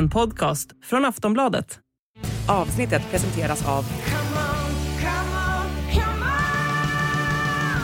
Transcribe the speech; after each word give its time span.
En 0.00 0.10
podcast 0.10 0.70
från 0.84 1.04
Aftonbladet. 1.04 1.78
Avsnittet 2.48 3.02
presenteras 3.10 3.68
av 3.68 3.84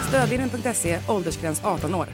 Stödvinnen.se, 0.09 0.99
åldersgräns 1.09 1.65
18 1.65 1.95
år. 1.95 2.07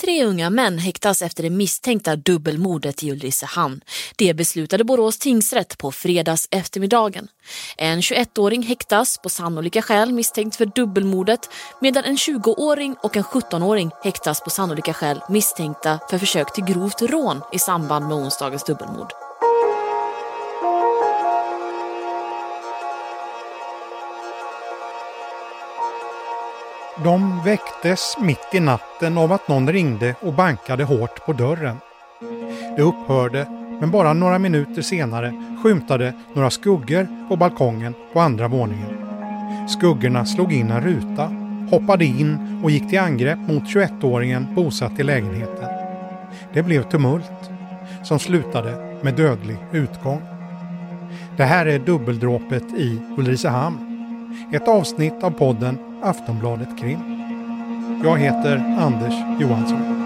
Tre 0.00 0.24
unga 0.24 0.50
män 0.50 0.78
häktas 0.78 1.22
efter 1.22 1.42
det 1.42 1.50
misstänkta 1.50 2.16
dubbelmordet 2.16 3.02
i 3.02 3.10
Ulricehamn. 3.10 3.80
Det 4.16 4.34
beslutade 4.34 4.84
Borås 4.84 5.18
tingsrätt 5.18 5.78
på 5.78 5.92
fredags 5.92 6.48
eftermiddagen. 6.50 7.28
En 7.76 8.00
21-åring 8.00 8.62
häktas 8.62 9.18
på 9.18 9.28
sannolika 9.28 9.82
skäl 9.82 10.12
misstänkt 10.12 10.56
för 10.56 10.66
dubbelmordet 10.66 11.50
medan 11.80 12.04
en 12.04 12.16
20-åring 12.16 12.96
och 13.02 13.16
en 13.16 13.24
17-åring 13.24 13.90
häktas 14.04 14.40
på 14.40 14.50
sannolika 14.50 14.94
skäl 14.94 15.20
misstänkta 15.28 15.98
för 16.10 16.18
försök 16.18 16.52
till 16.52 16.64
grovt 16.64 17.02
rån 17.02 17.40
i 17.52 17.58
samband 17.58 18.08
med 18.08 18.16
onsdagens 18.16 18.64
dubbelmord. 18.64 19.29
De 27.04 27.42
väcktes 27.44 28.16
mitt 28.20 28.54
i 28.54 28.60
natten 28.60 29.18
av 29.18 29.32
att 29.32 29.48
någon 29.48 29.72
ringde 29.72 30.14
och 30.20 30.34
bankade 30.34 30.84
hårt 30.84 31.26
på 31.26 31.32
dörren. 31.32 31.76
Det 32.76 32.82
upphörde, 32.82 33.46
men 33.80 33.90
bara 33.90 34.12
några 34.12 34.38
minuter 34.38 34.82
senare 34.82 35.58
skymtade 35.62 36.14
några 36.34 36.50
skuggor 36.50 37.28
på 37.28 37.36
balkongen 37.36 37.94
på 38.12 38.20
andra 38.20 38.48
våningen. 38.48 38.96
Skuggorna 39.68 40.24
slog 40.24 40.52
in 40.52 40.70
en 40.70 40.80
ruta, 40.80 41.30
hoppade 41.70 42.04
in 42.04 42.60
och 42.64 42.70
gick 42.70 42.88
till 42.88 43.00
angrepp 43.00 43.38
mot 43.38 43.64
21-åringen 43.64 44.54
bosatt 44.54 45.00
i 45.00 45.02
lägenheten. 45.02 45.68
Det 46.52 46.62
blev 46.62 46.82
tumult, 46.82 47.50
som 48.04 48.18
slutade 48.18 48.98
med 49.02 49.14
dödlig 49.14 49.56
utgång. 49.72 50.22
Det 51.36 51.44
här 51.44 51.66
är 51.66 51.78
dubbeldråpet 51.78 52.64
i 52.76 53.00
Ulricehamn. 53.18 53.89
Ett 54.52 54.68
avsnitt 54.68 55.22
av 55.22 55.30
podden 55.30 55.78
Aftonbladet 56.02 56.78
Krim. 56.78 56.98
Jag 58.04 58.18
heter 58.18 58.76
Anders 58.78 59.14
Johansson. 59.40 60.00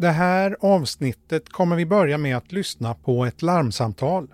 Det 0.00 0.10
här 0.10 0.56
avsnittet 0.60 1.48
kommer 1.48 1.76
vi 1.76 1.86
börja 1.86 2.18
med 2.18 2.36
att 2.36 2.52
lyssna 2.52 2.94
på 2.94 3.24
ett 3.24 3.42
larmsamtal. 3.42 4.28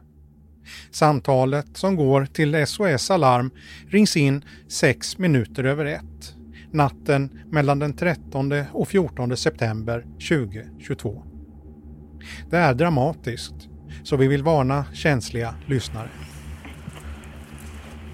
Samtalet 0.90 1.66
som 1.76 1.96
går 1.96 2.26
till 2.26 2.66
SOS 2.66 3.10
Alarm 3.10 3.50
rings 3.88 4.16
in 4.16 4.44
sex 4.68 5.18
minuter 5.18 5.64
över 5.64 5.84
ett 5.84 6.34
natten 6.70 7.40
mellan 7.50 7.78
den 7.78 7.92
13 7.92 8.52
och 8.72 8.88
14 8.88 9.36
september 9.36 10.06
2022. 10.28 11.22
Det 12.50 12.56
är 12.56 12.74
dramatiskt, 12.74 13.68
så 14.02 14.16
vi 14.16 14.28
vill 14.28 14.42
varna 14.42 14.84
känsliga 14.92 15.54
lyssnare. 15.66 16.08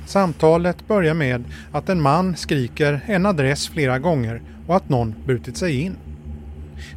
Samtalet 0.07 0.89
börjar 0.89 1.15
med 1.15 1.45
att 1.73 1.89
en 1.89 2.01
man 2.01 2.37
skriker 2.37 3.01
en 3.07 3.27
adress 3.27 3.69
flera 3.69 3.99
gånger 3.99 4.43
och 4.67 4.77
att 4.77 4.89
någon 4.89 5.15
brutit 5.27 5.57
sig 5.57 5.81
in. 5.81 5.97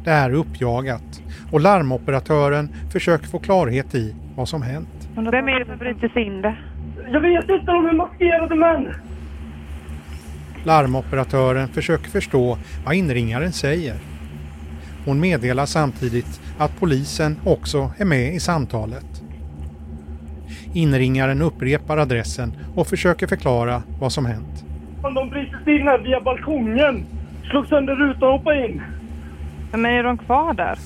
Det 0.04 0.10
är 0.10 0.34
uppjagat 0.34 1.22
och 1.50 1.60
larmoperatören 1.60 2.68
försöker 2.92 3.26
få 3.26 3.38
klarhet 3.38 3.94
i 3.94 4.14
vad 4.36 4.48
som 4.48 4.62
hänt. 4.62 5.08
Vem 5.16 5.48
är 5.48 5.58
det 5.58 5.66
som 5.66 5.78
bryter 5.78 6.08
sig 6.08 6.26
in 6.26 6.42
det? 6.42 6.56
Jag 7.12 7.20
vet 7.20 7.48
inte, 7.48 7.66
de 7.66 7.86
är 7.86 7.92
maskerade 7.92 8.54
män! 8.54 8.94
Larmoperatören 10.64 11.68
försöker 11.68 12.10
förstå 12.10 12.58
vad 12.84 12.94
inringaren 12.94 13.52
säger. 13.52 13.94
Hon 15.06 15.20
meddelar 15.20 15.66
samtidigt 15.66 16.40
att 16.58 16.80
polisen 16.80 17.36
också 17.44 17.90
är 17.98 18.04
med 18.04 18.34
i 18.34 18.40
samtalet. 18.40 19.22
Inringaren 20.74 21.42
upprepar 21.42 21.96
adressen 21.98 22.52
och 22.74 22.86
försöker 22.86 23.26
förklara 23.26 23.82
vad 24.00 24.12
som 24.12 24.26
hänt. 24.26 24.64
De 25.02 25.30
bryter 25.30 25.64
sig 25.64 25.80
in 25.80 25.82
här 25.82 25.98
via 25.98 26.20
balkongen. 26.20 27.04
Slog 27.50 27.66
sönder 27.66 27.94
rutan 27.94 28.28
och 28.28 28.38
hoppade 28.38 28.66
in. 28.66 28.82
Men 29.74 29.86
är 29.86 30.02
de 30.02 30.18
kvar 30.18 30.54
där? 30.54 30.78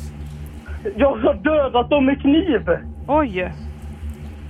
Jag 0.96 1.16
har 1.16 1.34
dödat 1.34 1.90
dem 1.90 2.06
med 2.06 2.20
kniv. 2.20 2.70
Oj! 3.06 3.52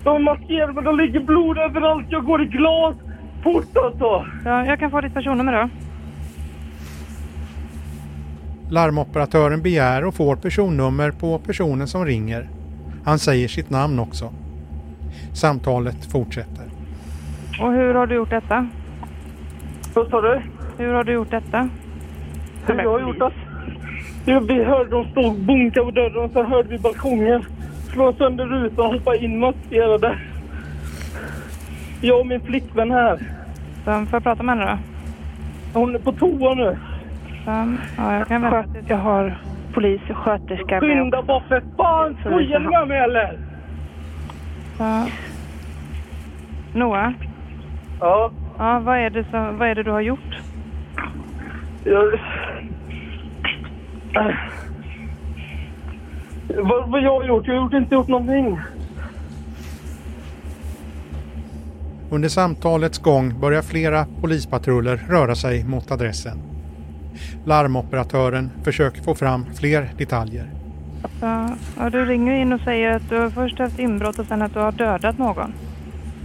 De 0.05 0.17
är 0.17 0.21
maskerade 0.21 0.73
men 0.73 0.85
de 0.85 0.97
ligger 0.97 1.21
blod 1.21 1.59
överallt. 1.59 2.07
Jag 2.09 2.25
går 2.25 2.43
i 2.43 2.47
glas. 2.47 2.97
Fort 3.43 3.77
alltså! 3.77 4.27
Ja, 4.45 4.67
jag 4.67 4.79
kan 4.79 4.91
få 4.91 5.01
ditt 5.01 5.15
personnummer 5.15 5.53
då. 5.53 5.69
Larmoperatören 8.71 9.63
begär 9.63 10.05
och 10.05 10.15
får 10.15 10.37
personnummer 10.37 11.11
på 11.11 11.39
personen 11.39 11.87
som 11.87 12.05
ringer. 12.05 12.49
Han 13.05 13.19
säger 13.19 13.49
sitt 13.49 13.71
namn 13.71 13.99
också. 13.99 14.33
Samtalet 15.33 16.13
fortsätter. 16.13 16.65
Och 17.61 17.73
hur 17.73 17.95
har 17.95 18.07
du 18.07 18.15
gjort 18.15 18.31
detta? 18.31 18.69
Vad 19.95 20.09
sa 20.09 20.21
du? 20.21 20.41
Hur 20.79 20.93
har 20.93 21.05
du 21.05 21.13
gjort 21.13 21.31
detta? 21.31 21.69
Hur 22.67 22.83
jag 22.83 22.91
har 22.93 23.01
gjort 23.01 23.19
det? 23.19 23.48
Jo, 24.31 24.41
vi 24.41 24.65
hörde 24.65 24.91
dem 24.91 25.07
stå 25.11 25.27
och 25.27 25.35
bunka 25.35 25.85
på 25.85 25.91
dörren 25.91 26.25
och 26.25 26.31
sen 26.31 26.47
hörde 26.47 26.69
vi 26.69 26.79
balkongen 26.79 27.45
slå 27.93 28.13
sönder 28.13 28.47
rutan 28.47 28.87
och 28.87 28.93
hoppa 28.93 29.17
in 29.17 29.39
maskerade. 29.39 30.19
Jag 32.01 32.21
och 32.21 32.27
min 32.27 32.41
flickvän 32.41 32.91
här. 32.91 33.19
Så, 33.85 33.91
får 33.91 34.07
jag 34.13 34.23
prata 34.23 34.43
med 34.43 34.59
henne 34.59 34.79
då? 35.73 35.81
Hon 35.81 35.95
är 35.95 35.99
på 35.99 36.13
toa 36.13 36.55
nu. 36.55 36.79
Så, 37.45 37.77
ja, 37.97 38.15
jag 38.15 38.29
kan 38.29 38.43
vänta 38.43 38.63
tills 38.63 38.89
jag 38.89 38.97
har 38.97 39.39
polis 39.75 40.01
och 40.11 40.17
sköterska. 40.17 40.81
Skynda 40.81 41.23
bara 41.23 41.41
för 41.41 41.63
fan! 41.77 42.17
Skojar 42.21 42.59
ni 42.59 42.69
med 42.69 42.89
mig 42.89 42.99
eller? 42.99 43.39
Så. 44.77 45.07
Noah? 46.79 47.13
Ja. 48.01 48.31
Ja, 48.59 48.79
vad 48.79 48.99
är, 48.99 49.11
det 49.11 49.25
som, 49.31 49.59
vad 49.59 49.69
är 49.69 49.75
det 49.75 49.83
du 49.83 49.91
har 49.91 50.01
gjort? 50.01 50.37
Jag... 51.85 52.21
Vad, 56.57 56.91
vad 56.91 57.03
jag 57.03 57.21
har 57.21 57.25
gjort? 57.25 57.47
Jag 57.47 57.55
har 57.55 57.63
gjort, 57.63 57.73
inte 57.73 57.95
gjort 57.95 58.09
någonting. 58.09 58.59
Under 62.11 62.29
samtalets 62.29 62.99
gång 62.99 63.41
börjar 63.41 63.63
flera 63.63 64.07
polispatruller 64.21 64.97
röra 65.09 65.35
sig 65.35 65.65
mot 65.65 65.91
adressen. 65.91 66.39
Larmoperatören 67.45 68.51
försöker 68.65 69.03
få 69.03 69.15
fram 69.15 69.47
fler 69.55 69.89
detaljer. 69.99 70.51
Ja, 71.21 71.91
du 71.93 72.05
ringer 72.05 72.33
in 72.35 72.53
och 72.53 72.61
säger 72.61 72.97
att 72.97 73.09
du 73.09 73.19
har 73.19 73.31
först 73.31 73.59
haft 73.59 73.79
inbrott 73.79 74.19
och 74.19 74.27
sen 74.27 74.43
att 74.43 74.55
du 74.55 74.61
har 74.61 74.73
dödat 74.73 75.19
någon. 75.19 75.53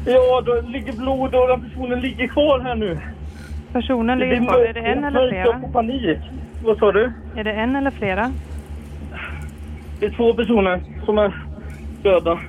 Ja, 0.05 0.41
då 0.45 0.61
ligger 0.67 0.93
blod 0.93 1.35
och 1.35 1.47
den 1.47 1.61
personen 1.61 1.99
ligger 1.99 2.27
kvar 2.27 2.59
här 2.59 2.75
nu. 2.75 2.99
Personen 3.73 4.19
ligger 4.19 4.45
kvar. 4.45 4.59
Är 4.59 4.73
det 4.73 4.79
en 4.79 5.03
eller 5.03 5.29
flera? 5.29 5.45
Jag 5.45 5.61
får 5.61 5.67
panik. 5.67 6.19
Vad 6.65 6.77
sa 6.77 6.91
du? 6.91 7.11
Är 7.35 7.43
det 7.43 7.51
en 7.51 7.75
eller 7.75 7.91
flera? 7.91 8.33
Det 9.99 10.05
är 10.05 10.09
två 10.09 10.33
personer 10.33 10.83
som 11.05 11.17
är 11.17 11.45
döda. 12.03 12.39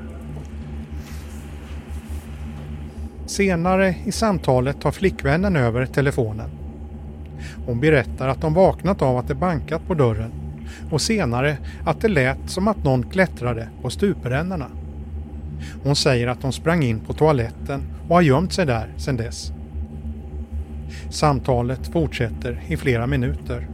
Senare 3.26 3.94
i 4.04 4.12
samtalet 4.12 4.80
tar 4.80 4.90
flickvännen 4.90 5.56
över 5.56 5.86
telefonen. 5.86 6.50
Hon 7.66 7.80
berättar 7.80 8.28
att 8.28 8.40
de 8.40 8.54
vaknat 8.54 9.02
av 9.02 9.16
att 9.16 9.28
det 9.28 9.34
bankat 9.34 9.86
på 9.86 9.94
dörren 9.94 10.32
och 10.90 11.00
senare 11.00 11.56
att 11.84 12.00
det 12.00 12.08
lät 12.08 12.50
som 12.50 12.68
att 12.68 12.84
någon 12.84 13.02
klättrade 13.02 13.68
på 13.82 13.90
stuprännorna. 13.90 14.66
Hon 15.84 15.96
säger 15.96 16.26
att 16.26 16.40
de 16.40 16.52
sprang 16.52 16.82
in 16.82 17.00
på 17.00 17.12
toaletten 17.12 17.82
och 18.08 18.14
har 18.14 18.22
gömt 18.22 18.52
sig 18.52 18.66
där 18.66 18.88
sedan 18.96 19.16
dess. 19.16 19.52
Samtalet 21.10 21.86
fortsätter 21.86 22.60
i 22.66 22.76
flera 22.76 23.06
minuter. 23.06 23.68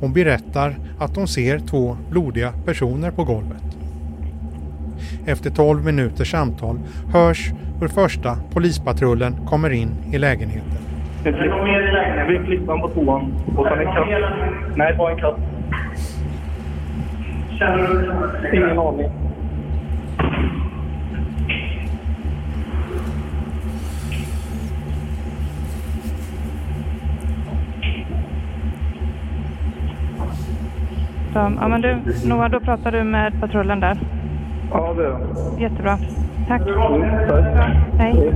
Hon 0.00 0.12
berättar 0.12 0.74
att 0.98 1.16
hon 1.16 1.28
ser 1.28 1.58
två 1.58 1.96
blodiga 2.10 2.52
personer 2.64 3.10
på 3.10 3.24
golvet. 3.24 3.62
Efter 5.26 5.50
12 5.50 5.84
minuters 5.84 6.30
samtal 6.30 6.78
hörs 7.12 7.50
hur 7.80 7.88
första 7.88 8.36
polispatrullen 8.52 9.36
kommer 9.46 9.70
in 9.70 9.90
i 10.12 10.18
lägenheten. 10.18 10.78
Det 11.24 11.32
kom 11.32 11.48
någon 11.48 11.64
mer 11.64 11.88
i 11.88 11.92
lägenheten. 11.92 12.42
Vi 12.42 12.46
klippan 12.46 12.80
på 12.80 12.88
toan. 12.88 13.34
Och 13.56 13.66
sen 13.66 13.78
en 13.78 13.84
katt. 13.84 14.08
Nej, 14.76 14.94
bara 14.98 15.12
en 15.12 15.18
katt. 15.18 15.36
Känner 17.58 17.78
du? 17.78 18.56
Ingen 18.56 18.78
aning. 18.78 19.10
Så, 31.38 31.52
ja 31.60 31.68
men 31.68 31.80
du, 31.80 32.02
Noah, 32.28 32.50
då 32.50 32.60
pratar 32.60 32.92
du 32.92 33.04
med 33.04 33.40
patrullen 33.40 33.80
där. 33.80 34.00
Ja, 34.70 34.94
det 34.94 35.06
är 35.06 35.10
det. 35.10 35.62
Jättebra. 35.62 35.98
Tack. 36.48 36.60
Mm, 36.60 37.28
tack. 37.28 37.76
Hej. 37.98 38.34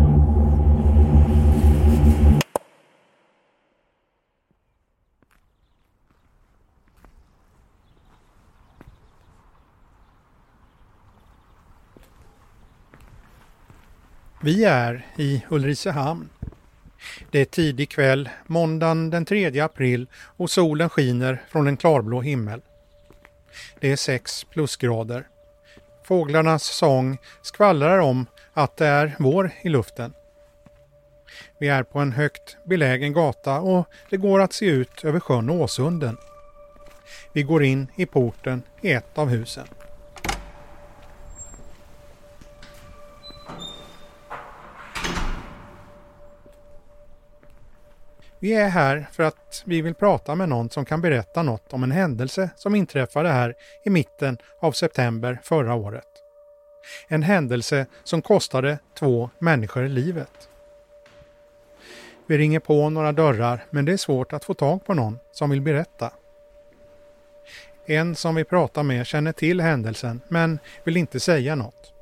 Vi 14.40 14.64
är 14.64 15.06
i 15.16 15.44
Ulricehamn. 15.48 16.28
Det 17.30 17.40
är 17.40 17.44
tidig 17.44 17.90
kväll, 17.90 18.28
måndagen 18.46 19.10
den 19.10 19.24
3 19.24 19.60
april 19.60 20.06
och 20.36 20.50
solen 20.50 20.88
skiner 20.88 21.42
från 21.48 21.66
en 21.66 21.76
klarblå 21.76 22.20
himmel. 22.20 22.60
Det 23.80 23.92
är 23.92 23.96
6 23.96 24.44
plusgrader. 24.44 25.28
Fåglarnas 26.04 26.64
sång 26.64 27.18
skvallrar 27.42 27.98
om 27.98 28.26
att 28.52 28.76
det 28.76 28.86
är 28.86 29.16
vår 29.18 29.50
i 29.62 29.68
luften. 29.68 30.14
Vi 31.58 31.68
är 31.68 31.82
på 31.82 31.98
en 31.98 32.12
högt 32.12 32.56
belägen 32.64 33.12
gata 33.12 33.60
och 33.60 33.88
det 34.10 34.16
går 34.16 34.40
att 34.40 34.52
se 34.52 34.66
ut 34.66 35.04
över 35.04 35.20
sjön 35.20 35.50
Åsunden. 35.50 36.16
Vi 37.32 37.42
går 37.42 37.64
in 37.64 37.86
i 37.96 38.06
porten 38.06 38.62
i 38.80 38.92
ett 38.92 39.18
av 39.18 39.28
husen. 39.28 39.66
Vi 48.42 48.52
är 48.52 48.68
här 48.68 49.06
för 49.12 49.22
att 49.22 49.62
vi 49.66 49.82
vill 49.82 49.94
prata 49.94 50.34
med 50.34 50.48
någon 50.48 50.70
som 50.70 50.84
kan 50.84 51.00
berätta 51.00 51.42
något 51.42 51.72
om 51.72 51.82
en 51.82 51.90
händelse 51.90 52.50
som 52.56 52.74
inträffade 52.74 53.28
här 53.28 53.54
i 53.84 53.90
mitten 53.90 54.38
av 54.60 54.72
september 54.72 55.40
förra 55.42 55.74
året. 55.74 56.08
En 57.08 57.22
händelse 57.22 57.86
som 58.04 58.22
kostade 58.22 58.78
två 58.98 59.30
människor 59.38 59.88
livet. 59.88 60.48
Vi 62.26 62.38
ringer 62.38 62.60
på 62.60 62.90
några 62.90 63.12
dörrar 63.12 63.64
men 63.70 63.84
det 63.84 63.92
är 63.92 63.96
svårt 63.96 64.32
att 64.32 64.44
få 64.44 64.54
tag 64.54 64.84
på 64.84 64.94
någon 64.94 65.18
som 65.32 65.50
vill 65.50 65.60
berätta. 65.60 66.12
En 67.86 68.14
som 68.14 68.34
vi 68.34 68.44
pratar 68.44 68.82
med 68.82 69.06
känner 69.06 69.32
till 69.32 69.60
händelsen 69.60 70.20
men 70.28 70.58
vill 70.84 70.96
inte 70.96 71.20
säga 71.20 71.54
något. 71.54 71.92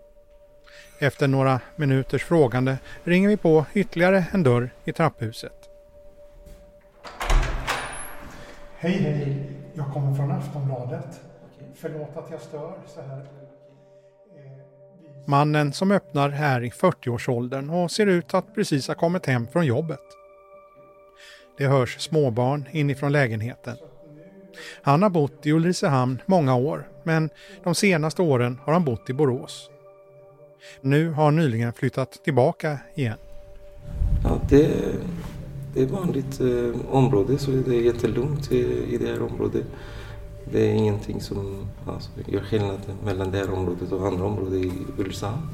Efter 0.98 1.28
några 1.28 1.60
minuters 1.76 2.24
frågande 2.24 2.78
ringer 3.04 3.28
vi 3.28 3.36
på 3.36 3.64
ytterligare 3.74 4.24
en 4.32 4.42
dörr 4.42 4.70
i 4.84 4.92
trapphuset. 4.92 5.69
Hej 8.82 8.92
hej, 8.92 9.36
jag 9.74 9.92
kommer 9.92 10.14
från 10.14 10.30
Aftonbladet. 10.30 11.20
Förlåt 11.74 12.16
att 12.16 12.30
jag 12.30 12.40
stör 12.40 12.72
så 12.86 13.00
här. 13.00 13.26
Mannen 15.26 15.72
som 15.72 15.90
öppnar 15.90 16.30
är 16.30 16.64
i 16.64 16.70
40-årsåldern 16.70 17.70
och 17.70 17.90
ser 17.90 18.06
ut 18.06 18.34
att 18.34 18.54
precis 18.54 18.88
ha 18.88 18.94
kommit 18.94 19.26
hem 19.26 19.46
från 19.46 19.66
jobbet. 19.66 20.00
Det 21.58 21.66
hörs 21.66 22.00
småbarn 22.00 22.68
inifrån 22.70 23.12
lägenheten. 23.12 23.76
Han 24.82 25.02
har 25.02 25.10
bott 25.10 25.46
i 25.46 25.52
Ulricehamn 25.52 26.22
många 26.26 26.56
år, 26.56 26.88
men 27.02 27.30
de 27.62 27.74
senaste 27.74 28.22
åren 28.22 28.58
har 28.64 28.72
han 28.72 28.84
bott 28.84 29.10
i 29.10 29.12
Borås. 29.12 29.70
Nu 30.80 31.10
har 31.10 31.24
han 31.24 31.36
nyligen 31.36 31.72
flyttat 31.72 32.12
tillbaka 32.24 32.78
igen. 32.94 33.18
Ja, 34.24 34.40
det, 34.48 34.70
det 35.74 35.80
är 35.80 35.84
ett 35.84 35.90
vanligt 35.90 36.40
eh, 36.40 36.94
område 36.94 37.38
så 37.38 37.50
det 37.50 37.76
är 37.76 37.80
jättelugnt 37.80 38.52
i, 38.52 38.94
i 38.94 38.98
det 38.98 39.06
här 39.06 39.22
området. 39.22 39.64
Det 40.52 40.70
är 40.70 40.74
ingenting 40.74 41.20
som 41.20 41.66
alltså, 41.86 42.10
gör 42.26 42.40
skillnad 42.40 42.80
mellan 43.04 43.30
det 43.30 43.38
här 43.38 43.52
området 43.52 43.92
och 43.92 44.06
andra 44.06 44.24
områden 44.24 44.64
i 44.64 44.72
Ulricehamn. 44.98 45.48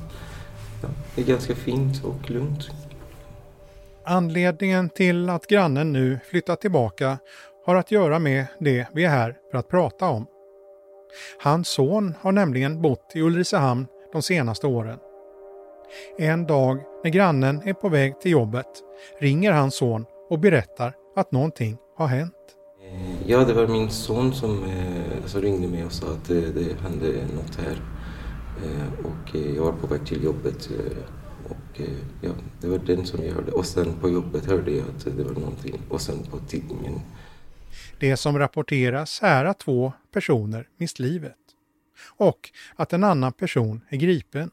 Ja, 0.82 0.88
det 1.14 1.22
är 1.22 1.26
ganska 1.26 1.54
fint 1.54 2.04
och 2.04 2.30
lugnt. 2.30 2.70
Anledningen 4.04 4.88
till 4.88 5.30
att 5.30 5.46
grannen 5.46 5.92
nu 5.92 6.18
flyttat 6.30 6.60
tillbaka 6.60 7.18
har 7.66 7.76
att 7.76 7.90
göra 7.90 8.18
med 8.18 8.46
det 8.58 8.86
vi 8.92 9.04
är 9.04 9.08
här 9.08 9.36
för 9.50 9.58
att 9.58 9.68
prata 9.68 10.08
om. 10.08 10.26
Hans 11.42 11.68
son 11.68 12.14
har 12.20 12.32
nämligen 12.32 12.82
bott 12.82 13.12
i 13.14 13.20
Ulricehamn 13.20 13.86
de 14.12 14.22
senaste 14.22 14.66
åren. 14.66 14.98
En 16.18 16.46
dag 16.46 16.80
när 17.06 17.10
grannen 17.10 17.62
är 17.64 17.72
på 17.72 17.88
väg 17.88 18.20
till 18.20 18.30
jobbet 18.30 18.66
ringer 19.20 19.52
hans 19.52 19.74
son 19.74 20.04
och 20.30 20.38
berättar 20.38 20.94
att 21.16 21.32
någonting 21.32 21.76
har 21.96 22.06
hänt. 22.06 22.32
Eh, 22.82 23.30
Ja, 23.30 23.44
det 23.44 23.52
var 23.52 23.66
min 23.66 23.90
son 23.90 24.34
som, 24.34 24.64
eh, 24.64 25.24
som 25.26 25.40
ringde 25.40 25.68
mig 25.68 25.84
och 25.84 25.92
sa 25.92 26.06
att 26.06 26.24
det, 26.28 26.40
det 26.40 26.80
hände 26.82 27.06
något 27.06 27.56
här. 27.56 27.80
Eh, 28.64 29.06
och 29.06 29.36
eh, 29.36 29.56
jag 29.56 29.64
var 29.64 29.72
på 29.72 29.86
väg 29.86 30.06
till 30.06 30.24
jobbet. 30.24 30.70
Eh, 30.70 30.96
och 31.44 31.80
eh, 31.80 31.96
ja, 32.20 32.30
det 32.60 32.68
var 32.68 32.78
den 32.78 33.06
som 33.06 33.24
jag 33.24 33.34
hörde. 33.34 33.52
Och 33.52 33.66
sen 33.66 33.94
på 34.00 34.10
jobbet 34.10 34.46
hörde 34.46 34.70
jag 34.70 34.84
att 34.96 35.04
det 35.16 35.24
var 35.24 35.40
någonting. 35.40 35.80
Och 35.88 36.00
sen 36.00 36.18
på 36.30 36.38
tidningen. 36.38 37.00
Det 38.00 38.16
som 38.16 38.38
rapporteras 38.38 39.20
är 39.22 39.44
att 39.44 39.58
två 39.58 39.92
personer 40.12 40.68
mist 40.78 40.98
livet 40.98 41.36
och 42.16 42.50
att 42.76 42.92
en 42.92 43.04
annan 43.04 43.32
person 43.32 43.80
är 43.88 43.96
gripen. 43.96 44.50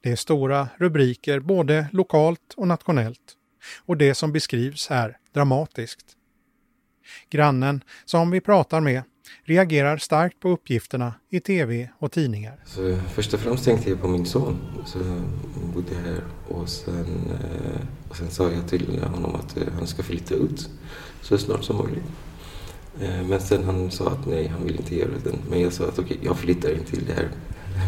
Det 0.00 0.10
är 0.10 0.16
stora 0.16 0.68
rubriker 0.76 1.40
både 1.40 1.88
lokalt 1.92 2.54
och 2.56 2.68
nationellt 2.68 3.36
och 3.84 3.96
det 3.96 4.14
som 4.14 4.32
beskrivs 4.32 4.90
är 4.90 5.18
dramatiskt. 5.32 6.06
Grannen 7.30 7.84
som 8.04 8.30
vi 8.30 8.40
pratar 8.40 8.80
med 8.80 9.02
reagerar 9.44 9.96
starkt 9.96 10.40
på 10.40 10.48
uppgifterna 10.48 11.14
i 11.30 11.40
tv 11.40 11.88
och 11.98 12.12
tidningar. 12.12 12.60
Så 12.66 12.98
först 13.14 13.34
och 13.34 13.40
främst 13.40 13.64
tänkte 13.64 13.90
jag 13.90 14.00
på 14.00 14.08
min 14.08 14.26
son. 14.26 14.58
som 14.86 15.72
bodde 15.74 15.94
här 15.94 16.20
och 16.48 16.68
sen, 16.68 17.30
eh, 17.30 17.80
och 18.08 18.16
sen 18.16 18.30
sa 18.30 18.50
jag 18.50 18.68
till 18.68 19.02
honom 19.02 19.34
att 19.34 19.56
eh, 19.56 19.62
han 19.78 19.86
ska 19.86 20.02
flytta 20.02 20.34
ut 20.34 20.70
så 21.22 21.38
snart 21.38 21.64
som 21.64 21.76
möjligt. 21.76 22.04
Eh, 23.00 23.26
men 23.28 23.40
sen 23.40 23.64
han 23.64 23.90
sa 23.90 24.10
att 24.10 24.26
nej, 24.26 24.46
han 24.46 24.64
vill 24.64 24.76
inte 24.76 24.96
göra 24.96 25.10
det. 25.24 25.34
Men 25.50 25.60
jag 25.60 25.72
sa 25.72 25.84
att 25.84 25.98
okej, 25.98 26.18
jag 26.22 26.38
flyttar 26.38 26.72
in 26.72 26.84
till 26.84 27.04
det 27.06 27.12
här 27.12 27.28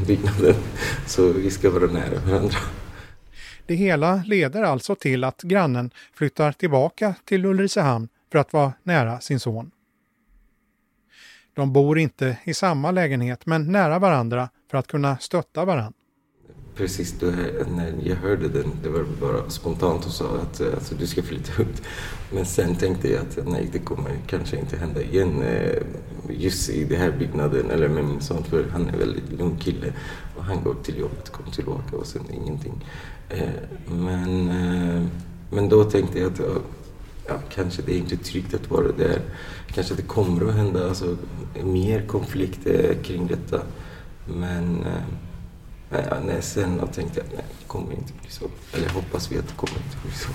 byggnaden. 0.06 0.54
Så 1.06 1.32
vi 1.32 1.50
ska 1.50 1.70
vara 1.70 1.86
nära 1.92 2.20
varandra. 2.26 2.58
Det 3.66 3.74
hela 3.74 4.22
leder 4.26 4.62
alltså 4.62 4.94
till 4.94 5.24
att 5.24 5.42
grannen 5.42 5.90
flyttar 6.14 6.52
tillbaka 6.52 7.14
till 7.24 7.44
Ulricehamn 7.44 8.08
för 8.32 8.38
att 8.38 8.52
vara 8.52 8.72
nära 8.82 9.20
sin 9.20 9.40
son. 9.40 9.70
De 11.54 11.72
bor 11.72 11.98
inte 11.98 12.38
i 12.44 12.54
samma 12.54 12.90
lägenhet 12.90 13.46
men 13.46 13.72
nära 13.72 13.98
varandra 13.98 14.48
för 14.70 14.78
att 14.78 14.86
kunna 14.86 15.18
stötta 15.18 15.64
varandra. 15.64 15.97
Precis 16.78 17.14
då, 17.20 17.26
när 17.76 17.94
jag 18.02 18.16
hörde 18.16 18.48
den, 18.48 18.70
det 18.82 18.88
var 18.88 19.04
bara 19.20 19.50
spontant 19.50 20.06
och 20.06 20.12
sa 20.12 20.24
att 20.24 20.60
alltså, 20.74 20.94
du 20.94 21.06
ska 21.06 21.22
flytta 21.22 21.62
ut. 21.62 21.82
Men 22.32 22.46
sen 22.46 22.76
tänkte 22.76 23.08
jag 23.08 23.20
att 23.20 23.38
nej, 23.46 23.68
det 23.72 23.78
kommer 23.78 24.18
kanske 24.26 24.56
inte 24.58 24.76
hända 24.76 25.02
igen 25.02 25.42
eh, 25.42 25.82
just 26.28 26.70
i 26.70 26.84
den 26.84 27.00
här 27.00 27.10
byggnaden 27.18 27.70
eller 27.70 27.88
med 27.88 28.04
min 28.04 28.20
son 28.20 28.44
för 28.44 28.64
han 28.72 28.88
är 28.88 28.92
en 28.92 28.98
väldigt 28.98 29.32
lugn 29.32 29.56
kille 29.56 29.92
och 30.36 30.44
han 30.44 30.62
går 30.64 30.74
till 30.82 30.98
jobbet, 30.98 31.30
kommer 31.30 31.50
tillbaka 31.50 31.96
och 31.96 32.06
sen 32.06 32.22
ingenting. 32.32 32.84
Eh, 33.28 33.48
men, 33.86 34.48
eh, 34.48 35.06
men 35.50 35.68
då 35.68 35.84
tänkte 35.84 36.18
jag 36.18 36.32
att 36.32 36.38
ja, 36.38 36.60
ja, 37.26 37.34
kanske 37.54 37.82
det 37.82 37.94
är 37.94 37.98
inte 37.98 38.16
tryggt 38.16 38.54
att 38.54 38.70
vara 38.70 38.92
där. 38.92 39.20
Kanske 39.66 39.94
det 39.94 40.02
kommer 40.02 40.48
att 40.48 40.54
hända 40.54 40.88
alltså, 40.88 41.16
mer 41.64 42.06
konflikter 42.06 42.94
kring 43.02 43.26
detta. 43.26 43.62
Men 44.26 44.80
eh, 44.86 45.27
Nej, 45.90 46.06
ja, 46.10 46.20
nej, 46.20 46.42
sen 46.42 46.80
och 46.80 46.92
tänkte 46.92 47.20
jag 47.20 47.28
nej, 47.34 47.44
det 47.60 47.66
kommer 47.66 47.92
inte 47.92 48.12
bli 48.12 48.30
så. 48.30 48.44
Eller 48.74 48.88
hoppas 48.88 49.32
vi 49.32 49.38
att 49.38 49.48
det 49.48 49.54
kommer 49.54 49.76
inte 49.76 49.96
bli 50.02 50.10
så. 50.10 50.28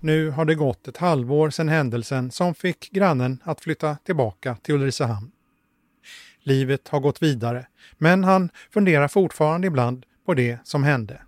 Nu 0.00 0.30
har 0.30 0.44
det 0.44 0.54
gått 0.54 0.88
ett 0.88 0.96
halvår 0.96 1.50
sedan 1.50 1.68
händelsen 1.68 2.30
som 2.30 2.54
fick 2.54 2.90
grannen 2.90 3.42
att 3.44 3.60
flytta 3.60 3.96
tillbaka 3.96 4.56
till 4.62 4.74
Ulricehamn. 4.74 5.30
Livet 6.40 6.88
har 6.88 7.00
gått 7.00 7.22
vidare, 7.22 7.66
men 7.98 8.24
han 8.24 8.50
funderar 8.70 9.08
fortfarande 9.08 9.66
ibland 9.66 10.06
på 10.26 10.34
det 10.34 10.58
som 10.64 10.84
hände. 10.84 11.22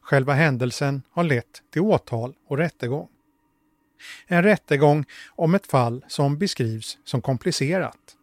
Själva 0.00 0.32
händelsen 0.32 1.02
har 1.10 1.24
lett 1.24 1.62
till 1.72 1.82
åtal 1.82 2.34
och 2.48 2.58
rättegång. 2.58 3.08
En 4.26 4.42
rättegång 4.42 5.04
om 5.28 5.54
ett 5.54 5.66
fall 5.66 6.04
som 6.08 6.38
beskrivs 6.38 6.98
som 7.04 7.22
komplicerat. 7.22 8.16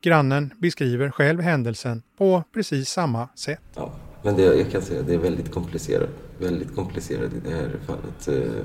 Grannen 0.00 0.54
beskriver 0.58 1.10
själv 1.10 1.40
händelsen 1.40 2.02
på 2.18 2.44
precis 2.52 2.88
samma 2.88 3.28
sätt. 3.34 3.60
Ja, 3.74 3.92
men 4.22 4.36
det, 4.36 4.42
jag 4.42 4.70
kan 4.70 4.82
säga 4.82 5.00
att 5.00 5.06
det 5.06 5.14
är 5.14 5.18
väldigt 5.18 5.50
komplicerat. 5.50 6.10
Väldigt 6.38 6.74
komplicerat 6.74 7.32
i 7.32 7.40
det 7.48 7.54
här 7.54 7.70
fallet. 7.86 8.28
Eh, 8.28 8.64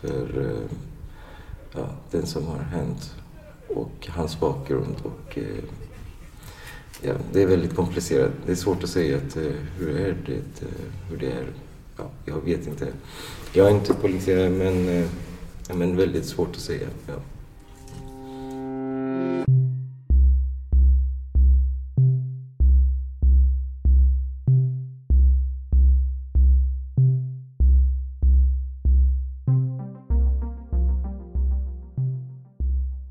för 0.00 0.40
eh, 0.40 0.76
ja, 1.72 1.88
den 2.10 2.26
som 2.26 2.46
har 2.46 2.58
hänt 2.58 3.14
och 3.68 4.08
hans 4.08 4.40
bakgrund. 4.40 4.96
Och, 5.02 5.38
eh, 5.38 5.64
ja, 7.02 7.12
det 7.32 7.42
är 7.42 7.46
väldigt 7.46 7.74
komplicerat. 7.74 8.30
Det 8.46 8.52
är 8.52 8.56
svårt 8.56 8.84
att 8.84 8.90
säga 8.90 9.16
att, 9.16 9.36
hur 9.78 9.96
är 9.96 10.16
det, 10.26 10.66
hur 11.10 11.16
det 11.16 11.32
är. 11.32 11.46
Ja, 11.96 12.10
jag 12.24 12.44
vet 12.44 12.66
inte. 12.66 12.88
Jag 13.52 13.66
är 13.66 13.70
inte 13.70 13.94
polisiär 13.94 14.50
men, 14.50 15.06
men 15.78 15.96
väldigt 15.96 16.24
svårt 16.26 16.50
att 16.50 16.62
säga. 16.62 16.88
Ja. 17.06 17.14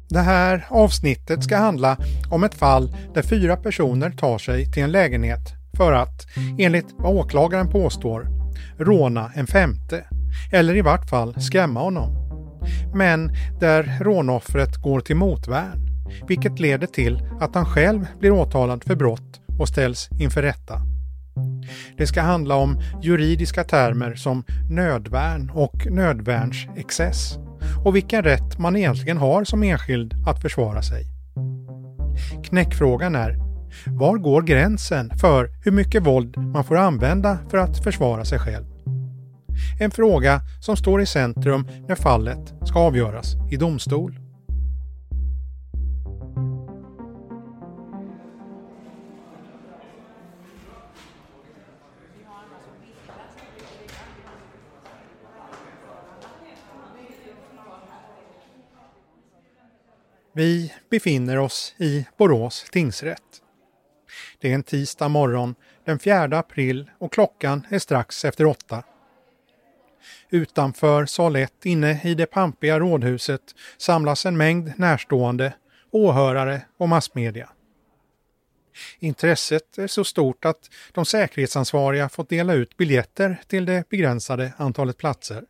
Det 0.09 0.19
här 0.19 0.65
avsnittet 0.69 1.43
ska 1.43 1.57
handla 1.57 1.97
om 2.29 2.43
ett 2.43 2.55
fall 2.55 2.95
där 3.13 3.21
fyra 3.21 3.57
personer 3.57 4.09
tar 4.09 4.37
sig 4.37 4.71
till 4.71 4.83
en 4.83 4.91
lägenhet 4.91 5.53
för 5.77 5.93
att, 5.93 6.27
enligt 6.59 6.85
vad 6.97 7.15
åklagaren 7.15 7.69
påstår, 7.69 8.27
råna 8.77 9.31
en 9.35 9.47
femte, 9.47 10.05
eller 10.51 10.75
i 10.75 10.81
vart 10.81 11.09
fall 11.09 11.41
skrämma 11.41 11.79
honom. 11.79 12.15
Men 12.93 13.31
där 13.59 13.97
rånoffret 14.01 14.75
går 14.75 14.99
till 14.99 15.15
motvärn, 15.15 15.79
vilket 16.27 16.59
leder 16.59 16.87
till 16.87 17.21
att 17.39 17.55
han 17.55 17.65
själv 17.65 18.07
blir 18.19 18.31
åtalad 18.31 18.83
för 18.83 18.95
brott 18.95 19.41
och 19.59 19.67
ställs 19.67 20.09
inför 20.19 20.41
rätta. 20.41 20.81
Det 21.97 22.07
ska 22.07 22.21
handla 22.21 22.55
om 22.55 22.81
juridiska 23.01 23.63
termer 23.63 24.15
som 24.15 24.43
nödvärn 24.69 25.51
och 25.53 25.87
nödvärnsexcess 25.89 27.37
och 27.85 27.95
vilken 27.95 28.23
rätt 28.23 28.57
man 28.57 28.75
egentligen 28.75 29.17
har 29.17 29.43
som 29.43 29.63
enskild 29.63 30.13
att 30.27 30.41
försvara 30.41 30.81
sig. 30.81 31.05
Knäckfrågan 32.43 33.15
är, 33.15 33.37
var 33.87 34.17
går 34.17 34.41
gränsen 34.41 35.11
för 35.17 35.49
hur 35.63 35.71
mycket 35.71 36.03
våld 36.03 36.37
man 36.37 36.63
får 36.63 36.77
använda 36.77 37.37
för 37.49 37.57
att 37.57 37.83
försvara 37.83 38.25
sig 38.25 38.39
själv? 38.39 38.65
En 39.79 39.91
fråga 39.91 40.41
som 40.61 40.77
står 40.77 41.01
i 41.01 41.05
centrum 41.05 41.67
när 41.87 41.95
fallet 41.95 42.53
ska 42.65 42.79
avgöras 42.79 43.35
i 43.51 43.55
domstol. 43.55 44.18
Vi 60.39 60.73
befinner 60.89 61.37
oss 61.37 61.75
i 61.77 62.05
Borås 62.17 62.65
tingsrätt. 62.71 63.41
Det 64.39 64.51
är 64.51 64.55
en 64.55 64.63
tisdag 64.63 65.09
morgon 65.09 65.55
den 65.85 65.99
4 65.99 66.23
april 66.23 66.91
och 66.97 67.13
klockan 67.13 67.67
är 67.69 67.79
strax 67.79 68.25
efter 68.25 68.45
åtta. 68.45 68.83
Utanför 70.29 71.05
sal 71.05 71.35
1 71.35 71.65
inne 71.65 72.01
i 72.03 72.15
det 72.15 72.25
pampiga 72.25 72.79
rådhuset 72.79 73.41
samlas 73.77 74.25
en 74.25 74.37
mängd 74.37 74.73
närstående, 74.77 75.53
åhörare 75.91 76.61
och 76.77 76.89
massmedia. 76.89 77.49
Intresset 78.99 79.77
är 79.77 79.87
så 79.87 80.03
stort 80.03 80.45
att 80.45 80.69
de 80.91 81.05
säkerhetsansvariga 81.05 82.09
fått 82.09 82.29
dela 82.29 82.53
ut 82.53 82.77
biljetter 82.77 83.41
till 83.47 83.65
det 83.65 83.89
begränsade 83.89 84.53
antalet 84.57 84.97
platser. 84.97 85.43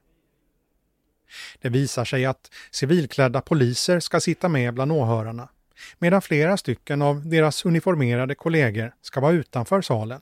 Det 1.62 1.70
visar 1.70 2.06
sig 2.06 2.26
att 2.26 2.52
civilklädda 2.72 3.42
poliser 3.42 4.00
ska 4.00 4.20
sitta 4.20 4.50
med 4.50 4.74
bland 4.74 4.92
åhörarna, 4.92 5.50
medan 6.00 6.22
flera 6.22 6.58
stycken 6.58 7.02
av 7.02 7.30
deras 7.30 7.66
uniformerade 7.66 8.36
kollegor 8.36 8.94
ska 9.02 9.20
vara 9.20 9.34
utanför 9.34 9.82
salen. 9.82 10.22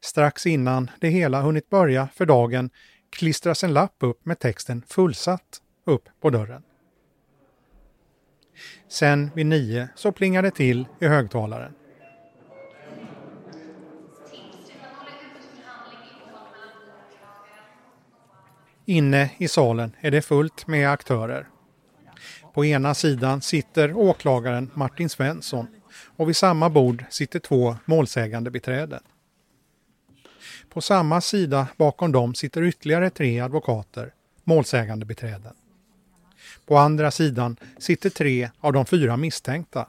Strax 0.00 0.46
innan 0.46 0.90
det 1.00 1.08
hela 1.08 1.42
hunnit 1.42 1.70
börja 1.70 2.08
för 2.14 2.26
dagen 2.26 2.70
klistras 3.10 3.64
en 3.64 3.72
lapp 3.72 3.96
upp 3.98 4.26
med 4.26 4.38
texten 4.38 4.82
fullsatt 4.86 5.62
upp 5.84 6.08
på 6.20 6.30
dörren. 6.30 6.62
Sen 8.88 9.30
vid 9.34 9.46
nio 9.46 9.88
så 9.94 10.12
plingar 10.12 10.42
det 10.42 10.50
till 10.50 10.86
i 11.00 11.06
högtalaren. 11.06 11.74
Inne 18.90 19.30
i 19.38 19.48
salen 19.48 19.96
är 20.00 20.10
det 20.10 20.22
fullt 20.22 20.66
med 20.66 20.90
aktörer. 20.90 21.48
På 22.54 22.64
ena 22.64 22.94
sidan 22.94 23.42
sitter 23.42 23.96
åklagaren 23.96 24.70
Martin 24.74 25.08
Svensson 25.08 25.66
och 26.16 26.28
vid 26.28 26.36
samma 26.36 26.70
bord 26.70 27.04
sitter 27.10 27.38
två 27.38 27.76
målsägande 27.84 28.50
beträden. 28.50 29.00
På 30.68 30.80
samma 30.80 31.20
sida 31.20 31.66
bakom 31.76 32.12
dem 32.12 32.34
sitter 32.34 32.62
ytterligare 32.62 33.10
tre 33.10 33.40
advokater, 33.40 34.12
målsägande 34.44 35.04
beträden. 35.04 35.54
På 36.66 36.76
andra 36.78 37.10
sidan 37.10 37.56
sitter 37.78 38.10
tre 38.10 38.50
av 38.60 38.72
de 38.72 38.86
fyra 38.86 39.16
misstänkta. 39.16 39.88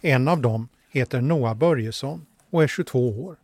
En 0.00 0.28
av 0.28 0.40
dem 0.40 0.68
heter 0.90 1.20
Noah 1.20 1.54
Börjesson 1.54 2.26
och 2.50 2.62
är 2.62 2.66
22 2.66 3.24
år. 3.24 3.36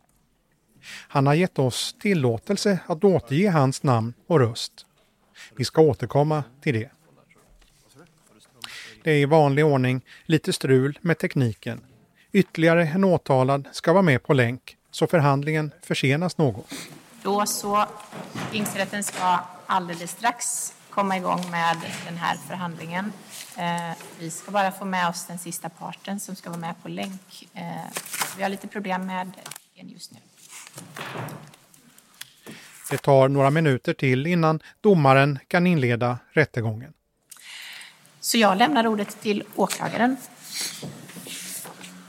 Han 0.87 1.27
har 1.27 1.33
gett 1.33 1.59
oss 1.59 1.95
tillåtelse 2.01 2.79
att 2.87 3.03
återge 3.03 3.49
hans 3.49 3.83
namn 3.83 4.13
och 4.27 4.39
röst. 4.39 4.85
Vi 5.55 5.65
ska 5.65 5.81
återkomma 5.81 6.43
till 6.61 6.73
det. 6.73 6.89
Det 9.03 9.11
är 9.11 9.15
i 9.15 9.25
vanlig 9.25 9.65
ordning 9.65 10.01
lite 10.25 10.53
strul 10.53 10.99
med 11.01 11.17
tekniken. 11.17 11.81
Ytterligare 12.31 12.87
en 12.87 13.03
åtalad 13.03 13.67
ska 13.71 13.93
vara 13.93 14.03
med 14.03 14.23
på 14.23 14.33
länk 14.33 14.77
så 14.91 15.07
förhandlingen 15.07 15.71
försenas 15.81 16.37
något. 16.37 16.73
Då 17.23 17.45
så, 17.45 17.85
tingsrätten 18.51 19.03
ska 19.03 19.39
alldeles 19.65 20.11
strax 20.11 20.73
komma 20.89 21.17
igång 21.17 21.51
med 21.51 21.77
den 22.05 22.17
här 22.17 22.37
förhandlingen. 22.47 23.13
Eh, 23.57 23.97
vi 24.19 24.31
ska 24.31 24.51
bara 24.51 24.71
få 24.71 24.85
med 24.85 25.09
oss 25.09 25.25
den 25.25 25.37
sista 25.37 25.69
parten 25.69 26.19
som 26.19 26.35
ska 26.35 26.49
vara 26.49 26.59
med 26.59 26.75
på 26.83 26.89
länk. 26.89 27.49
Eh, 27.53 27.63
vi 28.37 28.43
har 28.43 28.49
lite 28.49 28.67
problem 28.67 29.05
med 29.05 29.31
den 29.75 29.89
just 29.89 30.11
nu. 30.11 30.19
Det 32.89 32.97
tar 32.97 33.29
några 33.29 33.49
minuter 33.49 33.93
till 33.93 34.27
innan 34.27 34.59
domaren 34.81 35.39
kan 35.47 35.67
inleda 35.67 36.17
rättegången. 36.31 36.93
Så 38.19 38.37
jag 38.37 38.57
lämnar 38.57 38.87
ordet 38.87 39.21
till 39.21 39.43
åklagaren. 39.55 40.17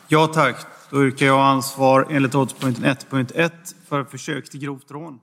Ja 0.09 0.27
tack, 0.27 0.57
då 0.91 1.07
yrkar 1.07 1.27
jag 1.27 1.41
ansvar 1.41 2.07
enligt 2.11 2.35
rådspunkten 2.35 2.85
1.1 2.85 3.51
för 3.89 4.05
försök 4.05 4.51
till 4.51 4.61
grovt 4.61 4.91
rån. 4.91 5.21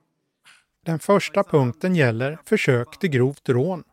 Den 0.85 0.99
första 0.99 1.43
punkten 1.43 1.95
gäller 1.95 2.37
försök 2.45 2.99
till 2.99 3.09
grovt 3.09 3.49
rån. 3.49 3.83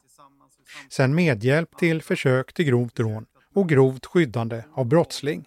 Sen 0.91 1.15
medhjälp 1.15 1.77
till 1.77 2.03
försök 2.03 2.53
till 2.53 2.65
grovt 2.65 2.99
rån 2.99 3.27
och 3.55 3.69
grovt 3.69 4.07
skyddande 4.07 4.63
av 4.75 4.87
brottsling. 4.87 5.45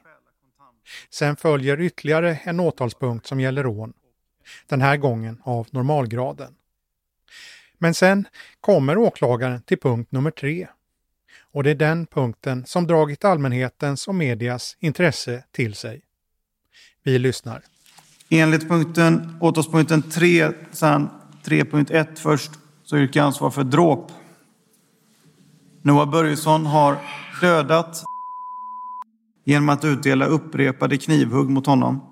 Sen 1.10 1.36
följer 1.36 1.82
ytterligare 1.82 2.40
en 2.44 2.60
åtalspunkt 2.60 3.28
som 3.28 3.40
gäller 3.40 3.64
rån. 3.64 3.94
Den 4.68 4.82
här 4.82 4.98
gången 4.98 5.42
av 5.44 5.68
normalgraden. 5.72 6.56
Men 7.78 7.94
sen 7.94 8.28
kommer 8.62 8.98
åklagaren 8.98 9.62
till 9.62 9.80
punkt 9.80 10.12
nummer 10.12 10.32
tre. 10.32 10.68
Och 11.52 11.64
det 11.64 11.70
är 11.72 11.76
den 11.76 12.06
punkten 12.06 12.66
som 12.66 12.88
dragit 12.88 13.26
allmänhetens 13.26 14.08
och 14.08 14.16
medias 14.16 14.78
intresse 14.80 15.44
till 15.52 15.76
sig. 15.76 16.02
Vi 17.04 17.20
lyssnar. 17.20 17.62
Enligt 18.30 18.68
punkten, 18.68 19.38
åtalspunkten 19.42 20.02
3, 20.02 20.52
sen 20.72 21.10
3.1 21.44 22.16
först, 22.16 22.52
så 22.84 22.98
yrkar 22.98 23.20
jag 23.20 23.28
ansvar 23.28 23.52
för 23.52 23.64
dråp. 23.64 24.12
Noah 25.82 26.10
Börjesson 26.10 26.66
har 26.66 26.98
dödat 27.42 28.04
genom 29.44 29.70
att 29.70 29.86
utdela 29.86 30.26
upprepade 30.26 30.98
knivhugg 30.98 31.50
mot 31.50 31.66
honom. 31.66 32.09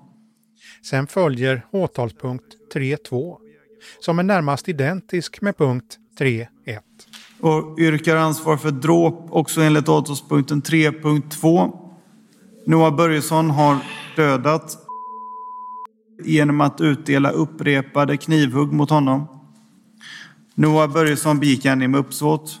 Sen 0.82 1.06
följer 1.06 1.66
åtalspunkt 1.70 2.44
3.2 2.74 3.36
som 4.00 4.18
är 4.18 4.22
närmast 4.22 4.68
identisk 4.68 5.40
med 5.40 5.56
punkt 5.56 5.98
3.1. 6.18 6.78
Och 7.40 7.78
yrkar 7.78 8.16
ansvar 8.16 8.56
för 8.56 8.70
dråp 8.70 9.26
också 9.30 9.60
enligt 9.60 9.88
åtalspunkten 9.88 10.62
3.2. 10.62 11.72
Noah 12.66 12.96
Börjesson 12.96 13.50
har 13.50 13.76
dödat 14.16 14.78
genom 16.24 16.60
att 16.60 16.80
utdela 16.80 17.30
upprepade 17.30 18.16
knivhugg 18.16 18.72
mot 18.72 18.90
honom. 18.90 19.26
Noah 20.54 20.92
Börjesson 20.92 21.38
begick 21.38 21.62
gärningen 21.62 21.90
med 21.90 22.00
uppsåt. 22.00 22.60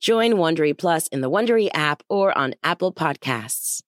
Join 0.00 0.32
Wondery 0.38 0.72
Plus 0.72 1.08
in 1.08 1.20
the 1.20 1.30
Wondery 1.30 1.68
app 1.74 2.02
or 2.08 2.32
on 2.38 2.54
Apple 2.62 2.92
Podcasts. 2.92 3.80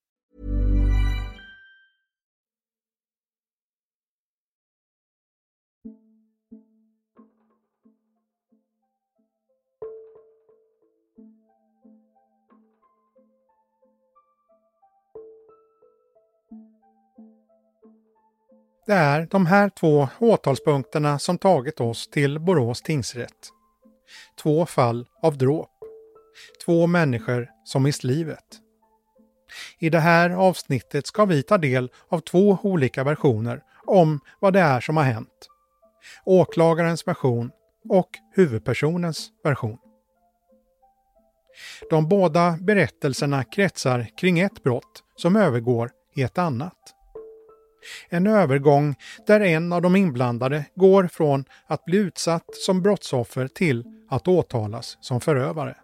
Det 18.87 18.93
är 18.93 19.27
de 19.31 19.47
här 19.47 19.69
två 19.69 20.09
åtalspunkterna 20.19 21.19
som 21.19 21.39
tagit 21.39 21.81
oss 21.81 22.09
till 22.09 22.39
Borås 22.39 22.83
tingsrätt. 22.83 23.49
Två 24.43 24.67
fall 24.67 25.07
av 25.23 25.39
dråp. 25.39 25.72
Två 26.65 26.87
människor 26.87 27.49
som 27.65 27.83
mist 27.83 28.05
livet. 28.05 28.45
I 29.79 29.91
det 29.91 30.01
här 30.01 30.31
avsnittet 30.31 31.07
ska 31.07 31.25
vi 31.25 31.43
ta 31.43 31.59
del 31.59 31.91
av 32.09 32.21
två 32.21 32.59
olika 32.63 33.05
versioner 33.05 33.63
om 33.87 34.21
vad 34.41 34.53
det 34.53 34.61
är 34.61 34.81
som 34.81 34.97
har 34.97 35.05
hänt. 35.05 35.49
Åklagarens 36.25 37.07
version 37.07 37.51
och 37.89 38.11
huvudpersonens 38.35 39.31
version. 39.45 39.79
De 41.91 42.09
båda 42.09 42.59
berättelserna 42.61 43.45
kretsar 43.45 44.07
kring 44.17 44.41
ett 44.41 44.63
brott 44.63 45.05
som 45.17 45.37
övergår 45.37 45.91
i 46.15 46.23
ett 46.23 46.39
annat. 46.39 46.79
En 48.09 48.27
övergång 48.27 48.95
där 49.27 49.41
en 49.41 49.73
av 49.73 49.83
de 49.83 49.97
inblandade 49.97 50.65
går 50.75 51.07
från 51.07 51.45
att 51.67 51.85
bli 51.85 51.99
utsatt 51.99 52.55
som 52.55 52.83
brottsoffer 52.83 53.49
till 53.49 53.85
att 54.09 54.29
åtalas 54.29 54.99
som 55.01 55.21
förövare. 55.21 55.77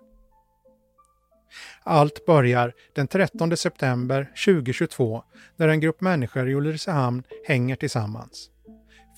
Allt 1.82 2.26
börjar 2.26 2.72
den 2.94 3.08
13 3.08 3.56
september 3.56 4.30
2022 4.44 5.22
när 5.56 5.68
en 5.68 5.80
grupp 5.80 6.00
människor 6.00 6.48
i 6.48 6.54
Ulricehamn 6.54 7.22
hänger 7.46 7.76
tillsammans. 7.76 8.50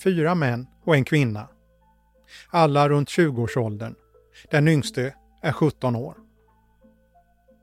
Fyra 0.03 0.35
män 0.35 0.67
och 0.83 0.95
en 0.95 1.05
kvinna. 1.05 1.47
Alla 2.49 2.89
runt 2.89 3.09
20-årsåldern. 3.09 3.95
Den 4.51 4.67
yngste 4.67 5.13
är 5.41 5.51
17 5.51 5.95
år. 5.95 6.15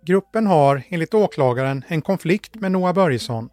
Gruppen 0.07 0.47
har 0.47 0.83
enligt 0.89 1.15
åklagaren 1.15 1.85
en 1.89 2.03
konflikt 2.03 2.55
med 2.55 2.73
Noah 2.73 2.95
Börjesson 2.95 3.49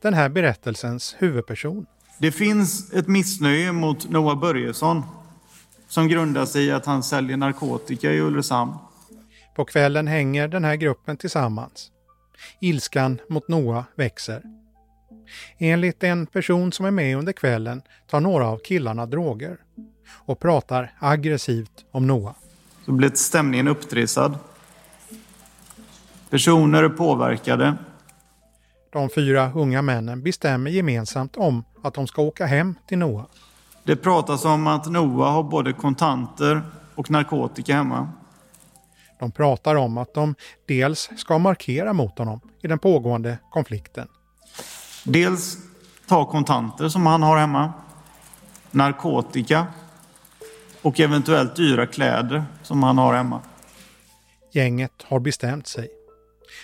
den 0.00 0.14
här 0.14 0.28
berättelsens 0.28 1.16
huvudperson. 1.18 1.86
Det 2.18 2.32
finns 2.32 2.92
ett 2.92 3.08
missnöje 3.08 3.72
mot 3.72 4.10
Noah 4.10 4.40
Börjesson 4.40 5.02
som 5.88 6.08
grundar 6.08 6.46
sig 6.46 6.64
i 6.64 6.70
att 6.70 6.86
han 6.86 7.02
säljer 7.02 7.36
narkotika 7.36 8.12
i 8.12 8.20
Ulricehamn. 8.20 8.72
På 9.58 9.64
kvällen 9.64 10.06
hänger 10.06 10.48
den 10.48 10.64
här 10.64 10.76
gruppen 10.76 11.16
tillsammans. 11.16 11.90
Ilskan 12.60 13.20
mot 13.28 13.48
Noah 13.48 13.84
växer. 13.94 14.42
Enligt 15.58 16.04
en 16.04 16.26
person 16.26 16.72
som 16.72 16.86
är 16.86 16.90
med 16.90 17.16
under 17.16 17.32
kvällen 17.32 17.82
tar 18.10 18.20
några 18.20 18.46
av 18.46 18.58
killarna 18.58 19.06
droger 19.06 19.56
och 20.10 20.40
pratar 20.40 20.92
aggressivt 20.98 21.84
om 21.90 22.06
Noah. 22.06 22.34
Så 22.84 22.92
blir 22.92 23.10
stämningen 23.14 23.68
upptrissad. 23.68 24.38
Personer 26.30 26.82
är 26.82 26.88
påverkade 26.88 27.76
de 28.90 29.10
fyra 29.10 29.52
unga 29.54 29.82
männen 29.82 30.22
bestämmer 30.22 30.70
gemensamt 30.70 31.36
om 31.36 31.64
att 31.82 31.94
de 31.94 32.06
ska 32.06 32.22
åka 32.22 32.46
hem 32.46 32.74
till 32.86 32.98
Noah. 32.98 33.26
Det 33.84 33.96
pratas 33.96 34.44
om 34.44 34.66
att 34.66 34.90
Noah 34.90 35.32
har 35.32 35.42
både 35.42 35.72
kontanter 35.72 36.62
och 36.94 37.10
narkotika 37.10 37.74
hemma. 37.74 38.08
De 39.18 39.32
pratar 39.32 39.74
om 39.74 39.98
att 39.98 40.14
de 40.14 40.34
dels 40.66 41.10
ska 41.16 41.38
markera 41.38 41.92
mot 41.92 42.18
honom 42.18 42.40
i 42.62 42.68
den 42.68 42.78
pågående 42.78 43.38
konflikten. 43.50 44.08
Dels 45.04 45.58
ta 46.06 46.24
kontanter 46.24 46.88
som 46.88 47.06
han 47.06 47.22
har 47.22 47.38
hemma, 47.38 47.72
narkotika 48.70 49.66
och 50.82 51.00
eventuellt 51.00 51.56
dyra 51.56 51.86
kläder 51.86 52.44
som 52.62 52.82
han 52.82 52.98
har 52.98 53.14
hemma. 53.14 53.40
Gänget 54.52 54.92
har 55.04 55.20
bestämt 55.20 55.66
sig. 55.66 55.88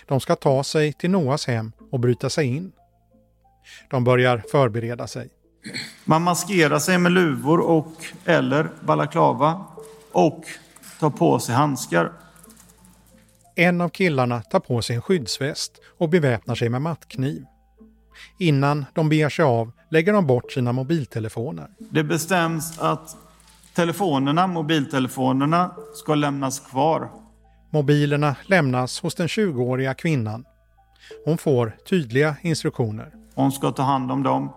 De 0.07 0.21
ska 0.21 0.37
ta 0.37 0.65
sig 0.65 0.93
till 0.93 1.11
Noas 1.11 1.47
hem 1.47 1.73
och 1.91 2.01
bryta 2.01 2.31
sig 2.31 2.47
in. 2.47 2.73
De 3.91 4.05
börjar 4.05 4.43
förbereda 4.51 5.07
sig. 5.07 5.29
Man 6.05 6.23
maskerar 6.23 6.79
sig 6.79 6.99
med 6.99 7.13
luvor 7.13 7.61
och 7.61 7.93
eller 8.25 8.69
balaklava 8.81 9.65
och 10.13 10.45
tar 11.01 11.11
på 11.11 11.39
sig 11.39 11.55
handskar. 11.55 12.13
En 13.55 13.81
av 13.81 13.89
killarna 13.89 14.41
tar 14.41 14.61
på 14.61 14.83
sig 14.83 14.97
en 14.97 15.03
skyddsväst 15.03 15.73
och 15.99 16.09
beväpnar 16.09 16.55
sig 16.55 16.69
med 16.69 16.83
mattkniv. 16.83 17.45
Innan 18.39 18.85
de 18.95 19.09
beger 19.09 19.29
sig 19.29 19.45
av 19.45 19.73
lägger 19.91 20.13
de 20.13 20.27
bort 20.27 20.53
sina 20.53 20.73
mobiltelefoner. 20.73 21.69
Det 21.79 22.05
bestäms 22.05 22.79
att 22.79 23.17
telefonerna, 23.75 24.47
mobiltelefonerna 24.47 25.71
ska 25.95 26.15
lämnas 26.15 26.61
kvar 26.61 27.09
Mobilerna 27.75 28.37
lämnas 28.47 29.01
hos 29.01 29.15
den 29.15 29.27
20-åriga 29.27 29.95
kvinnan. 29.95 30.45
Hon 31.25 31.39
får 31.39 31.77
tydliga 31.89 32.37
instruktioner. 32.43 33.13
Hon 33.35 33.53
ska 33.53 33.73
ta 33.73 33.83
hand 33.83 34.13
om 34.13 34.23
dem 34.23 34.53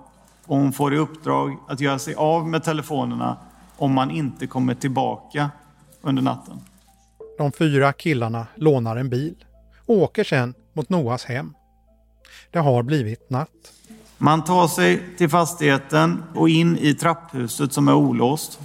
och 0.45 0.57
hon 0.57 0.73
får 0.73 0.93
i 0.93 0.97
uppdrag 0.97 1.57
att 1.67 1.79
göra 1.79 1.99
sig 1.99 2.15
av 2.15 2.47
med 2.47 2.63
telefonerna 2.63 3.38
om 3.77 3.93
man 3.93 4.12
inte 4.12 4.47
kommer 4.47 4.73
tillbaka 4.73 5.51
under 6.01 6.21
natten. 6.21 6.62
De 7.38 7.52
fyra 7.52 7.93
killarna 7.93 8.47
lånar 8.56 8.95
en 8.95 9.10
bil 9.10 9.36
och 9.86 9.95
åker 9.95 10.23
sedan 10.23 10.54
mot 10.73 10.89
Noas 10.89 11.26
hem. 11.26 11.54
Det 12.52 12.60
har 12.60 12.84
blivit 12.84 13.30
natt. 13.30 13.73
Man 14.17 14.43
tar 14.43 14.67
sig 14.67 15.04
till 15.17 15.30
fastigheten 15.30 16.23
och 16.36 16.50
in 16.50 16.78
i 16.78 16.93
trapphuset 16.93 17.73
som 17.73 17.88
är 17.88 17.93
olåst. 17.93 18.60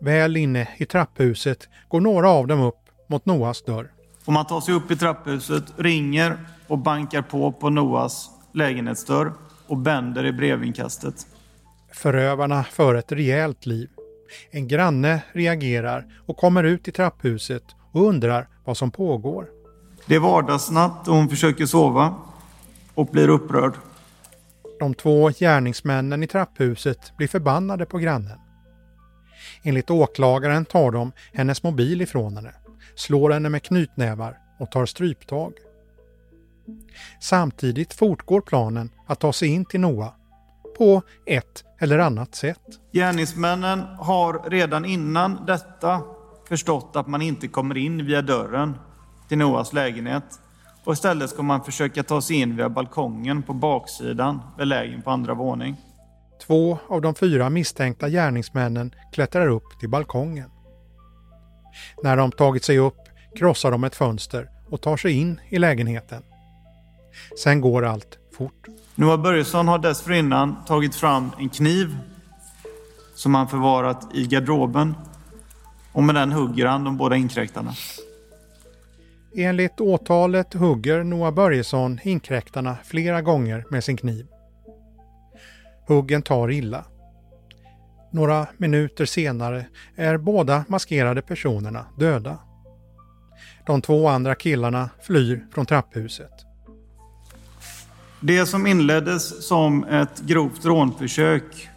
Väl 0.00 0.36
inne 0.36 0.68
i 0.76 0.86
trapphuset 0.86 1.68
går 1.88 2.00
några 2.00 2.30
av 2.30 2.46
dem 2.46 2.60
upp 2.60 2.88
mot 3.06 3.26
Noas 3.26 3.62
dörr. 3.62 3.90
Och 4.24 4.32
man 4.32 4.46
tar 4.46 4.60
sig 4.60 4.74
upp 4.74 4.90
i 4.90 4.96
trapphuset, 4.96 5.64
ringer 5.76 6.38
och 6.66 6.78
bankar 6.78 7.22
på 7.22 7.52
på 7.52 7.70
Noas 7.70 8.30
lägenhetsdörr 8.52 9.32
och 9.66 9.76
bänder 9.76 10.26
i 10.26 10.32
brevinkastet. 10.32 11.14
Förövarna 11.92 12.64
för 12.64 12.94
ett 12.94 13.12
rejält 13.12 13.66
liv. 13.66 13.88
En 14.50 14.68
granne 14.68 15.22
reagerar 15.32 16.06
och 16.26 16.36
kommer 16.36 16.64
ut 16.64 16.88
i 16.88 16.92
trapphuset 16.92 17.62
och 17.92 18.02
undrar 18.02 18.48
vad 18.64 18.76
som 18.76 18.90
pågår. 18.90 19.48
Det 20.06 20.14
är 20.14 20.20
vardagsnatt 20.20 21.08
och 21.08 21.14
hon 21.14 21.28
försöker 21.28 21.66
sova 21.66 22.14
och 22.94 23.06
blir 23.06 23.28
upprörd. 23.28 23.74
De 24.78 24.94
två 24.94 25.30
gärningsmännen 25.30 26.22
i 26.22 26.26
trapphuset 26.26 27.16
blir 27.16 27.28
förbannade 27.28 27.86
på 27.86 27.98
grannen. 27.98 28.38
Enligt 29.62 29.90
åklagaren 29.90 30.64
tar 30.64 30.90
de 30.90 31.12
hennes 31.32 31.62
mobil 31.62 32.02
ifrån 32.02 32.36
henne 32.36 32.52
slår 32.98 33.30
henne 33.30 33.48
med 33.48 33.62
knytnävar 33.62 34.38
och 34.58 34.70
tar 34.70 34.86
stryptag. 34.86 35.52
Samtidigt 37.20 37.94
fortgår 37.94 38.40
planen 38.40 38.90
att 39.06 39.20
ta 39.20 39.32
sig 39.32 39.48
in 39.48 39.64
till 39.64 39.80
Noah 39.80 40.12
på 40.78 41.02
ett 41.26 41.64
eller 41.80 41.98
annat 41.98 42.34
sätt. 42.34 42.60
Gärningsmännen 42.92 43.80
har 43.98 44.50
redan 44.50 44.84
innan 44.84 45.46
detta 45.46 46.02
förstått 46.48 46.90
att 46.94 47.06
man 47.06 47.22
inte 47.22 47.48
kommer 47.48 47.76
in 47.76 48.06
via 48.06 48.22
dörren 48.22 48.74
till 49.28 49.38
Noahs 49.38 49.72
lägenhet 49.72 50.24
och 50.84 50.92
istället 50.92 51.30
ska 51.30 51.42
man 51.42 51.64
försöka 51.64 52.02
ta 52.02 52.20
sig 52.20 52.36
in 52.36 52.56
via 52.56 52.68
balkongen 52.68 53.42
på 53.42 53.52
baksidan, 53.52 54.40
belägen 54.58 55.02
på 55.02 55.10
andra 55.10 55.34
våning. 55.34 55.76
Två 56.46 56.78
av 56.88 57.00
de 57.00 57.14
fyra 57.14 57.50
misstänkta 57.50 58.08
gärningsmännen 58.08 58.94
klättrar 59.12 59.48
upp 59.48 59.80
till 59.80 59.88
balkongen. 59.88 60.50
När 62.02 62.16
de 62.16 62.32
tagit 62.32 62.64
sig 62.64 62.78
upp 62.78 62.98
krossar 63.38 63.70
de 63.70 63.84
ett 63.84 63.96
fönster 63.96 64.48
och 64.70 64.80
tar 64.80 64.96
sig 64.96 65.12
in 65.12 65.40
i 65.48 65.58
lägenheten. 65.58 66.22
Sen 67.42 67.60
går 67.60 67.84
allt 67.84 68.18
fort. 68.36 68.66
Noah 68.98 69.22
Börjesson 69.22 69.68
har 69.68 69.78
dessförinnan 69.78 70.56
tagit 70.66 70.94
fram 70.94 71.30
en 71.38 71.48
kniv 71.48 71.98
som 73.14 73.34
han 73.34 73.48
förvarat 73.48 74.06
i 74.14 74.26
garderoben 74.26 74.94
och 75.92 76.02
med 76.02 76.14
den 76.14 76.32
hugger 76.32 76.66
han 76.66 76.84
de 76.84 76.96
båda 76.96 77.16
inkräktarna. 77.16 77.74
Enligt 79.36 79.80
åtalet 79.80 80.54
hugger 80.54 81.04
Noah 81.04 81.34
Börjesson 81.34 81.98
inkräktarna 82.02 82.76
flera 82.84 83.22
gånger 83.22 83.64
med 83.70 83.84
sin 83.84 83.96
kniv. 83.96 84.26
Huggen 85.86 86.22
tar 86.22 86.50
illa. 86.50 86.84
Några 88.12 88.46
minuter 88.56 89.04
senare 89.04 89.66
är 89.96 90.16
båda 90.16 90.64
maskerade 90.68 91.22
personerna 91.22 91.86
döda. 91.96 92.38
De 93.66 93.82
två 93.82 94.08
andra 94.08 94.34
killarna 94.34 94.90
flyr 95.02 95.46
från 95.52 95.66
trapphuset. 95.66 96.47
Det 98.20 98.46
som 98.46 98.66
inleddes 98.66 99.46
som 99.46 99.84
ett 99.84 100.20
grovt 100.20 100.64
rånförsök 100.64 101.68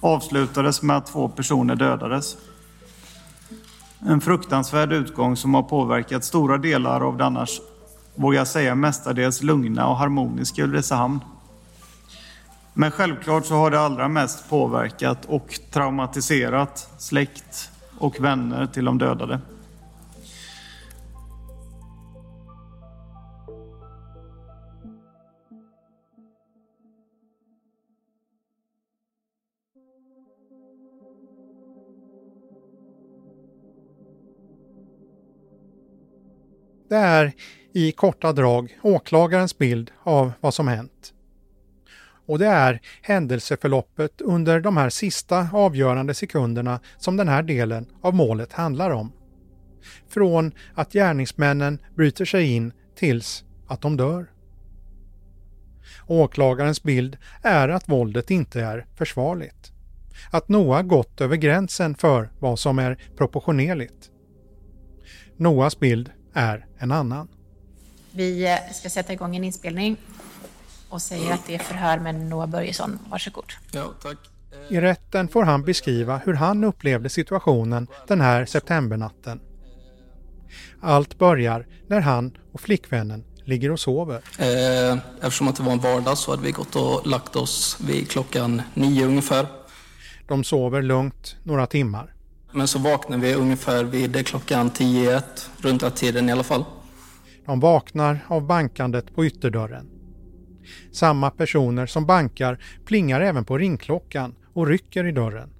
avslutades 0.00 0.82
med 0.82 0.96
att 0.96 1.06
två 1.06 1.28
personer 1.28 1.74
dödades. 1.74 2.36
En 3.98 4.20
fruktansvärd 4.20 4.92
utgång 4.92 5.36
som 5.36 5.54
har 5.54 5.62
påverkat 5.62 6.24
stora 6.24 6.58
delar 6.58 7.00
av 7.00 7.16
det 7.16 7.24
annars, 7.24 7.60
vågar 8.14 8.38
jag 8.38 8.46
säga, 8.46 8.74
mestadels 8.74 9.42
lugna 9.42 9.88
och 9.88 9.96
harmoniska 9.96 10.62
Ulricehamn. 10.64 11.20
Men 12.74 12.90
självklart 12.90 13.46
så 13.46 13.54
har 13.54 13.70
det 13.70 13.80
allra 13.80 14.08
mest 14.08 14.50
påverkat 14.50 15.24
och 15.24 15.60
traumatiserat 15.70 16.90
släkt 16.98 17.70
och 17.98 18.20
vänner 18.20 18.66
till 18.66 18.84
de 18.84 18.98
dödade. 18.98 19.40
Det 36.88 36.96
är 36.96 37.32
i 37.72 37.92
korta 37.92 38.32
drag 38.32 38.78
åklagarens 38.82 39.58
bild 39.58 39.90
av 40.02 40.32
vad 40.40 40.54
som 40.54 40.68
hänt. 40.68 41.14
Och 42.26 42.38
det 42.38 42.46
är 42.46 42.80
händelseförloppet 43.02 44.20
under 44.20 44.60
de 44.60 44.76
här 44.76 44.90
sista 44.90 45.48
avgörande 45.52 46.14
sekunderna 46.14 46.80
som 46.98 47.16
den 47.16 47.28
här 47.28 47.42
delen 47.42 47.86
av 48.02 48.14
målet 48.14 48.52
handlar 48.52 48.90
om. 48.90 49.12
Från 50.08 50.52
att 50.74 50.92
gärningsmännen 50.92 51.78
bryter 51.96 52.24
sig 52.24 52.54
in 52.54 52.72
tills 52.96 53.44
att 53.66 53.80
de 53.80 53.96
dör. 53.96 54.30
Åklagarens 56.06 56.82
bild 56.82 57.16
är 57.42 57.68
att 57.68 57.88
våldet 57.88 58.30
inte 58.30 58.60
är 58.60 58.86
försvarligt. 58.94 59.72
Att 60.30 60.48
Noah 60.48 60.82
gått 60.82 61.20
över 61.20 61.36
gränsen 61.36 61.94
för 61.94 62.30
vad 62.38 62.58
som 62.58 62.78
är 62.78 62.98
proportionerligt. 63.16 64.10
Noahs 65.36 65.80
bild 65.80 66.10
är 66.38 66.66
en 66.78 66.92
annan. 66.92 67.28
Vi 68.12 68.44
eh, 68.46 68.72
ska 68.72 68.90
sätta 68.90 69.12
igång 69.12 69.36
en 69.36 69.44
inspelning 69.44 69.96
och 70.88 71.02
säger 71.02 71.34
att 71.34 71.46
det 71.46 71.54
är 71.54 71.58
förhör 71.58 71.98
med 71.98 72.14
Noah 72.14 72.46
Börjesson. 72.46 72.98
Varsågod. 73.10 73.52
Ja, 73.72 73.92
tack. 74.02 74.18
I 74.68 74.80
rätten 74.80 75.28
får 75.28 75.42
han 75.42 75.62
beskriva 75.62 76.20
hur 76.24 76.34
han 76.34 76.64
upplevde 76.64 77.08
situationen 77.08 77.86
den 78.06 78.20
här 78.20 78.46
septembernatten. 78.46 79.40
Allt 80.80 81.18
börjar 81.18 81.66
när 81.86 82.00
han 82.00 82.36
och 82.52 82.60
flickvännen 82.60 83.24
ligger 83.44 83.70
och 83.70 83.80
sover. 83.80 84.22
Eh, 84.38 84.98
eftersom 85.20 85.48
att 85.48 85.56
det 85.56 85.62
var 85.62 85.72
en 85.72 85.78
vardag 85.78 86.18
så 86.18 86.30
hade 86.30 86.42
vi 86.42 86.52
gått 86.52 86.76
och 86.76 87.06
lagt 87.06 87.36
oss 87.36 87.78
vid 87.80 88.10
klockan 88.10 88.62
nio 88.74 89.06
ungefär. 89.06 89.46
De 90.28 90.44
sover 90.44 90.82
lugnt 90.82 91.36
några 91.42 91.66
timmar. 91.66 92.14
Men 92.52 92.68
så 92.68 92.78
vaknade 92.78 93.22
vi 93.22 93.34
ungefär 93.34 93.84
vid 93.84 94.26
klockan 94.26 94.70
10 94.70 95.22
runt 95.58 95.80
den 95.80 95.92
tiden 95.92 96.28
i 96.28 96.32
alla 96.32 96.42
fall. 96.42 96.64
De 97.46 97.60
vaknar 97.60 98.18
av 98.28 98.46
bankandet 98.46 99.14
på 99.14 99.26
ytterdörren. 99.26 99.90
Samma 100.92 101.30
personer 101.30 101.86
som 101.86 102.06
bankar 102.06 102.58
plingar 102.84 103.20
även 103.20 103.44
på 103.44 103.58
ringklockan 103.58 104.34
och 104.52 104.66
rycker 104.66 105.06
i 105.06 105.12
dörren. 105.12 105.50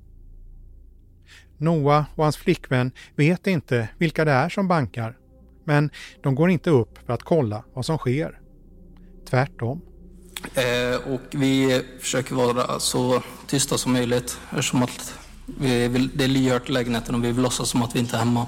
Noah 1.56 2.04
och 2.14 2.24
hans 2.24 2.36
flickvän 2.36 2.92
vet 3.16 3.46
inte 3.46 3.88
vilka 3.98 4.24
det 4.24 4.32
är 4.32 4.48
som 4.48 4.68
bankar, 4.68 5.16
men 5.64 5.90
de 6.22 6.34
går 6.34 6.50
inte 6.50 6.70
upp 6.70 6.98
för 7.06 7.12
att 7.12 7.22
kolla 7.22 7.64
vad 7.74 7.86
som 7.86 7.98
sker. 7.98 8.40
Tvärtom. 9.30 9.80
Eh, 10.54 11.12
och 11.12 11.20
vi 11.30 11.82
försöker 12.00 12.34
vara 12.34 12.78
så 12.80 13.22
tysta 13.46 13.78
som 13.78 13.92
möjligt 13.92 14.38
eftersom 14.50 14.82
att 14.82 15.18
vi 15.60 15.88
vill, 15.88 16.10
det 16.14 16.24
är 16.24 16.28
lyhört 16.28 16.68
i 16.68 16.72
lägenheten 16.72 17.14
och 17.14 17.24
vi 17.24 17.32
vill 17.32 17.42
låtsas 17.42 17.68
som 17.68 17.82
att 17.82 17.94
vi 17.94 17.98
inte 17.98 18.16
är 18.16 18.18
hemma. 18.18 18.46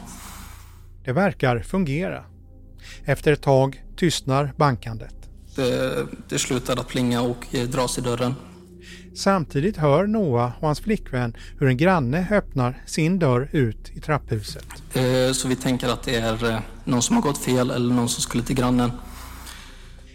Det 1.05 1.13
verkar 1.13 1.61
fungera. 1.61 2.25
Efter 3.05 3.33
ett 3.33 3.43
tag 3.43 3.85
tystnar 3.97 4.53
bankandet. 4.57 5.15
Det, 5.57 6.07
det 6.29 6.39
slutar 6.39 6.77
att 6.81 6.89
plinga 6.89 7.21
och 7.21 7.47
dras 7.69 7.99
i 7.99 8.01
dörren. 8.01 8.35
Samtidigt 9.15 9.77
hör 9.77 10.07
Noah 10.07 10.53
och 10.59 10.67
hans 10.67 10.81
flickvän 10.81 11.37
hur 11.59 11.69
en 11.69 11.77
granne 11.77 12.27
öppnar 12.31 12.83
sin 12.87 13.19
dörr 13.19 13.49
ut 13.53 13.91
i 13.95 14.01
trapphuset. 14.01 14.67
Eh, 14.95 15.33
så 15.33 15.49
vi 15.49 15.57
tänker 15.57 15.89
att 15.89 16.03
det 16.03 16.17
är 16.17 16.51
eh, 16.51 16.61
någon 16.85 17.03
som 17.03 17.17
har 17.17 17.23
gått 17.23 17.39
fel 17.39 17.71
eller 17.71 17.95
någon 17.95 18.09
som 18.09 18.23
skulle 18.23 18.43
till 18.43 18.57
grannen. 18.57 18.91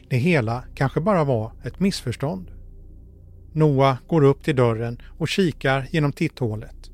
Det 0.10 0.18
hela 0.18 0.64
kanske 0.76 1.00
bara 1.02 1.24
var 1.24 1.52
ett 1.64 1.80
missförstånd. 1.80 2.52
Noah 3.56 3.98
går 4.08 4.24
upp 4.24 4.44
till 4.44 4.56
dörren 4.56 5.02
och 5.18 5.28
kikar 5.28 5.88
genom 5.92 6.12
titthålet. 6.12 6.92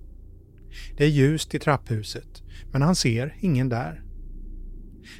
Det 0.97 1.03
är 1.03 1.09
ljust 1.09 1.55
i 1.55 1.59
trapphuset, 1.59 2.43
men 2.71 2.81
han 2.81 2.95
ser 2.95 3.35
ingen 3.39 3.69
där. 3.69 4.03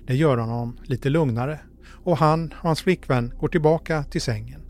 Det 0.08 0.16
gör 0.16 0.38
honom 0.38 0.78
lite 0.84 1.10
lugnare 1.10 1.60
och 2.04 2.18
han 2.18 2.46
och 2.52 2.68
hans 2.68 2.82
flickvän 2.82 3.34
går 3.40 3.48
tillbaka 3.48 4.04
till 4.04 4.22
sängen. 4.22 4.62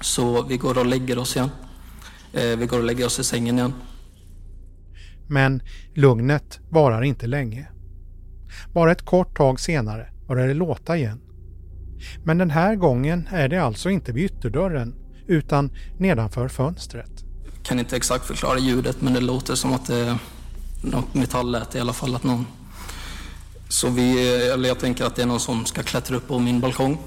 Så 0.00 0.42
vi 0.42 0.56
går 0.56 0.78
och 0.78 0.86
lägger 0.86 1.18
oss 1.18 1.36
igen. 1.36 1.48
Eh, 2.32 2.58
vi 2.58 2.66
går 2.66 2.78
och 2.78 2.84
lägger 2.84 3.06
oss 3.06 3.18
i 3.18 3.24
sängen 3.24 3.58
igen. 3.58 3.72
Men 5.28 5.62
lugnet 5.94 6.60
varar 6.70 7.02
inte 7.02 7.26
länge. 7.26 7.68
Bara 8.72 8.92
ett 8.92 9.02
kort 9.02 9.36
tag 9.36 9.60
senare 9.60 10.08
börjar 10.28 10.48
det 10.48 10.54
låta 10.54 10.96
igen. 10.96 11.20
Men 12.24 12.38
den 12.38 12.50
här 12.50 12.76
gången 12.76 13.28
är 13.30 13.48
det 13.48 13.62
alltså 13.62 13.90
inte 13.90 14.12
vid 14.12 14.24
ytterdörren 14.24 14.94
utan 15.26 15.70
nedanför 15.98 16.48
fönstret. 16.48 17.10
Jag 17.54 17.62
kan 17.62 17.78
inte 17.78 17.96
exakt 17.96 18.26
förklara 18.26 18.58
ljudet 18.58 19.02
men 19.02 19.12
det 19.12 19.20
låter 19.20 19.54
som 19.54 19.72
att 19.72 19.86
det 19.86 19.96
är 19.96 20.18
något 20.82 21.14
metallläte 21.14 21.78
i 21.78 21.80
alla 21.80 21.92
fall. 21.92 22.14
Att 22.14 22.24
någon... 22.24 22.46
Så 23.68 23.88
vi, 23.88 24.36
eller 24.52 24.68
jag 24.68 24.78
tänker 24.78 25.04
att 25.04 25.16
det 25.16 25.22
är 25.22 25.26
någon 25.26 25.40
som 25.40 25.66
ska 25.66 25.82
klättra 25.82 26.16
upp 26.16 26.28
på 26.28 26.38
min 26.38 26.60
balkong. 26.60 26.98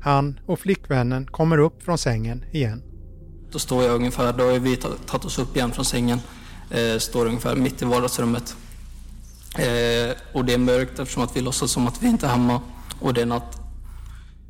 Han 0.00 0.40
och 0.46 0.60
flickvännen 0.60 1.26
kommer 1.26 1.58
upp 1.58 1.82
från 1.82 1.98
sängen 1.98 2.44
igen. 2.52 2.82
Då 3.50 3.58
står 3.58 3.84
jag 3.84 3.94
ungefär, 3.94 4.32
då 4.32 4.44
har 4.44 4.58
vi 4.58 4.76
tagit 4.76 5.24
oss 5.24 5.38
upp 5.38 5.56
igen 5.56 5.72
från 5.72 5.84
sängen. 5.84 6.20
Eh, 6.70 6.98
står 6.98 7.26
ungefär 7.26 7.56
mitt 7.56 7.82
i 7.82 7.84
vardagsrummet. 7.84 8.56
Eh, 9.58 10.16
och 10.32 10.44
det 10.44 10.54
är 10.54 10.58
mörkt 10.58 10.98
eftersom 10.98 11.22
att 11.22 11.36
vi 11.36 11.40
låtsas 11.40 11.70
som 11.70 11.86
att 11.86 12.02
vi 12.02 12.08
inte 12.08 12.26
är 12.26 12.30
hemma. 12.30 12.60
Och 13.00 13.14
det 13.14 13.22
är 13.22 13.26
natt. 13.26 13.61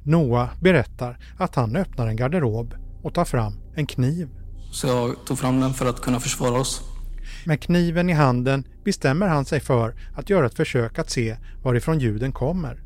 Noah 0.04 0.48
berättar 0.60 1.18
att 1.38 1.54
han 1.54 1.76
öppnar 1.76 2.06
en 2.06 2.16
garderob 2.16 2.74
och 3.02 3.14
tar 3.14 3.24
fram 3.24 3.52
en 3.74 3.86
kniv. 3.86 4.28
Så 4.72 4.86
jag 4.86 5.16
tog 5.26 5.38
fram 5.38 5.60
den 5.60 5.74
för 5.74 5.86
att 5.86 6.00
kunna 6.00 6.20
försvara 6.20 6.60
oss. 6.60 6.82
Med 7.46 7.62
kniven 7.62 8.10
i 8.10 8.12
handen 8.12 8.64
bestämmer 8.84 9.28
han 9.28 9.44
sig 9.44 9.60
för 9.60 9.94
att 10.14 10.30
göra 10.30 10.46
ett 10.46 10.54
försök 10.54 10.98
att 10.98 11.10
se 11.10 11.36
varifrån 11.62 11.98
ljuden 11.98 12.32
kommer. 12.32 12.82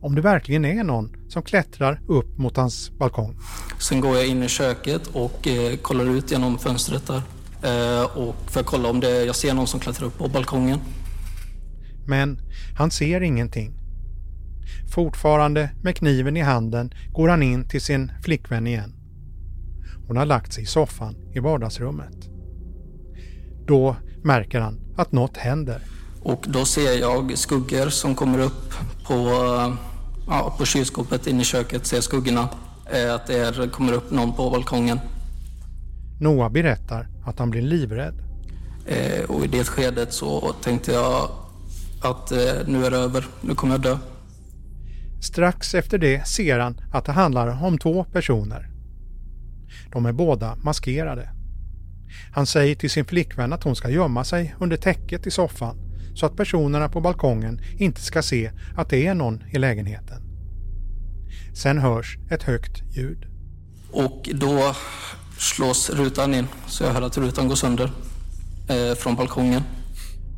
Om 0.00 0.14
det 0.14 0.20
verkligen 0.20 0.64
är 0.64 0.84
någon 0.84 1.16
som 1.28 1.42
klättrar 1.42 2.00
upp 2.08 2.38
mot 2.38 2.56
hans 2.56 2.90
balkong. 2.98 3.36
Sen 3.78 4.00
går 4.00 4.16
jag 4.16 4.26
in 4.26 4.42
i 4.42 4.48
köket 4.48 5.06
och 5.06 5.46
eh, 5.46 5.76
kollar 5.76 6.04
ut 6.04 6.30
genom 6.30 6.58
fönstret 6.58 7.06
där. 7.06 7.22
Eh, 7.62 8.16
och 8.16 8.36
för 8.46 8.60
att 8.60 8.66
kolla 8.66 8.88
om 8.90 9.00
det, 9.00 9.24
jag 9.24 9.36
ser 9.36 9.54
någon 9.54 9.66
som 9.66 9.80
klättrar 9.80 10.06
upp 10.06 10.18
på 10.18 10.28
balkongen. 10.28 10.78
Men 12.06 12.38
han 12.76 12.90
ser 12.90 13.20
ingenting. 13.20 13.74
Fortfarande 14.94 15.70
med 15.82 15.96
kniven 15.96 16.36
i 16.36 16.40
handen 16.40 16.92
går 17.12 17.28
han 17.28 17.42
in 17.42 17.68
till 17.68 17.80
sin 17.80 18.12
flickvän 18.22 18.66
igen. 18.66 18.94
Hon 20.06 20.16
har 20.16 20.26
lagt 20.26 20.52
sig 20.52 20.62
i 20.62 20.66
soffan 20.66 21.14
i 21.34 21.38
vardagsrummet. 21.38 22.28
Då 23.66 23.96
märker 24.22 24.60
han 24.60 24.80
att 24.96 25.12
något 25.12 25.36
händer. 25.36 25.82
Och 26.22 26.44
då 26.48 26.64
ser 26.64 27.00
jag 27.00 27.38
skuggor 27.38 27.88
som 27.88 28.14
kommer 28.14 28.38
upp 28.38 28.74
på, 29.06 29.14
ja, 30.26 30.54
på 30.58 30.64
kylskåpet 30.64 31.26
inne 31.26 31.40
i 31.40 31.44
köket. 31.44 31.86
Ser 31.86 32.00
skuggorna. 32.00 32.48
Eh, 32.92 33.14
att 33.14 33.26
det 33.26 33.38
är, 33.38 33.70
kommer 33.70 33.92
upp 33.92 34.10
någon 34.10 34.32
på 34.32 34.50
balkongen. 34.50 35.00
Noah 36.20 36.52
berättar 36.52 37.08
att 37.24 37.38
han 37.38 37.50
blir 37.50 37.62
livrädd. 37.62 38.14
Eh, 38.86 39.24
och 39.24 39.44
i 39.44 39.48
det 39.48 39.64
skedet 39.64 40.12
så 40.12 40.54
tänkte 40.62 40.92
jag 40.92 41.30
att 42.02 42.32
eh, 42.32 42.38
nu 42.66 42.86
är 42.86 42.90
det 42.90 42.96
över. 42.96 43.26
Nu 43.40 43.54
kommer 43.54 43.74
jag 43.74 43.80
dö. 43.82 43.98
Strax 45.20 45.74
efter 45.74 45.98
det 45.98 46.28
ser 46.28 46.58
han 46.58 46.80
att 46.92 47.04
det 47.04 47.12
handlar 47.12 47.64
om 47.64 47.78
två 47.78 48.04
personer. 48.04 48.70
De 49.92 50.06
är 50.06 50.12
båda 50.12 50.56
maskerade. 50.56 51.30
Han 52.32 52.46
säger 52.46 52.74
till 52.74 52.90
sin 52.90 53.04
flickvän 53.04 53.52
att 53.52 53.64
hon 53.64 53.76
ska 53.76 53.90
gömma 53.90 54.24
sig 54.24 54.54
under 54.60 54.76
täcket 54.76 55.26
i 55.26 55.30
soffan 55.30 55.76
så 56.14 56.26
att 56.26 56.36
personerna 56.36 56.88
på 56.88 57.00
balkongen 57.00 57.60
inte 57.78 58.00
ska 58.00 58.22
se 58.22 58.50
att 58.76 58.90
det 58.90 59.06
är 59.06 59.14
någon 59.14 59.44
i 59.50 59.58
lägenheten. 59.58 60.22
Sen 61.54 61.78
hörs 61.78 62.18
ett 62.30 62.42
högt 62.42 62.82
ljud. 62.96 63.26
Och 63.92 64.28
då 64.34 64.74
slås 65.38 65.90
rutan 65.90 66.34
in 66.34 66.46
så 66.66 66.84
jag 66.84 66.90
hör 66.90 67.02
att 67.02 67.18
rutan 67.18 67.48
går 67.48 67.54
sönder 67.54 67.90
eh, 68.68 68.94
från 68.94 69.14
balkongen. 69.16 69.62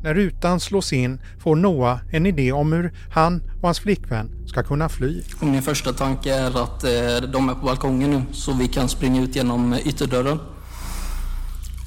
När 0.03 0.13
rutan 0.13 0.59
slås 0.59 0.93
in 0.93 1.21
får 1.39 1.55
Noah 1.55 1.99
en 2.11 2.25
idé 2.25 2.51
om 2.51 2.73
hur 2.73 2.93
han 3.11 3.41
och 3.57 3.67
hans 3.67 3.79
flickvän 3.79 4.29
ska 4.47 4.63
kunna 4.63 4.89
fly. 4.89 5.21
Min 5.39 5.61
första 5.61 5.93
tanke 5.93 6.33
är 6.33 6.63
att 6.63 6.83
eh, 6.83 7.29
de 7.31 7.49
är 7.49 7.53
på 7.53 7.65
balkongen 7.65 8.11
nu 8.11 8.21
så 8.31 8.53
vi 8.53 8.67
kan 8.67 8.89
springa 8.89 9.21
ut 9.21 9.35
genom 9.35 9.73
ytterdörren. 9.85 10.39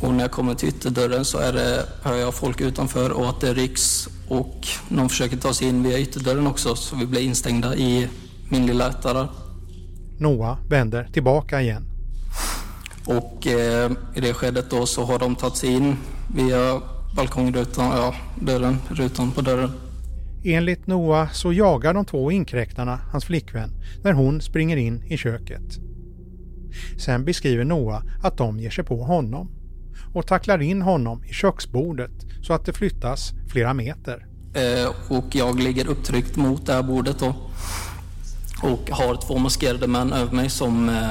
Och 0.01 0.15
när 0.15 0.25
jag 0.25 0.31
kommer 0.31 0.55
till 0.55 0.69
ytterdörren 0.69 1.25
så 1.25 1.39
är 1.39 1.53
det, 1.53 1.87
hör 2.03 2.15
jag 2.15 2.35
folk 2.35 2.61
utanför 2.61 3.11
och 3.11 3.29
att 3.29 3.41
det 3.41 3.55
rycks 3.55 4.09
och 4.29 4.67
någon 4.89 5.09
försöker 5.09 5.37
ta 5.37 5.55
sig 5.55 5.69
in 5.69 5.83
via 5.83 5.99
ytterdörren 5.99 6.47
också 6.47 6.77
så 6.77 6.97
vi 6.97 7.07
blir 7.07 7.21
instängda 7.21 7.77
i 7.77 8.09
min 8.49 8.67
lilla 8.67 8.89
etta 8.91 9.13
där. 9.15 9.29
Noah 10.19 10.59
vänder 10.69 11.09
tillbaka 11.13 11.61
igen. 11.63 11.87
Och 13.07 13.47
eh, 13.47 13.91
i 14.15 14.21
det 14.21 14.35
skedet 14.35 14.71
då 14.71 14.87
så 14.87 15.05
har 15.05 15.19
de 15.19 15.37
tagit 15.37 15.57
sig 15.57 15.71
in 15.71 15.97
via 16.35 16.81
balkongrutan, 17.15 17.85
ja, 17.85 18.15
dörren, 18.41 18.79
rutan 18.89 19.31
på 19.31 19.41
dörren. 19.41 19.71
Enligt 20.45 20.87
Noah 20.87 21.31
så 21.33 21.53
jagar 21.53 21.95
de 21.95 22.05
två 22.05 22.31
inkräktarna 22.31 23.01
hans 23.13 23.25
flickvän 23.25 23.71
när 24.05 24.13
hon 24.13 24.41
springer 24.41 24.77
in 24.77 25.03
i 25.03 25.17
köket. 25.17 25.79
Sen 26.99 27.25
beskriver 27.25 27.65
Noah 27.65 28.03
att 28.23 28.39
de 28.39 28.61
ger 28.61 28.71
sig 28.71 28.85
på 28.85 29.05
honom 29.05 29.51
och 30.15 30.27
tacklar 30.27 30.63
in 30.63 30.83
honom 30.83 31.25
i 31.25 31.33
köksbordet 31.33 32.13
så 32.43 32.53
att 32.53 32.67
det 32.67 32.73
flyttas 32.73 33.33
flera 33.49 33.75
meter. 33.75 34.27
Eh, 34.55 35.17
och 35.19 35.25
jag 35.35 35.61
ligger 35.61 35.89
upptryckt 35.89 36.37
mot 36.37 36.67
det 36.67 36.73
här 36.73 36.83
bordet 36.83 37.19
då. 37.19 37.35
Och 38.63 38.91
har 38.91 39.17
två 39.27 39.39
maskerade 39.39 39.87
män 39.87 40.13
över 40.13 40.33
mig 40.33 40.51
som 40.51 40.89
eh, 40.89 41.11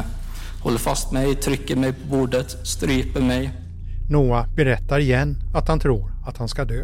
håller 0.64 0.78
fast 0.78 1.12
mig, 1.12 1.36
trycker 1.36 1.76
mig 1.76 1.94
på 1.94 2.08
bordet, 2.08 2.68
stryper 2.68 3.22
mig. 3.22 3.63
Noah 4.14 4.48
berättar 4.56 5.00
igen 5.00 5.36
att 5.54 5.68
han 5.68 5.80
tror 5.80 6.12
att 6.26 6.38
han 6.38 6.48
ska 6.48 6.66
dö. 6.66 6.82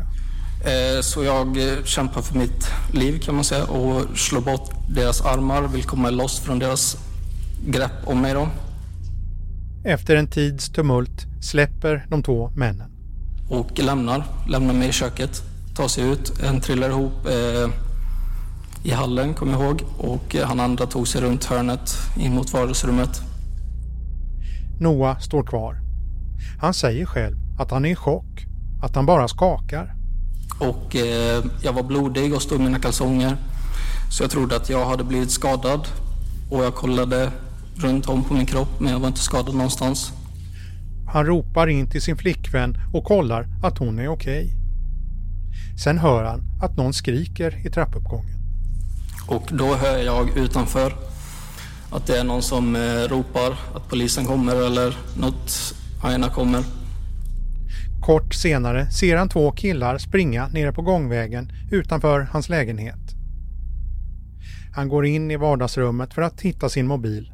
Eh, 0.66 1.02
så 1.02 1.24
jag 1.24 1.48
eh, 1.48 1.84
kämpar 1.84 2.22
för 2.22 2.38
mitt 2.38 2.72
liv 2.94 3.20
kan 3.20 3.36
man 3.36 3.44
säga 3.44 3.66
och 3.66 4.18
slår 4.18 4.42
bort 4.42 4.72
deras 4.90 5.22
armar, 5.22 5.62
vill 5.62 5.84
komma 5.84 6.10
loss 6.10 6.40
från 6.40 6.60
deras 6.60 6.98
grepp 7.68 7.92
om 8.06 8.22
mig 8.22 8.34
då. 8.34 8.48
Efter 9.84 10.16
en 10.16 10.28
tids 10.28 10.70
tumult 10.70 11.26
släpper 11.42 12.06
de 12.10 12.24
två 12.24 12.52
männen. 12.56 12.92
Och 13.50 13.80
lämnar, 13.80 14.24
lämnar 14.48 14.74
mig 14.74 14.90
i 14.90 14.92
köket, 14.92 15.44
tar 15.76 15.88
sig 15.88 16.12
ut. 16.12 16.40
En 16.44 16.62
trillar 16.62 16.90
ihop 16.90 17.26
eh, 17.26 17.70
i 18.84 18.92
hallen, 18.92 19.34
kommer 19.34 19.54
jag 19.54 19.62
ihåg. 19.62 19.82
Och 19.98 20.36
eh, 20.36 20.48
han 20.48 20.60
andra 20.60 20.86
tog 20.86 21.08
sig 21.08 21.22
runt 21.22 21.46
hörnet 21.46 21.98
in 22.18 22.36
mot 22.36 22.54
vardagsrummet. 22.54 23.22
Noah 24.80 25.20
står 25.20 25.44
kvar. 25.44 25.89
Han 26.60 26.74
säger 26.74 27.06
själv 27.06 27.38
att 27.60 27.72
han 27.72 27.86
är 27.86 27.90
i 27.90 27.96
chock, 27.96 28.46
att 28.82 28.96
han 28.96 29.06
bara 29.06 29.28
skakar. 29.28 29.96
Och 30.60 30.96
eh, 30.96 31.44
jag 31.62 31.74
var 31.74 31.84
blodig 31.84 32.34
och 32.34 32.42
stod 32.42 32.60
i 32.60 32.64
mina 32.64 32.80
kalsonger. 32.80 33.38
Så 34.12 34.24
jag 34.24 34.32
trodde 34.32 34.56
att 34.56 34.70
jag 34.70 34.86
hade 34.86 35.04
blivit 35.04 35.32
skadad. 35.32 35.88
Och 36.50 36.64
jag 36.64 36.76
kollade 36.76 37.32
runt 37.76 38.10
om 38.10 38.24
på 38.24 38.34
min 38.34 38.46
kropp 38.46 38.80
men 38.80 38.92
jag 38.92 39.00
var 39.00 39.08
inte 39.08 39.20
skadad 39.20 39.56
någonstans. 39.56 40.12
Han 41.14 41.26
ropar 41.26 41.68
in 41.68 41.90
till 41.90 42.02
sin 42.02 42.18
flickvän 42.18 42.78
och 42.94 43.04
kollar 43.04 43.48
att 43.64 43.78
hon 43.78 44.00
är 44.00 44.08
okej. 44.08 44.46
Okay. 44.46 44.60
Sen 45.84 45.98
hör 45.98 46.24
han 46.24 46.44
att 46.62 46.78
någon 46.78 46.94
skriker 46.94 47.68
i 47.68 47.70
trappuppgången. 47.70 48.40
Och 49.28 49.50
då 49.52 49.76
hör 49.76 49.98
jag 49.98 50.38
utanför 50.38 50.94
att 51.92 52.06
det 52.06 52.20
är 52.20 52.24
någon 52.24 52.42
som 52.42 52.76
eh, 52.76 52.82
ropar 52.82 53.52
att 53.76 53.90
polisen 53.90 54.26
kommer 54.26 54.56
eller 54.56 54.98
något 55.18 55.76
aina 56.02 56.30
kommer. 56.30 56.64
Kort 58.02 58.34
senare 58.34 58.92
ser 58.92 59.18
han 59.18 59.30
två 59.30 59.52
killar 59.52 59.98
springa 59.98 60.48
nere 60.48 60.74
på 60.74 60.82
gångvägen 60.82 61.52
utanför 61.72 62.22
hans 62.32 62.50
lägenhet. 62.50 63.00
Han 64.76 64.90
går 64.90 65.06
in 65.06 65.32
i 65.32 65.38
vardagsrummet 65.38 66.14
för 66.14 66.22
att 66.22 66.42
hitta 66.42 66.70
sin 66.70 66.88
mobil. 66.88 67.32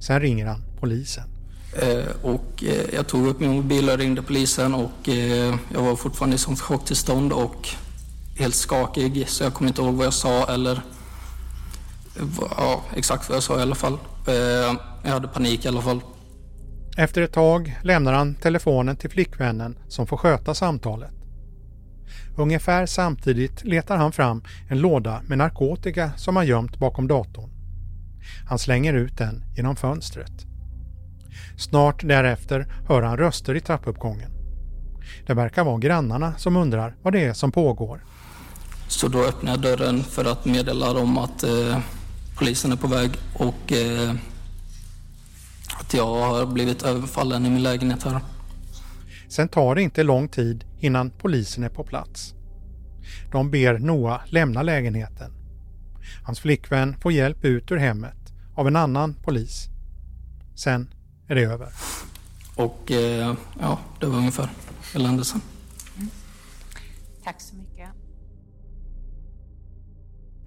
Sen 0.00 0.20
ringer 0.20 0.46
han 0.46 0.64
polisen. 0.80 1.24
Eh, 1.82 2.04
och 2.22 2.64
eh, 2.64 2.94
jag 2.94 3.06
tog 3.06 3.26
upp 3.26 3.40
min 3.40 3.50
mobil 3.50 3.90
och 3.90 3.98
ringde 3.98 4.22
polisen 4.22 4.74
och 4.74 5.08
eh, 5.08 5.54
jag 5.72 5.82
var 5.82 5.96
fortfarande 5.96 6.36
i 6.36 6.38
sånt 6.38 6.60
chocktillstånd 6.60 7.32
och 7.32 7.68
helt 8.38 8.54
skakig 8.54 9.28
så 9.28 9.44
jag 9.44 9.54
kommer 9.54 9.68
inte 9.68 9.82
ihåg 9.82 9.94
vad 9.94 10.06
jag 10.06 10.14
sa 10.14 10.46
eller 10.46 10.80
ja, 12.56 12.82
exakt 12.94 13.28
vad 13.28 13.36
jag 13.36 13.42
sa 13.42 13.58
i 13.58 13.62
alla 13.62 13.74
fall. 13.74 13.98
Eh, 14.26 14.74
jag 15.02 15.10
hade 15.10 15.28
panik 15.28 15.64
i 15.64 15.68
alla 15.68 15.82
fall. 15.82 16.00
Efter 16.96 17.22
ett 17.22 17.32
tag 17.32 17.78
lämnar 17.82 18.12
han 18.12 18.34
telefonen 18.34 18.96
till 18.96 19.10
flickvännen 19.10 19.78
som 19.88 20.06
får 20.06 20.16
sköta 20.16 20.54
samtalet. 20.54 21.10
Ungefär 22.36 22.86
samtidigt 22.86 23.64
letar 23.64 23.96
han 23.96 24.12
fram 24.12 24.42
en 24.68 24.80
låda 24.80 25.22
med 25.26 25.38
narkotika 25.38 26.12
som 26.16 26.36
han 26.36 26.46
gömt 26.46 26.78
bakom 26.78 27.08
datorn. 27.08 27.50
Han 28.48 28.58
slänger 28.58 28.94
ut 28.94 29.18
den 29.18 29.44
genom 29.56 29.76
fönstret. 29.76 30.32
Snart 31.56 32.08
därefter 32.08 32.66
hör 32.88 33.02
han 33.02 33.16
röster 33.16 33.54
i 33.54 33.60
trappuppgången. 33.60 34.30
Det 35.26 35.34
verkar 35.34 35.64
vara 35.64 35.78
grannarna 35.78 36.34
som 36.38 36.56
undrar 36.56 36.96
vad 37.02 37.12
det 37.12 37.24
är 37.24 37.32
som 37.32 37.52
pågår. 37.52 38.04
Så 38.88 39.08
då 39.08 39.24
öppnar 39.24 39.50
jag 39.50 39.60
dörren 39.60 40.02
för 40.02 40.24
att 40.24 40.44
meddela 40.44 40.92
dem 40.92 41.18
att 41.18 41.42
eh, 41.42 41.78
polisen 42.38 42.72
är 42.72 42.76
på 42.76 42.86
väg 42.86 43.10
och 43.34 43.72
eh, 43.72 44.14
att 45.80 45.94
jag 45.94 46.06
har 46.06 46.46
blivit 46.46 46.82
överfallen 46.82 47.46
i 47.46 47.50
min 47.50 47.62
lägenhet 47.62 48.02
här. 48.02 48.20
Sen 49.28 49.48
tar 49.48 49.74
det 49.74 49.82
inte 49.82 50.02
lång 50.02 50.28
tid 50.28 50.64
innan 50.78 51.10
polisen 51.10 51.64
är 51.64 51.68
på 51.68 51.84
plats. 51.84 52.34
De 53.32 53.50
ber 53.50 53.78
Noah 53.78 54.20
lämna 54.26 54.62
lägenheten. 54.62 55.32
Hans 56.24 56.40
flickvän 56.40 56.96
får 57.00 57.12
hjälp 57.12 57.44
ut 57.44 57.72
ur 57.72 57.76
hemmet 57.76 58.32
av 58.54 58.66
en 58.68 58.76
annan 58.76 59.14
polis. 59.14 59.66
Sen 60.54 60.94
är 61.28 61.34
det 61.34 61.42
över. 61.42 61.68
Och 62.56 62.90
eh, 62.90 63.34
ja, 63.60 63.78
det 64.00 64.06
var 64.06 64.18
ungefär 64.18 64.48
hela 64.92 65.08
händelsen. 65.08 65.40
Mm. 65.96 66.10
Tack 67.24 67.40
så 67.40 67.54
mycket. 67.54 67.69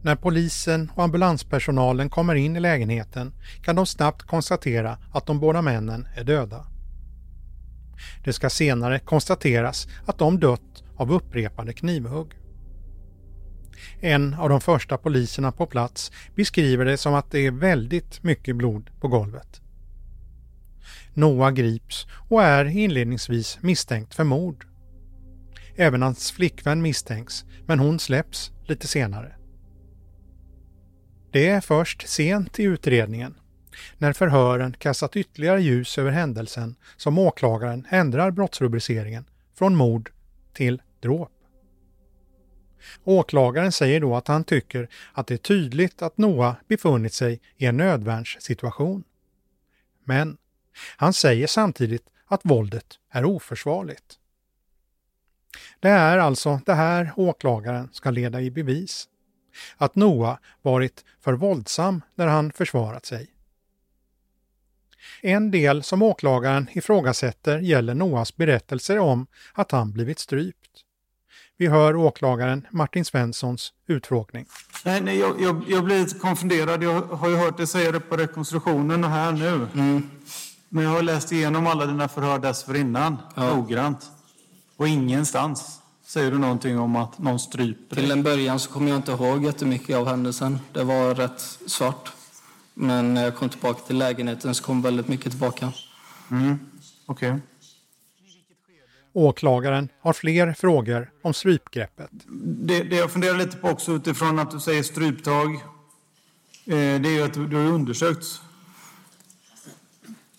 När 0.03 0.15
polisen 0.15 0.91
och 0.95 1.03
ambulanspersonalen 1.03 2.09
kommer 2.09 2.35
in 2.35 2.55
i 2.55 2.59
lägenheten 2.59 3.33
kan 3.61 3.75
de 3.75 3.85
snabbt 3.85 4.23
konstatera 4.23 4.97
att 5.11 5.25
de 5.25 5.39
båda 5.39 5.61
männen 5.61 6.07
är 6.15 6.23
döda. 6.23 6.65
Det 8.23 8.33
ska 8.33 8.49
senare 8.49 8.99
konstateras 8.99 9.87
att 10.05 10.17
de 10.17 10.39
dött 10.39 10.83
av 10.95 11.11
upprepade 11.11 11.73
knivhugg. 11.73 12.31
En 13.99 14.33
av 14.33 14.49
de 14.49 14.61
första 14.61 14.97
poliserna 14.97 15.51
på 15.51 15.65
plats 15.65 16.11
beskriver 16.35 16.85
det 16.85 16.97
som 16.97 17.13
att 17.13 17.31
det 17.31 17.39
är 17.39 17.51
väldigt 17.51 18.23
mycket 18.23 18.55
blod 18.55 18.89
på 18.99 19.07
golvet. 19.07 19.61
Noah 21.13 21.51
grips 21.51 22.07
och 22.29 22.43
är 22.43 22.65
inledningsvis 22.65 23.57
misstänkt 23.61 24.13
för 24.13 24.23
mord. 24.23 24.67
Även 25.75 26.01
hans 26.01 26.31
flickvän 26.31 26.81
misstänks, 26.81 27.45
men 27.65 27.79
hon 27.79 27.99
släpps 27.99 28.51
lite 28.67 28.87
senare. 28.87 29.35
Det 31.33 31.47
är 31.47 31.61
först 31.61 32.07
sent 32.09 32.59
i 32.59 32.63
utredningen, 32.63 33.35
när 33.97 34.13
förhören 34.13 34.73
kastat 34.73 35.15
ytterligare 35.15 35.61
ljus 35.61 35.97
över 35.97 36.11
händelsen, 36.11 36.75
som 36.97 37.17
åklagaren 37.17 37.87
ändrar 37.89 38.31
brottsrubriceringen 38.31 39.25
från 39.55 39.75
mord 39.75 40.11
till 40.53 40.81
dråp. 40.99 41.31
Åklagaren 43.03 43.71
säger 43.71 43.99
då 43.99 44.15
att 44.15 44.27
han 44.27 44.43
tycker 44.43 44.89
att 45.13 45.27
det 45.27 45.33
är 45.33 45.37
tydligt 45.37 46.01
att 46.01 46.17
Noah 46.17 46.55
befunnit 46.67 47.13
sig 47.13 47.41
i 47.57 47.65
en 47.65 47.77
nödvärnssituation. 47.77 49.03
Men 50.03 50.37
han 50.97 51.13
säger 51.13 51.47
samtidigt 51.47 52.07
att 52.25 52.41
våldet 52.43 52.99
är 53.11 53.25
oförsvarligt. 53.25 54.19
Det 55.79 55.89
är 55.89 56.17
alltså 56.17 56.59
det 56.65 56.73
här 56.73 57.11
åklagaren 57.15 57.89
ska 57.91 58.11
leda 58.11 58.41
i 58.41 58.51
bevis. 58.51 59.07
Att 59.77 59.95
Noah 59.95 60.37
varit 60.61 61.05
för 61.21 61.33
våldsam 61.33 62.01
när 62.15 62.27
han 62.27 62.51
försvarat 62.51 63.05
sig. 63.05 63.29
En 65.21 65.51
del 65.51 65.83
som 65.83 66.01
åklagaren 66.01 66.69
ifrågasätter 66.73 67.59
gäller 67.59 67.93
Noahs 67.93 68.35
berättelser 68.35 68.99
om 68.99 69.27
att 69.53 69.71
han 69.71 69.91
blivit 69.91 70.19
strypt. 70.19 70.59
Vi 71.57 71.67
hör 71.67 71.95
åklagaren 71.95 72.67
Martin 72.71 73.05
Svenssons 73.05 73.73
utfrågning. 73.87 74.45
Nej, 74.85 75.01
nej 75.01 75.19
jag, 75.19 75.41
jag, 75.41 75.63
jag 75.67 75.83
blir 75.83 75.99
lite 75.99 76.19
konfunderad. 76.19 76.83
Jag 76.83 77.01
har 77.01 77.29
ju 77.29 77.35
hört 77.35 77.57
dig 77.57 77.67
säga 77.67 77.91
det 77.91 77.99
på 77.99 78.17
rekonstruktionen 78.17 79.03
och 79.03 79.09
här 79.09 79.31
nu. 79.31 79.67
Mm. 79.73 80.09
Men 80.69 80.83
jag 80.83 80.91
har 80.91 81.01
läst 81.01 81.31
igenom 81.31 81.67
alla 81.67 81.85
dina 81.85 82.07
förhör 82.07 82.39
dessförinnan 82.39 83.17
ja. 83.35 83.55
noggrant. 83.55 84.11
Och 84.77 84.87
ingenstans 84.87 85.82
säger 86.13 86.31
du 86.31 86.37
någonting 86.37 86.79
om 86.79 86.95
att 86.95 87.19
någon 87.19 87.39
stryper 87.39 87.95
Till 87.95 88.11
en 88.11 88.23
början 88.23 88.59
så 88.59 88.71
kommer 88.71 88.89
jag 88.89 88.97
inte 88.97 89.11
ihåg 89.11 89.43
jättemycket 89.43 89.95
av 89.95 90.07
händelsen. 90.07 90.59
Det 90.73 90.83
var 90.83 91.15
rätt 91.15 91.39
svart. 91.65 92.11
Men 92.73 93.13
när 93.13 93.23
jag 93.23 93.35
kom 93.35 93.49
tillbaka 93.49 93.79
till 93.87 93.97
lägenheten 93.97 94.55
så 94.55 94.63
kom 94.63 94.81
väldigt 94.81 95.07
mycket 95.07 95.31
tillbaka. 95.31 95.73
Mm. 96.31 96.59
Okej. 97.05 97.29
Okay. 97.29 97.41
Åklagaren 99.13 99.89
har 100.01 100.13
fler 100.13 100.53
frågor 100.53 101.11
om 101.21 101.33
strypgreppet. 101.33 102.09
Det, 102.43 102.83
det 102.83 102.95
jag 102.95 103.11
funderar 103.11 103.37
lite 103.37 103.57
på 103.57 103.69
också 103.69 103.91
utifrån 103.91 104.39
att 104.39 104.51
du 104.51 104.59
säger 104.59 104.83
stryptag. 104.83 105.53
Eh, 105.55 105.61
det 106.75 107.09
är 107.09 107.13
ju 107.13 107.23
att 107.23 107.33
du, 107.33 107.55
har 107.55 107.65
undersökts 107.65 108.41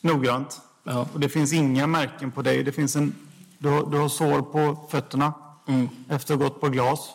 noggrant. 0.00 0.60
Ja. 0.84 1.08
Och 1.12 1.20
det 1.20 1.28
finns 1.28 1.52
inga 1.52 1.87
märken 1.87 2.30
på 2.30 2.42
dig. 2.42 2.62
Det 2.62 2.72
finns 2.72 2.96
en, 2.96 3.14
du, 3.58 3.68
har, 3.68 3.90
du 3.90 3.98
har 3.98 4.08
sår 4.08 4.42
på 4.42 4.88
fötterna 4.90 5.32
mm. 5.66 5.88
efter 6.09 6.35
att 6.35 6.40
ha 6.40 6.48
gått 6.48 6.61
på 6.61 6.68
glas. 6.68 7.11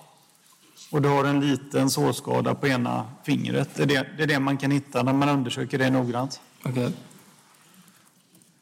Och 0.91 1.01
du 1.01 1.09
har 1.09 1.25
en 1.25 1.39
liten 1.39 1.89
sårskada 1.89 2.55
på 2.55 2.67
ena 2.67 3.05
fingret. 3.23 3.69
Det 3.75 3.83
är 3.83 3.87
det, 3.87 4.07
det 4.17 4.23
är 4.23 4.27
det 4.27 4.39
man 4.39 4.57
kan 4.57 4.71
hitta 4.71 5.03
när 5.03 5.13
man 5.13 5.29
undersöker 5.29 5.77
det 5.77 5.89
noggrant. 5.89 6.41
Okay. 6.63 6.91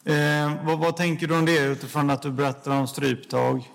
Eh, 0.03 0.65
vad, 0.65 0.79
vad, 0.79 0.97
tänker 0.97 1.27
du 1.27 1.37
om 1.37 1.45
det 1.45 1.59
utifrån 1.59 2.09
att 2.09 2.21
du 2.21 2.31
berättar 2.31 2.71
om 2.71 2.87
stryptag? 2.87 3.71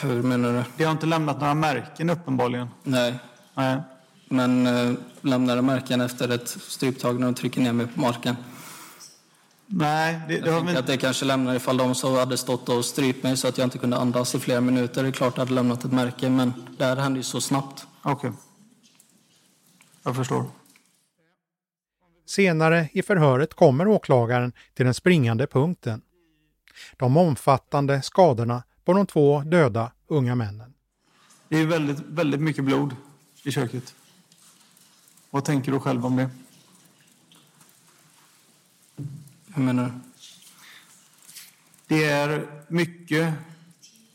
Hur 0.00 0.22
menar 0.22 0.52
du? 0.52 0.64
Det 0.76 0.84
har 0.84 0.92
inte 0.92 1.06
lämnat 1.06 1.40
några 1.40 1.54
märken 1.54 2.10
uppenbarligen. 2.10 2.68
Nej. 2.82 3.18
Nej. 3.54 3.80
Men 4.28 4.66
eh, 4.66 4.92
lämnar 5.20 5.62
märken 5.62 6.00
efter 6.00 6.28
ett 6.28 6.48
stryptag 6.48 7.20
när 7.20 7.26
de 7.26 7.34
trycker 7.34 7.60
ner 7.60 7.72
mig 7.72 7.86
på 7.86 8.00
marken? 8.00 8.36
Nej. 9.74 10.20
Det, 10.28 10.34
jag 10.34 10.44
tänker 10.44 10.72
vi... 10.72 10.78
att 10.78 10.86
det 10.86 10.96
kanske 10.96 11.24
lämnar 11.24 11.54
ifall 11.54 11.76
de 11.76 11.94
så 11.94 12.18
hade 12.18 12.36
stått 12.36 12.68
och 12.68 12.84
strypt 12.84 13.22
mig 13.22 13.36
så 13.36 13.48
att 13.48 13.58
jag 13.58 13.66
inte 13.66 13.78
kunde 13.78 13.96
andas 13.96 14.34
i 14.34 14.40
flera 14.40 14.60
minuter. 14.60 15.02
Det 15.02 15.08
är 15.08 15.12
klart 15.12 15.28
att 15.28 15.34
det 15.34 15.40
hade 15.40 15.54
lämnat 15.54 15.84
ett 15.84 15.92
märke, 15.92 16.30
men 16.30 16.52
det 16.78 16.84
här 16.84 16.96
hände 16.96 17.18
ju 17.18 17.22
så 17.22 17.40
snabbt. 17.40 17.86
Okej. 18.02 18.30
Okay. 18.30 18.40
Jag 20.02 20.16
förstår. 20.16 20.44
Senare 22.26 22.88
i 22.92 23.02
förhöret 23.02 23.54
kommer 23.54 23.88
åklagaren 23.88 24.52
till 24.74 24.84
den 24.84 24.94
springande 24.94 25.46
punkten. 25.46 26.02
De 26.96 27.16
omfattande 27.16 28.02
skadorna 28.02 28.62
på 28.84 28.92
de 28.92 29.06
två 29.06 29.40
döda 29.40 29.92
unga 30.06 30.34
männen. 30.34 30.74
Det 31.48 31.56
är 31.56 31.66
väldigt, 31.66 31.98
väldigt 32.00 32.40
mycket 32.40 32.64
blod 32.64 32.96
i 33.44 33.52
köket. 33.52 33.94
Vad 35.30 35.44
tänker 35.44 35.72
du 35.72 35.80
själv 35.80 36.06
om 36.06 36.16
det? 36.16 36.30
Hur 39.54 39.62
menar 39.62 39.84
du? 39.84 39.90
Det 41.86 42.04
är 42.04 42.46
mycket, 42.68 43.34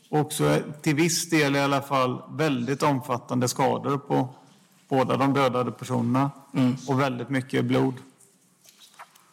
också 0.08 0.62
till 0.82 0.94
viss 0.94 1.30
del 1.30 1.56
i 1.56 1.60
alla 1.60 1.82
fall, 1.82 2.22
väldigt 2.30 2.82
omfattande 2.82 3.48
skador 3.48 3.98
på 3.98 4.34
båda 4.88 5.16
de 5.16 5.34
dödade 5.34 5.72
personerna 5.72 6.30
mm. 6.54 6.76
och 6.86 7.00
väldigt 7.00 7.28
mycket 7.28 7.64
blod. 7.64 7.94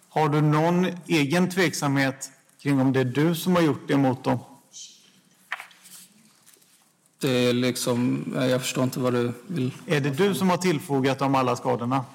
Har 0.10 0.30
du 0.30 0.42
någon 0.42 0.88
egen 1.08 1.50
tveksamhet 1.50 2.32
kring 2.62 2.80
om 2.80 2.94
det 2.94 3.00
är 3.00 3.06
du 3.06 3.36
som 3.36 3.56
har 3.56 3.62
gjort 3.62 3.88
det 3.88 3.98
mot 3.98 4.24
dem? 4.24 4.40
Det 7.20 7.30
är 7.30 7.54
liksom, 7.54 8.24
jag 8.36 8.62
förstår 8.62 8.84
inte 8.84 9.00
vad 9.00 9.14
du 9.14 9.34
vill. 9.48 9.74
Är 9.86 10.02
det 10.02 10.10
du 10.10 10.36
som 10.36 10.50
har 10.50 10.58
tillfogat 10.58 11.20
dem 11.20 11.36
alla 11.36 11.56
skadorna? 11.56 12.06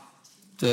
Det 0.61 0.70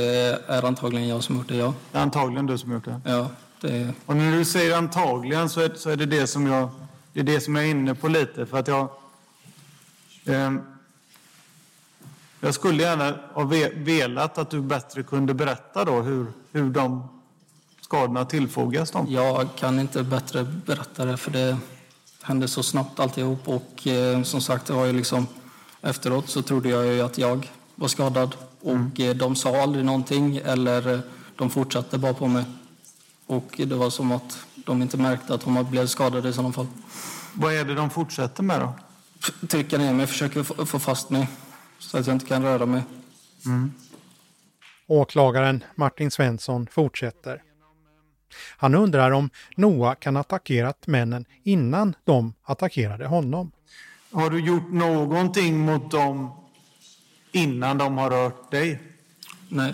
är 0.48 0.66
antagligen 0.66 1.08
jag 1.08 1.24
som 1.24 1.36
har 1.36 1.42
gjort 1.42 1.50
det, 1.50 1.56
ja. 1.56 1.74
Det 1.92 1.98
är 1.98 2.02
antagligen 2.02 2.46
du 2.46 2.58
som 2.58 2.72
gjort 2.72 2.86
det? 2.86 3.02
Ja. 3.04 3.30
Det. 3.62 3.94
Och 4.06 4.16
när 4.16 4.38
du 4.38 4.46
säger 4.46 4.78
antagligen 4.78 5.50
så 5.50 5.62
är, 5.62 5.72
så 5.76 5.90
är 5.90 5.96
det 5.96 6.06
det 6.06 6.28
som 6.28 6.48
jag, 6.48 6.70
det 7.14 7.20
är 7.20 7.24
det 7.24 7.42
som 7.42 7.56
jag 7.56 7.66
är 7.66 7.70
inne 7.70 7.96
på 7.96 8.08
lite. 8.08 8.46
För 8.46 8.60
att 8.60 8.68
jag... 8.68 8.90
Eh, 10.26 10.54
jag 12.40 12.54
skulle 12.54 12.84
gärna 12.84 13.16
ha 13.34 13.44
velat 13.76 14.38
att 14.38 14.50
du 14.50 14.62
bättre 14.62 15.04
kunde 15.04 15.34
berätta 15.34 15.86
då 15.86 16.02
hur, 16.02 16.28
hur 16.52 16.70
de 16.70 17.10
skadorna 17.82 18.26
tillfogas 18.26 18.92
dem. 18.92 19.06
Jag 19.10 19.48
kan 19.56 19.80
inte 19.80 20.04
bättre 20.04 20.44
berätta 20.44 21.06
det 21.06 21.18
för 21.18 21.32
det 21.32 21.58
hände 22.22 22.48
så 22.48 22.64
snabbt 22.64 23.00
alltihop 23.00 23.48
och 23.48 23.88
eh, 23.88 24.24
som 24.24 24.42
sagt 24.42 24.66
det 24.66 24.74
var 24.74 24.86
ju 24.86 24.94
liksom 24.94 25.28
efteråt 25.82 26.30
så 26.30 26.42
trodde 26.42 26.70
jag 26.70 26.86
ju 26.86 27.02
att 27.02 27.18
jag 27.18 27.52
var 27.76 27.88
skadad 27.88 28.36
och 28.62 29.00
mm. 29.00 29.18
De 29.18 29.36
sa 29.36 29.62
aldrig 29.62 29.86
någonting 29.86 30.38
eller 30.38 30.94
eh, 30.94 31.00
de 31.36 31.50
fortsatte 31.50 31.98
bara 31.98 32.14
på 32.14 32.28
mig. 32.28 32.46
Och 33.26 33.54
det 33.58 33.76
var 33.76 33.90
som 33.90 34.12
att 34.12 34.46
de 34.56 34.82
inte 34.82 34.98
märkte 34.98 35.34
att 35.34 35.42
de 35.42 35.68
blev 35.72 35.88
skadade 35.88 36.30
i 36.30 36.34
sådana 36.34 36.54
fall. 36.54 36.68
Vad 37.34 37.54
är 37.54 37.66
det 37.66 37.76
de 37.76 37.90
fortsätter 37.90 38.44
med 38.44 38.60
då? 38.60 38.74
Trycka 39.48 39.78
ner 39.78 39.94
mig, 39.94 40.08
försöker 40.08 40.66
få 40.66 40.80
fast 40.80 41.10
mig 41.10 41.28
så 41.80 41.98
att 41.98 42.08
jag 42.08 42.16
inte 42.16 42.26
kan 42.26 42.44
röra 42.44 42.66
mig. 42.66 42.84
Mm. 43.46 43.72
Åklagaren 44.88 45.64
Martin 45.76 46.12
Svensson 46.12 46.68
fortsätter. 46.72 47.44
Han 48.58 48.76
undrar 48.76 49.12
om 49.12 49.30
Noah 49.56 49.96
kan 49.96 50.16
ha 50.16 50.22
attackerat 50.22 50.88
männen 50.88 51.26
innan 51.44 51.96
de 52.04 52.34
attackerade 52.44 53.08
honom. 53.08 53.52
Har 54.12 54.30
du 54.30 54.40
gjort 54.40 54.72
någonting 54.72 55.58
mot 55.60 55.92
dem 55.92 56.32
innan 57.32 57.78
de 57.78 57.98
har 57.98 58.10
rört 58.10 58.52
dig? 58.52 58.82
Nej. 59.50 59.74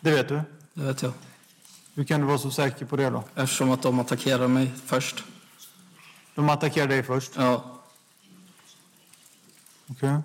Det 0.00 0.10
vet 0.10 0.28
du? 0.28 0.40
Det 0.74 0.82
vet 0.82 1.02
jag. 1.02 1.12
Hur 1.94 2.04
kan 2.04 2.20
du 2.20 2.26
vara 2.26 2.38
så 2.38 2.50
säker 2.50 2.86
på 2.86 2.96
det 2.96 3.10
då? 3.10 3.24
Eftersom 3.34 3.70
att 3.70 3.82
de 3.82 4.00
attackerade 4.00 4.48
mig 4.48 4.72
först. 4.86 5.24
De 6.34 6.48
attackerade 6.48 6.94
dig 6.94 7.02
först? 7.02 7.32
Ja. 7.36 7.80
Okej. 9.86 10.08
Okay. 10.08 10.20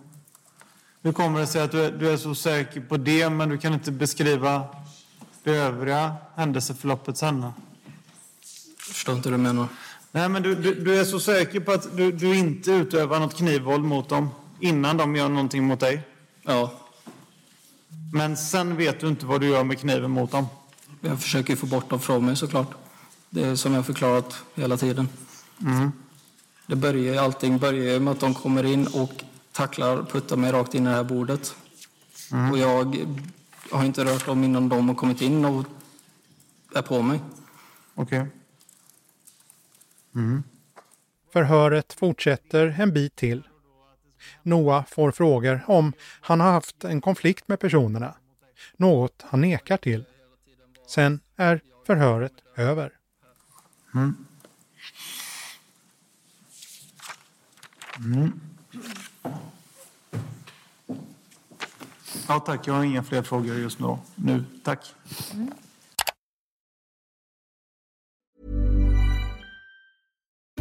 Hur 1.02 1.12
kommer 1.12 1.40
det 1.40 1.48
sig 1.48 1.62
att 1.62 1.72
du 1.72 1.82
är, 1.82 1.92
du 1.92 2.10
är 2.10 2.18
så 2.18 2.36
säker 2.36 2.82
på 2.82 2.98
det 2.98 3.30
men 3.30 3.50
du 3.50 3.58
kan 3.58 3.74
inte 3.74 3.92
beskriva 3.92 4.68
det 5.44 5.52
övriga 5.52 6.16
händelseförloppet 6.36 7.18
sen? 7.18 7.42
Jag 7.42 7.54
förstår 8.78 9.16
inte 9.16 9.30
hur 9.30 9.38
du 9.38 9.44
menar. 9.44 9.68
Nej, 10.12 10.30
men 10.30 10.44
du, 10.44 10.56
du, 10.56 10.74
du, 10.74 11.00
är 11.00 11.04
så 11.04 11.20
säker 11.20 11.60
på 11.60 11.72
att 11.72 11.98
du, 11.98 12.12
du 12.12 12.36
inte 12.36 12.72
utövar 12.72 13.20
något 13.20 13.38
knivvåld 13.38 13.84
mot 13.84 14.10
dem 14.10 14.30
innan 14.60 14.98
de 14.98 15.16
gör 15.16 15.30
någonting 15.30 15.64
mot 15.64 15.80
dig? 15.80 16.02
Ja. 16.50 16.72
Men 18.14 18.38
sen 18.38 18.78
vet 18.78 19.00
du 19.00 19.08
inte 19.08 19.26
vad 19.26 19.42
du 19.42 19.48
gör 19.48 19.64
med 19.64 19.80
kniven 19.80 20.12
mot 20.12 20.32
dem? 20.32 20.46
Jag 21.02 21.22
försöker 21.22 21.56
få 21.56 21.66
bort 21.66 21.90
dem 21.90 22.00
från 22.00 22.26
mig 22.26 22.36
såklart. 22.36 22.68
Det 23.30 23.44
är 23.44 23.56
som 23.56 23.74
jag 23.74 23.86
förklarat 23.86 24.44
hela 24.56 24.78
tiden. 24.78 25.10
Mm. 25.62 25.92
Det 26.68 26.76
börjar, 26.76 27.24
allting 27.24 27.58
börjar 27.58 28.00
med 28.00 28.12
att 28.12 28.20
de 28.20 28.34
kommer 28.34 28.64
in 28.64 28.88
och 28.88 29.24
tacklar, 29.52 30.04
puttar 30.04 30.36
mig 30.36 30.52
rakt 30.52 30.74
in 30.76 30.84
i 30.84 30.90
det 30.90 30.96
här 30.96 31.04
bordet. 31.04 31.56
Mm. 32.32 32.52
Och 32.52 32.58
jag 32.58 33.08
har 33.72 33.84
inte 33.84 34.06
rört 34.06 34.26
dem 34.26 34.44
innan 34.44 34.70
de 34.70 34.90
har 34.90 34.96
kommit 34.96 35.22
in 35.22 35.46
och 35.46 35.66
är 36.76 36.82
på 36.82 37.02
mig. 37.02 37.20
Okej. 37.96 38.22
Okay. 38.22 38.32
Mm. 40.16 40.44
Förhöret 41.34 41.94
fortsätter 41.94 42.76
en 42.80 42.94
bit 42.94 43.16
till. 43.16 43.49
Noah 44.44 44.86
får 44.86 45.12
frågor 45.12 45.62
om 45.68 45.94
han 46.22 46.40
har 46.40 46.52
haft 46.52 46.84
en 46.84 47.02
konflikt 47.02 47.48
med 47.48 47.60
personerna. 47.60 48.14
Något 48.78 49.26
han 49.28 49.42
nekar 49.42 49.78
till. 49.78 50.06
Sen 50.88 51.20
är 51.36 51.62
förhöret 51.86 52.34
över. 52.56 52.92
Mm. 53.94 54.16
Mm. 58.00 58.40
Ja, 62.28 62.40
tack. 62.40 62.68
Jag 62.68 62.74
har 62.74 62.84
inga 62.84 63.04
fler 63.04 63.22
frågor 63.22 63.56
just 63.56 63.80
nu. 63.80 63.98
nu. 64.16 64.44
Tack. 64.64 64.96
Mm. 65.34 65.52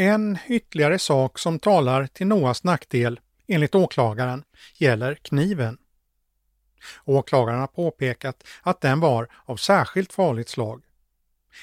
En 0.00 0.38
ytterligare 0.48 0.98
sak 0.98 1.38
som 1.38 1.58
talar 1.58 2.06
till 2.06 2.26
NOAs 2.26 2.64
nackdel, 2.64 3.20
enligt 3.46 3.74
åklagaren, 3.74 4.44
gäller 4.74 5.14
kniven. 5.14 5.78
Åklagaren 7.04 7.60
har 7.60 7.66
påpekat 7.66 8.44
att 8.62 8.80
den 8.80 9.00
var 9.00 9.28
av 9.44 9.56
särskilt 9.56 10.12
farligt 10.12 10.48
slag. 10.48 10.82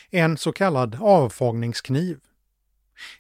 En 0.10 0.38
så 0.38 0.52
kallad 0.52 0.98
avfångningskniv. 1.02 2.20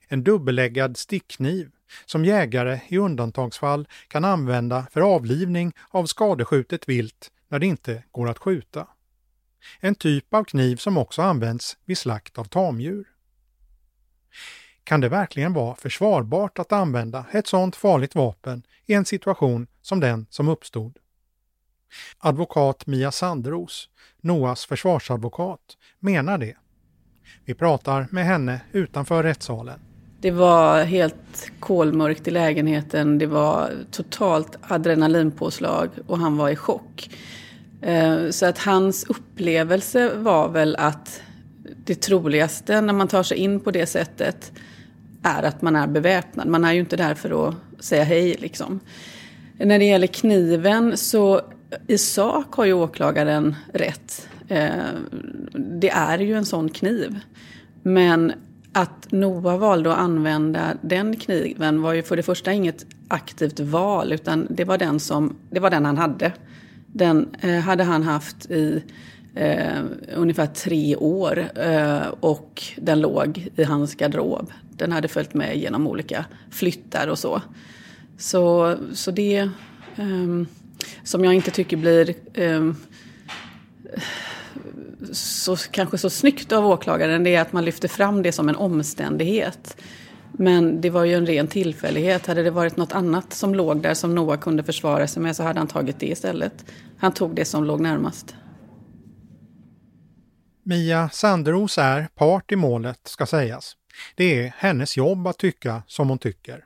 En 0.07 0.23
dubbeläggad 0.23 0.97
stickkniv 0.97 1.71
som 2.05 2.25
jägare 2.25 2.79
i 2.87 2.97
undantagsfall 2.97 3.87
kan 4.07 4.25
använda 4.25 4.87
för 4.91 5.01
avlivning 5.01 5.73
av 5.89 6.05
skadeskjutet 6.05 6.89
vilt 6.89 7.31
när 7.47 7.59
det 7.59 7.65
inte 7.65 8.03
går 8.11 8.29
att 8.29 8.39
skjuta. 8.39 8.87
En 9.79 9.95
typ 9.95 10.33
av 10.33 10.43
kniv 10.43 10.75
som 10.75 10.97
också 10.97 11.21
används 11.21 11.77
vid 11.85 11.97
slakt 11.97 12.37
av 12.37 12.45
tamdjur. 12.45 13.05
Kan 14.87 15.01
det 15.01 15.09
verkligen 15.09 15.53
vara 15.53 15.75
försvarbart 15.75 16.59
att 16.59 16.71
använda 16.71 17.25
ett 17.31 17.47
sådant 17.47 17.75
farligt 17.75 18.15
vapen 18.15 18.63
i 18.85 18.93
en 18.93 19.05
situation 19.05 19.67
som 19.81 19.99
den 19.99 20.25
som 20.29 20.47
uppstod? 20.47 20.97
Advokat 22.17 22.87
Mia 22.87 23.11
Sandros, 23.11 23.89
Noas 24.21 24.65
försvarsadvokat, 24.65 25.59
menar 25.99 26.37
det. 26.37 26.53
Vi 27.45 27.53
pratar 27.53 28.07
med 28.11 28.25
henne 28.25 28.61
utanför 28.71 29.23
rättssalen. 29.23 29.79
Det 30.21 30.31
var 30.31 30.83
helt 30.83 31.51
kolmörkt 31.59 32.27
i 32.27 32.31
lägenheten. 32.31 33.17
Det 33.17 33.27
var 33.27 33.71
totalt 33.91 34.57
adrenalinpåslag 34.61 35.89
och 36.07 36.17
han 36.17 36.37
var 36.37 36.49
i 36.49 36.55
chock. 36.55 37.09
Eh, 37.81 38.29
så 38.29 38.45
att 38.45 38.57
hans 38.57 39.03
upplevelse 39.03 40.15
var 40.15 40.49
väl 40.49 40.75
att 40.75 41.21
det 41.85 41.95
troligaste 41.95 42.81
när 42.81 42.93
man 42.93 43.07
tar 43.07 43.23
sig 43.23 43.37
in 43.37 43.59
på 43.59 43.71
det 43.71 43.85
sättet 43.85 44.51
är 45.23 45.43
att 45.43 45.61
man 45.61 45.75
är 45.75 45.87
beväpnad. 45.87 46.47
Man 46.47 46.65
är 46.65 46.73
ju 46.73 46.79
inte 46.79 46.97
där 46.97 47.15
för 47.15 47.47
att 47.47 47.55
säga 47.79 48.03
hej 48.03 48.35
liksom. 48.39 48.79
När 49.57 49.79
det 49.79 49.85
gäller 49.85 50.07
kniven 50.07 50.97
så 50.97 51.41
i 51.87 51.97
sak 51.97 52.53
har 52.53 52.65
ju 52.65 52.73
åklagaren 52.73 53.55
rätt. 53.73 54.27
Eh, 54.47 54.69
det 55.53 55.89
är 55.89 56.19
ju 56.19 56.33
en 56.33 56.45
sån 56.45 56.69
kniv. 56.69 57.19
Men 57.83 58.33
att 58.73 59.11
Noa 59.11 59.57
valde 59.57 59.91
att 59.91 59.97
använda 59.97 60.77
den 60.81 61.15
kniven 61.15 61.81
var 61.81 61.93
ju 61.93 62.03
för 62.03 62.15
det 62.15 62.23
första 62.23 62.53
inget 62.53 62.85
aktivt 63.07 63.59
val 63.59 64.13
utan 64.13 64.47
det 64.49 64.63
var 64.63 64.77
den, 64.77 64.99
som, 64.99 65.35
det 65.49 65.59
var 65.59 65.69
den 65.69 65.85
han 65.85 65.97
hade. 65.97 66.31
Den 66.87 67.35
eh, 67.41 67.59
hade 67.59 67.83
han 67.83 68.03
haft 68.03 68.51
i 68.51 68.83
eh, 69.35 69.79
ungefär 70.15 70.45
tre 70.45 70.95
år 70.95 71.49
eh, 71.55 72.07
och 72.19 72.63
den 72.77 73.01
låg 73.01 73.49
i 73.55 73.63
hans 73.63 73.95
garderob. 73.95 74.51
Den 74.77 74.91
hade 74.91 75.07
följt 75.07 75.33
med 75.33 75.57
genom 75.57 75.87
olika 75.87 76.25
flyttar 76.51 77.07
och 77.07 77.19
så. 77.19 77.41
Så, 78.17 78.75
så 78.93 79.11
det 79.11 79.49
um, 79.95 80.47
som 81.03 81.23
jag 81.23 81.33
inte 81.33 81.51
tycker 81.51 81.77
blir 81.77 82.15
um, 82.35 82.75
så, 85.11 85.55
kanske 85.55 85.97
så 85.97 86.09
snyggt 86.09 86.51
av 86.51 86.65
åklagaren 86.65 87.23
det 87.23 87.35
är 87.35 87.41
att 87.41 87.53
man 87.53 87.65
lyfter 87.65 87.87
fram 87.87 88.23
det 88.23 88.31
som 88.31 88.49
en 88.49 88.55
omständighet. 88.55 89.77
Men 90.31 90.81
det 90.81 90.89
var 90.89 91.03
ju 91.03 91.13
en 91.13 91.25
ren 91.25 91.47
tillfällighet. 91.47 92.27
Hade 92.27 92.43
det 92.43 92.51
varit 92.51 92.77
något 92.77 92.91
annat 92.91 93.33
som 93.33 93.55
låg 93.55 93.81
där 93.81 93.93
som 93.93 94.15
Noah 94.15 94.39
kunde 94.39 94.63
försvara 94.63 95.07
sig 95.07 95.21
med 95.21 95.35
så 95.35 95.43
hade 95.43 95.59
han 95.59 95.67
tagit 95.67 95.99
det 95.99 96.07
istället. 96.07 96.65
Han 96.97 97.11
tog 97.11 97.35
det 97.35 97.45
som 97.45 97.63
låg 97.63 97.81
närmast. 97.81 98.35
Mia 100.63 101.09
Sanderos 101.09 101.77
är 101.77 102.07
part 102.15 102.51
i 102.51 102.55
målet, 102.55 102.99
ska 103.03 103.25
sägas. 103.25 103.75
Det 104.15 104.39
är 104.39 104.53
hennes 104.57 104.97
jobb 104.97 105.27
att 105.27 105.37
tycka 105.37 105.83
som 105.87 106.09
hon 106.09 106.19
tycker. 106.19 106.65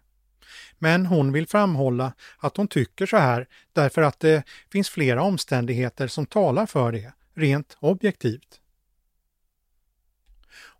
Men 0.78 1.06
hon 1.06 1.32
vill 1.32 1.48
framhålla 1.48 2.14
att 2.38 2.58
hon 2.58 2.68
tycker 2.68 3.06
så 3.06 3.18
här 3.18 3.48
därför 3.74 4.02
att 4.02 4.20
det 4.20 4.44
finns 4.72 4.90
flera 4.90 5.24
omständigheter 5.24 6.08
som 6.08 6.26
talar 6.26 6.66
för 6.66 6.92
det, 6.92 7.14
rent 7.34 7.78
objektivt. 7.80 8.60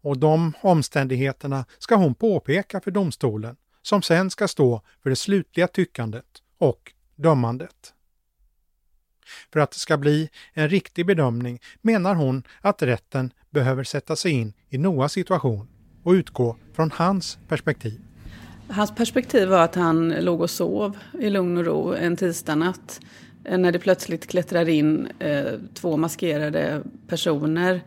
Och 0.04 0.18
de 0.18 0.54
omständigheterna 0.62 1.66
ska 1.78 1.96
hon 1.96 2.16
påpeka 2.16 2.82
för 2.82 2.92
domstolen 2.92 3.56
som 3.82 4.02
sen 4.02 4.32
ska 4.32 4.48
stå 4.48 4.82
för 5.04 5.10
det 5.10 5.16
slutliga 5.16 5.68
tyckandet 5.68 6.44
och 6.58 6.94
dömandet. 7.16 7.94
För 9.54 9.60
att 9.60 9.72
det 9.72 9.80
ska 9.80 9.98
bli 9.98 10.30
en 10.54 10.70
riktig 10.70 11.06
bedömning 11.06 11.60
menar 11.82 12.16
hon 12.16 12.44
att 12.62 12.82
rätten 12.82 13.34
behöver 13.50 13.84
sätta 13.84 14.16
sig 14.16 14.32
in 14.32 14.54
i 14.70 14.78
Noas 14.78 15.14
situation 15.14 15.71
och 16.04 16.12
utgå 16.12 16.56
från 16.74 16.92
hans 16.92 17.38
perspektiv. 17.48 18.00
Hans 18.68 18.96
perspektiv 18.96 19.48
var 19.48 19.64
att 19.64 19.76
han 19.76 20.10
låg 20.10 20.42
och 20.42 20.50
sov 20.50 20.98
i 21.20 21.30
lugn 21.30 21.58
och 21.58 21.66
ro 21.66 21.94
en 21.94 22.16
tisdagnatt 22.16 23.00
eh, 23.44 23.58
när 23.58 23.72
det 23.72 23.80
plötsligt 23.80 24.28
klättrar 24.28 24.70
in 24.70 25.08
eh, 25.20 25.46
två 25.74 25.98
maskerade 25.98 26.82
personer 27.08 27.82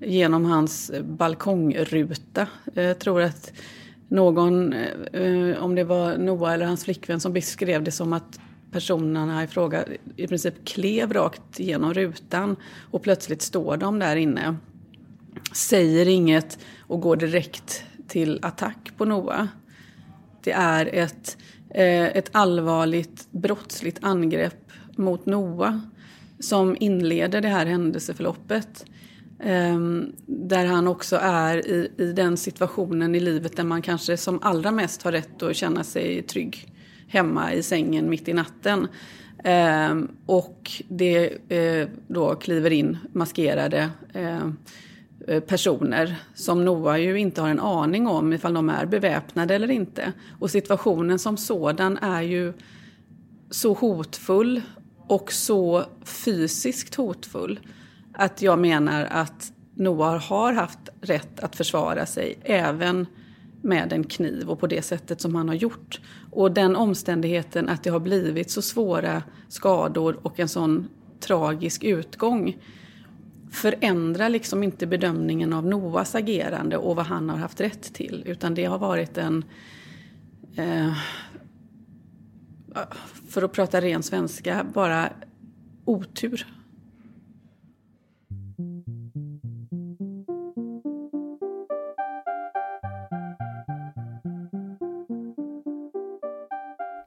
genom 0.00 0.44
hans 0.44 0.90
eh, 0.90 1.02
balkongruta. 1.02 2.46
Jag 2.74 2.98
tror 2.98 3.22
att 3.22 3.52
någon, 4.08 4.74
om 5.58 5.74
det 5.74 5.84
var 5.84 6.16
Noah 6.16 6.52
eller 6.52 6.66
hans 6.66 6.84
flickvän, 6.84 7.20
som 7.20 7.32
beskrev 7.32 7.82
det 7.82 7.90
som 7.90 8.12
att 8.12 8.40
personerna 8.74 9.44
i 9.44 9.46
fråga 9.46 9.84
i 10.16 10.26
princip 10.26 10.54
klev 10.64 11.12
rakt 11.12 11.58
genom 11.60 11.94
rutan 11.94 12.56
och 12.90 13.02
plötsligt 13.02 13.42
står 13.42 13.76
de 13.76 13.98
där 13.98 14.16
inne. 14.16 14.56
Säger 15.52 16.08
inget 16.08 16.58
och 16.94 17.00
går 17.00 17.16
direkt 17.16 17.84
till 18.08 18.38
attack 18.42 18.92
på 18.96 19.04
Noah. 19.04 19.46
Det 20.42 20.52
är 20.52 20.86
ett, 20.92 21.36
eh, 21.70 22.04
ett 22.04 22.28
allvarligt 22.32 23.28
brottsligt 23.30 23.98
angrepp 24.02 24.70
mot 24.96 25.26
Noah 25.26 25.78
som 26.40 26.76
inleder 26.80 27.40
det 27.40 27.48
här 27.48 27.66
händelseförloppet. 27.66 28.84
Ehm, 29.40 30.12
där 30.26 30.66
han 30.66 30.88
också 30.88 31.16
är 31.22 31.66
i, 31.66 31.90
i 31.96 32.12
den 32.12 32.36
situationen 32.36 33.14
i 33.14 33.20
livet 33.20 33.56
där 33.56 33.64
man 33.64 33.82
kanske 33.82 34.16
som 34.16 34.38
allra 34.42 34.70
mest 34.70 35.02
har 35.02 35.12
rätt 35.12 35.42
att 35.42 35.56
känna 35.56 35.84
sig 35.84 36.22
trygg 36.22 36.72
hemma 37.08 37.52
i 37.52 37.62
sängen 37.62 38.10
mitt 38.10 38.28
i 38.28 38.32
natten. 38.32 38.88
Ehm, 39.44 40.08
och 40.26 40.70
det 40.88 41.38
eh, 41.48 41.88
då 42.08 42.34
kliver 42.34 42.70
in 42.70 42.98
maskerade 43.12 43.90
ehm, 44.12 44.56
Eh, 45.28 45.40
personer 45.40 46.16
som 46.34 46.64
Noah 46.64 47.00
ju 47.00 47.18
inte 47.18 47.40
har 47.40 47.48
en 47.48 47.60
aning 47.60 48.06
om 48.06 48.32
ifall 48.32 48.54
de 48.54 48.70
är 48.70 48.86
beväpnade 48.86 49.54
eller 49.54 49.70
inte. 49.70 50.12
Och 50.38 50.50
situationen 50.50 51.18
som 51.18 51.36
sådan 51.36 51.98
är 51.98 52.22
ju 52.22 52.52
så 53.50 53.72
hotfull 53.72 54.62
och 55.08 55.32
så 55.32 55.84
fysiskt 56.04 56.94
hotfull 56.94 57.60
att 58.12 58.42
jag 58.42 58.58
menar 58.58 59.08
att 59.10 59.52
Noah 59.74 60.22
har 60.22 60.52
haft 60.52 60.88
rätt 61.00 61.40
att 61.40 61.56
försvara 61.56 62.06
sig 62.06 62.38
även 62.42 63.06
med 63.62 63.92
en 63.92 64.04
kniv 64.04 64.50
och 64.50 64.60
på 64.60 64.66
det 64.66 64.82
sättet 64.82 65.20
som 65.20 65.34
han 65.34 65.48
har 65.48 65.54
gjort. 65.54 66.00
Och 66.30 66.52
den 66.52 66.76
omständigheten 66.76 67.68
att 67.68 67.82
det 67.82 67.90
har 67.90 68.00
blivit 68.00 68.50
så 68.50 68.62
svåra 68.62 69.22
skador 69.48 70.18
och 70.22 70.40
en 70.40 70.48
sån 70.48 70.88
tragisk 71.20 71.84
utgång 71.84 72.56
förändrar 73.54 74.28
liksom 74.28 74.62
inte 74.62 74.86
bedömningen 74.86 75.52
av 75.52 75.66
Noas 75.66 76.14
agerande 76.14 76.76
och 76.76 76.96
vad 76.96 77.06
han 77.06 77.28
har 77.28 77.36
haft 77.36 77.60
rätt 77.60 77.94
till. 77.94 78.22
Utan 78.26 78.54
det 78.54 78.64
har 78.64 78.78
varit 78.78 79.18
en... 79.18 79.44
Eh, 80.56 80.92
för 83.28 83.42
att 83.42 83.52
prata 83.52 83.80
ren 83.80 84.02
svenska, 84.02 84.66
bara 84.74 85.08
otur. 85.84 86.46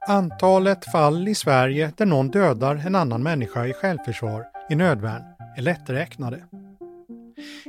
Antalet 0.08 0.92
fall 0.92 1.28
i 1.28 1.34
Sverige 1.34 1.92
där 1.96 2.06
någon 2.06 2.28
dödar 2.30 2.76
en 2.86 2.94
annan 2.94 3.22
människa 3.22 3.66
i 3.66 3.72
självförsvar 3.72 4.46
i 4.70 4.74
nödvärn 4.74 5.37
är 5.56 5.62
lätträknade. 5.62 6.44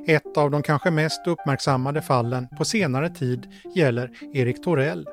Ett 0.07 0.37
av 0.37 0.51
de 0.51 0.61
kanske 0.63 0.91
mest 0.91 1.27
uppmärksammade 1.27 2.01
fallen 2.01 2.47
på 2.57 2.65
senare 2.65 3.09
tid 3.09 3.47
gäller 3.75 4.11
Erik 4.33 4.63
Torell, 4.63 5.07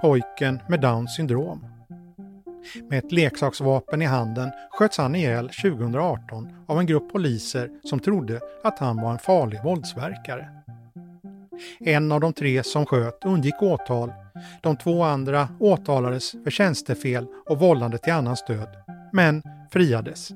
pojken 0.00 0.60
med 0.68 0.80
Downs 0.80 1.16
syndrom. 1.16 1.64
Med 2.90 2.98
ett 2.98 3.12
leksaksvapen 3.12 4.02
i 4.02 4.04
handen 4.04 4.50
sköts 4.70 4.98
han 4.98 5.14
ihjäl 5.14 5.48
2018 5.48 6.48
av 6.66 6.78
en 6.78 6.86
grupp 6.86 7.12
poliser 7.12 7.70
som 7.84 8.00
trodde 8.00 8.40
att 8.64 8.78
han 8.78 8.96
var 8.96 9.12
en 9.12 9.18
farlig 9.18 9.62
våldsverkare. 9.64 10.48
En 11.80 12.12
av 12.12 12.20
de 12.20 12.32
tre 12.32 12.62
som 12.62 12.86
sköt 12.86 13.24
undgick 13.24 13.62
åtal. 13.62 14.12
De 14.62 14.76
två 14.76 15.02
andra 15.02 15.48
åtalades 15.60 16.30
för 16.30 16.50
tjänstefel 16.50 17.26
och 17.46 17.58
vållande 17.58 17.98
till 17.98 18.12
annans 18.12 18.44
död, 18.46 18.68
men 19.12 19.42
friades. 19.70 20.32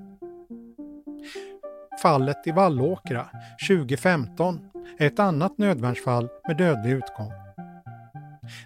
Fallet 2.03 2.46
i 2.46 2.50
Vallåkra 2.50 3.26
2015 3.68 4.61
är 4.98 5.07
ett 5.07 5.18
annat 5.18 5.59
nödvärnsfall 5.59 6.28
med 6.48 6.57
dödlig 6.57 6.90
utgång. 6.90 7.32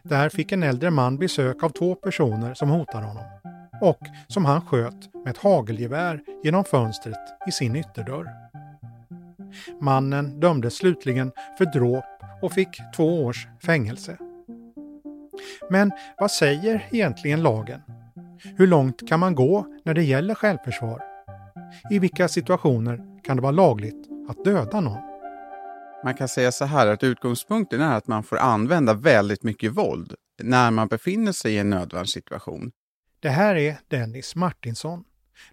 Där 0.02 0.28
fick 0.28 0.52
en 0.52 0.62
äldre 0.62 0.90
man 0.90 1.18
besök 1.18 1.62
av 1.62 1.68
två 1.68 1.94
personer 1.94 2.54
som 2.54 2.70
hotade 2.70 3.06
honom 3.06 3.24
och 3.80 3.98
som 4.26 4.44
han 4.44 4.60
sköt 4.60 5.14
med 5.24 5.30
ett 5.30 5.38
hagelgevär 5.38 6.20
genom 6.44 6.64
fönstret 6.64 7.18
i 7.46 7.52
sin 7.52 7.76
ytterdörr. 7.76 8.30
Mannen 9.80 10.40
dömdes 10.40 10.76
slutligen 10.76 11.32
för 11.58 11.64
dråp 11.64 12.04
och 12.42 12.52
fick 12.52 12.80
två 12.96 13.24
års 13.24 13.48
fängelse. 13.62 14.16
Men 15.70 15.92
vad 16.18 16.30
säger 16.30 16.86
egentligen 16.90 17.42
lagen? 17.42 17.82
Hur 18.56 18.66
långt 18.66 19.08
kan 19.08 19.20
man 19.20 19.34
gå 19.34 19.66
när 19.84 19.94
det 19.94 20.02
gäller 20.02 20.34
självförsvar? 20.34 21.02
I 21.90 21.98
vilka 21.98 22.28
situationer 22.28 23.15
kan 23.26 23.36
det 23.36 23.42
vara 23.42 23.52
lagligt 23.52 24.08
att 24.28 24.44
döda 24.44 24.80
någon? 24.80 25.02
Man 26.04 26.14
kan 26.14 26.28
säga 26.28 26.52
så 26.52 26.64
här 26.64 26.86
att 26.86 27.02
utgångspunkten 27.02 27.80
är 27.80 27.96
att 27.96 28.06
man 28.06 28.22
får 28.22 28.36
använda 28.36 28.94
väldigt 28.94 29.42
mycket 29.42 29.72
våld 29.72 30.14
när 30.42 30.70
man 30.70 30.88
befinner 30.88 31.32
sig 31.32 31.54
i 31.54 31.58
en 31.58 31.70
nödvärnssituation. 31.70 32.72
Det 33.20 33.28
här 33.28 33.54
är 33.54 33.78
Dennis 33.88 34.34
Martinsson, 34.34 35.04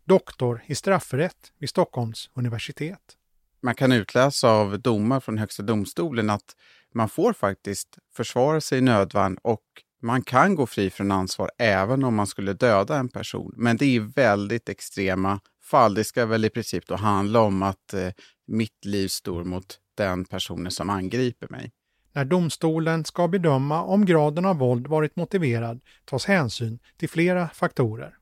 doktor 0.04 0.64
i 0.66 0.76
straffrätt 0.76 1.52
vid 1.60 1.70
Stockholms 1.70 2.30
universitet. 2.34 3.18
Man 3.62 3.76
kan 3.76 3.92
utläsa 3.92 4.50
av 4.50 4.80
domar 4.80 5.20
från 5.20 5.38
Högsta 5.38 5.64
domstolen 5.64 6.30
att 6.30 6.56
man 6.94 7.10
får 7.10 7.34
faktiskt 7.34 7.98
försvara 8.16 8.62
sig 8.62 8.78
i 8.78 8.82
nödvärn 8.82 9.38
och 9.42 9.64
man 10.02 10.22
kan 10.22 10.56
gå 10.56 10.66
fri 10.66 10.90
från 10.90 11.12
ansvar 11.12 11.52
även 11.58 12.04
om 12.04 12.16
man 12.16 12.28
skulle 12.28 12.54
döda 12.54 12.98
en 12.98 13.10
person. 13.10 13.54
Men 13.58 13.78
det 13.78 13.86
är 13.96 14.00
väldigt 14.00 14.70
extrema 14.70 15.40
fall. 15.64 15.94
Det 15.94 16.04
ska 16.04 16.26
väl 16.26 16.46
i 16.46 16.50
princip 16.50 16.88
då 16.88 16.96
handla 16.96 17.42
om 17.42 17.64
att 17.64 17.94
eh, 17.94 18.10
mitt 18.48 18.86
liv 18.86 19.08
står 19.08 19.44
mot 19.44 19.80
den 19.96 20.26
personen 20.26 20.72
som 20.72 20.90
angriper 20.90 21.48
mig. 21.50 21.72
När 22.14 22.26
domstolen 22.26 23.06
ska 23.06 23.28
bedöma 23.28 23.84
om 23.84 24.06
graden 24.06 24.46
av 24.46 24.58
våld 24.58 24.88
varit 24.88 25.16
motiverad 25.16 25.82
tas 26.06 26.26
hänsyn 26.26 26.80
till 26.98 27.10
flera 27.10 27.50
faktorer. 27.50 28.18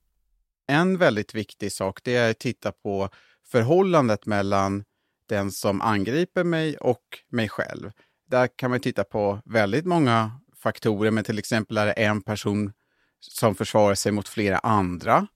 En 0.68 0.98
väldigt 0.98 1.36
viktig 1.36 1.72
sak 1.72 2.00
det 2.04 2.16
är 2.16 2.32
att 2.32 2.40
titta 2.40 2.72
på 2.72 3.10
förhållandet 3.48 4.26
mellan 4.26 4.84
den 5.30 5.52
som 5.52 5.82
angriper 5.82 6.44
mig 6.44 6.78
och 6.78 7.04
mig 7.30 7.50
själv. 7.50 7.92
Där 8.30 8.48
kan 8.56 8.72
man 8.72 8.80
titta 8.80 9.04
på 9.04 9.42
väldigt 9.46 9.86
många 9.86 10.32
faktorer, 10.64 11.12
men 11.12 11.24
till 11.24 11.40
exempel 11.40 11.78
är 11.78 11.86
det 11.86 11.92
en 11.92 12.22
person 12.22 12.74
som 13.20 13.56
försvarar 13.56 13.96
sig 13.96 14.12
mot 14.12 14.28
flera 14.28 14.58
andra. 14.58 15.28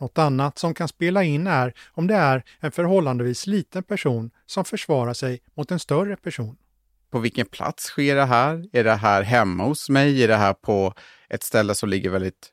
Något 0.00 0.18
annat 0.18 0.58
som 0.58 0.74
kan 0.74 0.88
spela 0.88 1.24
in 1.24 1.46
är 1.46 1.74
om 1.90 2.06
det 2.06 2.14
är 2.14 2.44
en 2.60 2.72
förhållandevis 2.72 3.46
liten 3.46 3.82
person 3.82 4.30
som 4.46 4.64
försvarar 4.64 5.14
sig 5.14 5.40
mot 5.54 5.70
en 5.70 5.78
större 5.78 6.16
person. 6.16 6.56
På 7.10 7.18
vilken 7.18 7.46
plats 7.46 7.84
sker 7.84 8.16
det 8.16 8.24
här? 8.24 8.68
Är 8.72 8.84
det 8.84 8.94
här 8.94 9.22
hemma 9.22 9.64
hos 9.64 9.88
mig? 9.88 10.22
Är 10.22 10.28
det 10.28 10.36
här 10.36 10.54
på 10.54 10.94
ett 11.28 11.42
ställe 11.42 11.74
som 11.74 11.88
ligger 11.88 12.10
väldigt 12.10 12.48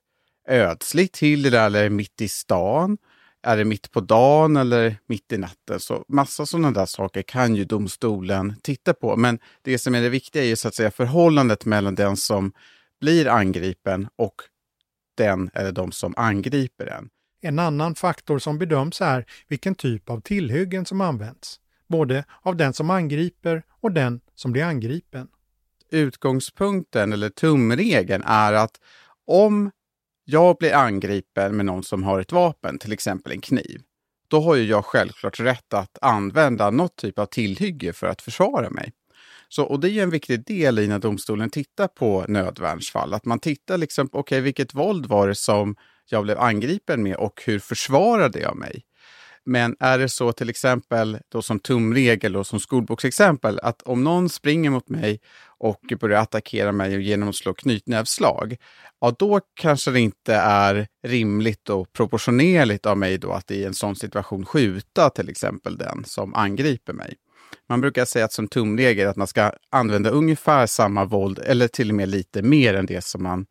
ödsligt 0.47 1.13
till? 1.13 1.45
Eller 1.45 1.79
är 1.79 1.83
det 1.83 1.89
mitt 1.89 2.21
i 2.21 2.27
stan? 2.27 2.97
Är 3.43 3.57
det 3.57 3.65
mitt 3.65 3.91
på 3.91 3.99
dagen 3.99 4.57
eller 4.57 4.97
mitt 5.07 5.31
i 5.31 5.37
natten? 5.37 5.79
Så 5.79 6.05
massa 6.07 6.45
sådana 6.45 6.71
där 6.71 6.85
saker 6.85 7.21
kan 7.21 7.55
ju 7.55 7.65
domstolen 7.65 8.55
titta 8.63 8.93
på. 8.93 9.15
Men 9.15 9.39
det 9.61 9.77
som 9.77 9.95
är 9.95 10.01
det 10.01 10.09
viktiga 10.09 10.43
är 10.43 10.47
ju 10.47 10.55
så 10.55 10.67
att 10.67 10.75
säga 10.75 10.91
förhållandet 10.91 11.65
mellan 11.65 11.95
den 11.95 12.17
som 12.17 12.51
blir 12.99 13.27
angripen 13.27 14.07
och 14.15 14.35
den 15.17 15.49
eller 15.53 15.71
de 15.71 15.91
som 15.91 16.13
angriper 16.17 16.85
en. 16.85 17.09
En 17.41 17.59
annan 17.59 17.95
faktor 17.95 18.39
som 18.39 18.57
bedöms 18.57 19.01
är 19.01 19.25
vilken 19.47 19.75
typ 19.75 20.09
av 20.09 20.21
tillhyggen 20.21 20.85
som 20.85 21.01
används, 21.01 21.59
både 21.87 22.23
av 22.41 22.55
den 22.55 22.73
som 22.73 22.89
angriper 22.89 23.63
och 23.81 23.91
den 23.91 24.21
som 24.35 24.51
blir 24.51 24.63
angripen. 24.63 25.27
Utgångspunkten 25.91 27.13
eller 27.13 27.29
tumregeln 27.29 28.23
är 28.25 28.53
att 28.53 28.79
om 29.27 29.71
jag 30.25 30.57
blir 30.57 30.73
angripen 30.73 31.55
med 31.57 31.65
någon 31.65 31.83
som 31.83 32.03
har 32.03 32.19
ett 32.19 32.31
vapen, 32.31 32.77
till 32.79 32.93
exempel 32.93 33.31
en 33.31 33.41
kniv, 33.41 33.81
då 34.27 34.41
har 34.41 34.55
ju 34.55 34.63
jag 34.63 34.85
självklart 34.85 35.39
rätt 35.39 35.73
att 35.73 35.97
använda 36.01 36.69
något 36.69 36.95
typ 36.95 37.19
av 37.19 37.25
tillhygge 37.25 37.93
för 37.93 38.07
att 38.07 38.21
försvara 38.21 38.69
mig. 38.69 38.93
Så, 39.49 39.63
och 39.63 39.79
det 39.79 39.89
är 39.89 40.03
en 40.03 40.09
viktig 40.09 40.45
del 40.45 40.79
i 40.79 40.87
när 40.87 40.99
domstolen 40.99 41.49
tittar 41.49 41.87
på 41.87 42.25
nödvärnsfall, 42.27 43.13
att 43.13 43.25
man 43.25 43.39
tittar 43.39 43.77
liksom, 43.77 44.05
okej, 44.11 44.19
okay, 44.19 44.41
vilket 44.41 44.73
våld 44.73 45.05
var 45.05 45.27
det 45.27 45.35
som 45.35 45.75
jag 46.11 46.23
blev 46.23 46.39
angripen 46.39 47.03
med 47.03 47.15
och 47.15 47.41
hur 47.45 47.59
försvarade 47.59 48.39
jag 48.39 48.55
mig? 48.55 48.83
Men 49.45 49.75
är 49.79 49.99
det 49.99 50.09
så 50.09 50.31
till 50.31 50.49
exempel 50.49 51.17
då 51.31 51.41
som 51.41 51.59
tumregel 51.59 52.35
och 52.35 52.47
som 52.47 52.59
skolboksexempel 52.59 53.59
att 53.63 53.81
om 53.81 54.03
någon 54.03 54.29
springer 54.29 54.69
mot 54.69 54.89
mig 54.89 55.19
och 55.57 55.93
börjar 55.99 56.21
attackera 56.21 56.71
mig 56.71 57.01
genom 57.01 57.29
att 57.29 57.35
slå 57.35 57.53
knytnävsslag, 57.53 58.57
ja 59.01 59.15
då 59.19 59.39
kanske 59.53 59.91
det 59.91 59.99
inte 59.99 60.35
är 60.35 60.87
rimligt 61.07 61.69
och 61.69 61.93
proportionerligt 61.93 62.85
av 62.85 62.97
mig 62.97 63.17
då 63.17 63.31
att 63.31 63.51
i 63.51 63.63
en 63.63 63.73
sån 63.73 63.95
situation 63.95 64.45
skjuta 64.45 65.09
till 65.09 65.29
exempel 65.29 65.77
den 65.77 66.03
som 66.05 66.33
angriper 66.33 66.93
mig. 66.93 67.15
Man 67.69 67.81
brukar 67.81 68.05
säga 68.05 68.25
att 68.25 68.33
som 68.33 68.47
tumregel 68.47 69.07
att 69.07 69.15
man 69.15 69.27
ska 69.27 69.51
använda 69.69 70.09
ungefär 70.09 70.65
samma 70.65 71.05
våld 71.05 71.39
eller 71.39 71.67
till 71.67 71.89
och 71.89 71.95
med 71.95 72.09
lite 72.09 72.41
mer 72.41 72.73
än 72.73 72.85
det 72.85 73.03
som 73.03 73.23
man 73.23 73.45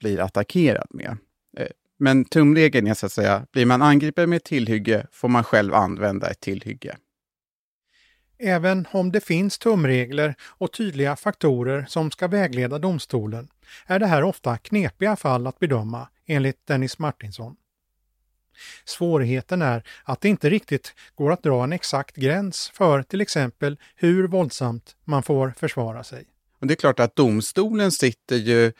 blir 0.00 0.20
attackerad 0.20 0.86
med. 0.90 1.18
Eh, 1.56 1.66
men 1.98 2.24
tumregeln 2.24 2.86
är 2.86 2.94
så 2.94 3.06
att 3.06 3.12
säga, 3.12 3.46
blir 3.52 3.66
man 3.66 3.82
angripen 3.82 4.30
med 4.30 4.44
tillhygge 4.44 5.06
får 5.12 5.28
man 5.28 5.44
själv 5.44 5.74
använda 5.74 6.30
ett 6.30 6.40
tillhygge. 6.40 6.96
Även 8.38 8.86
om 8.90 9.12
det 9.12 9.20
finns 9.20 9.58
tumregler 9.58 10.34
och 10.42 10.72
tydliga 10.72 11.16
faktorer 11.16 11.84
som 11.88 12.10
ska 12.10 12.28
vägleda 12.28 12.78
domstolen 12.78 13.48
är 13.86 13.98
det 13.98 14.06
här 14.06 14.22
ofta 14.22 14.58
knepiga 14.58 15.16
fall 15.16 15.46
att 15.46 15.58
bedöma, 15.58 16.08
enligt 16.26 16.66
Dennis 16.66 16.98
Martinsson. 16.98 17.56
Svårigheten 18.84 19.62
är 19.62 19.82
att 20.04 20.20
det 20.20 20.28
inte 20.28 20.50
riktigt 20.50 20.94
går 21.14 21.32
att 21.32 21.42
dra 21.42 21.64
en 21.64 21.72
exakt 21.72 22.16
gräns 22.16 22.70
för 22.74 23.02
till 23.02 23.20
exempel 23.20 23.76
hur 23.96 24.28
våldsamt 24.28 24.96
man 25.04 25.22
får 25.22 25.54
försvara 25.56 26.04
sig. 26.04 26.24
Och 26.60 26.66
det 26.66 26.74
är 26.74 26.76
klart 26.76 27.00
att 27.00 27.16
domstolen 27.16 27.92
sitter 27.92 28.36
ju 28.36 28.72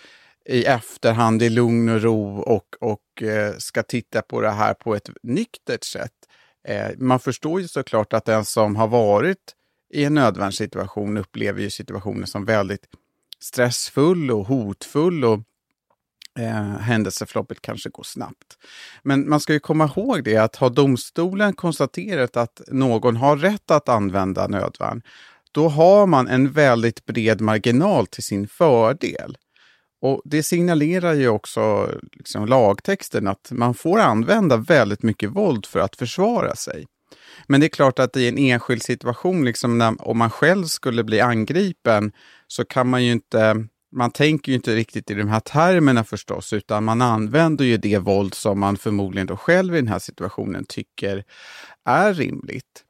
i 0.44 0.64
efterhand 0.64 1.42
i 1.42 1.48
lugn 1.48 1.88
och 1.88 2.02
ro 2.02 2.38
och, 2.40 2.76
och 2.80 3.22
eh, 3.22 3.54
ska 3.58 3.82
titta 3.82 4.22
på 4.22 4.40
det 4.40 4.50
här 4.50 4.74
på 4.74 4.94
ett 4.94 5.10
nyktert 5.22 5.84
sätt. 5.84 6.12
Eh, 6.68 6.90
man 6.98 7.20
förstår 7.20 7.60
ju 7.60 7.68
såklart 7.68 8.12
att 8.12 8.24
den 8.24 8.44
som 8.44 8.76
har 8.76 8.88
varit 8.88 9.54
i 9.92 10.04
en 10.04 10.14
nödvärnssituation 10.14 11.16
upplever 11.16 11.60
ju 11.60 11.70
situationen 11.70 12.26
som 12.26 12.44
väldigt 12.44 12.86
stressfull 13.40 14.30
och 14.30 14.46
hotfull 14.46 15.24
och 15.24 15.40
eh, 16.38 16.78
händelseförloppet 16.78 17.62
kanske 17.62 17.90
går 17.90 18.02
snabbt. 18.02 18.58
Men 19.02 19.28
man 19.28 19.40
ska 19.40 19.52
ju 19.52 19.60
komma 19.60 19.84
ihåg 19.84 20.24
det 20.24 20.36
att 20.36 20.56
har 20.56 20.70
domstolen 20.70 21.52
konstaterat 21.52 22.36
att 22.36 22.60
någon 22.68 23.16
har 23.16 23.36
rätt 23.36 23.70
att 23.70 23.88
använda 23.88 24.48
nödvärn, 24.48 25.02
då 25.52 25.68
har 25.68 26.06
man 26.06 26.28
en 26.28 26.52
väldigt 26.52 27.06
bred 27.06 27.40
marginal 27.40 28.06
till 28.06 28.22
sin 28.22 28.48
fördel. 28.48 29.36
Och 30.02 30.22
Det 30.24 30.42
signalerar 30.42 31.14
ju 31.14 31.28
också 31.28 31.90
liksom, 32.12 32.46
lagtexten 32.46 33.28
att 33.28 33.48
man 33.50 33.74
får 33.74 33.98
använda 33.98 34.56
väldigt 34.56 35.02
mycket 35.02 35.30
våld 35.30 35.66
för 35.66 35.80
att 35.80 35.96
försvara 35.96 36.56
sig. 36.56 36.86
Men 37.46 37.60
det 37.60 37.66
är 37.66 37.68
klart 37.68 37.98
att 37.98 38.16
i 38.16 38.28
en 38.28 38.38
enskild 38.38 38.82
situation, 38.82 39.44
liksom 39.44 39.78
när, 39.78 40.08
om 40.08 40.18
man 40.18 40.30
själv 40.30 40.64
skulle 40.64 41.04
bli 41.04 41.20
angripen, 41.20 42.12
så 42.46 42.64
kan 42.64 42.88
man 42.88 43.04
ju 43.04 43.12
inte 43.12 43.66
man 43.94 44.10
tänker 44.10 44.52
ju 44.52 44.56
inte 44.56 44.74
riktigt 44.74 45.10
i 45.10 45.14
de 45.14 45.28
här 45.28 45.40
termerna 45.40 46.04
förstås, 46.04 46.52
utan 46.52 46.84
man 46.84 47.02
använder 47.02 47.64
ju 47.64 47.76
det 47.76 47.98
våld 47.98 48.34
som 48.34 48.60
man 48.60 48.76
förmodligen 48.76 49.26
då 49.26 49.36
själv 49.36 49.74
i 49.74 49.78
den 49.78 49.88
här 49.88 49.98
situationen 49.98 50.64
tycker 50.64 51.24
är 51.84 52.14
rimligt. 52.14 52.84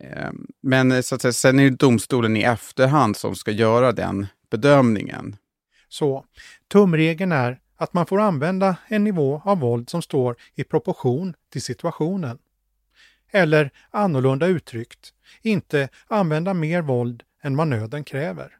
Ehm, 0.00 0.46
men 0.62 1.02
så 1.02 1.14
att 1.14 1.22
säga, 1.22 1.32
sen 1.32 1.58
är 1.60 1.64
det 1.64 1.76
domstolen 1.76 2.36
i 2.36 2.42
efterhand 2.42 3.16
som 3.16 3.34
ska 3.34 3.50
göra 3.50 3.92
den 3.92 4.26
bedömningen. 4.50 5.36
Så 5.90 6.24
tumregeln 6.68 7.32
är 7.32 7.60
att 7.76 7.92
man 7.92 8.06
får 8.06 8.20
använda 8.20 8.76
en 8.88 9.04
nivå 9.04 9.42
av 9.44 9.58
våld 9.58 9.90
som 9.90 10.02
står 10.02 10.36
i 10.54 10.64
proportion 10.64 11.34
till 11.52 11.62
situationen. 11.62 12.38
Eller 13.30 13.70
annorlunda 13.90 14.46
uttryckt, 14.46 15.14
inte 15.42 15.88
använda 16.06 16.54
mer 16.54 16.82
våld 16.82 17.22
än 17.42 17.56
vad 17.56 17.68
nöden 17.68 18.04
kräver. 18.04 18.56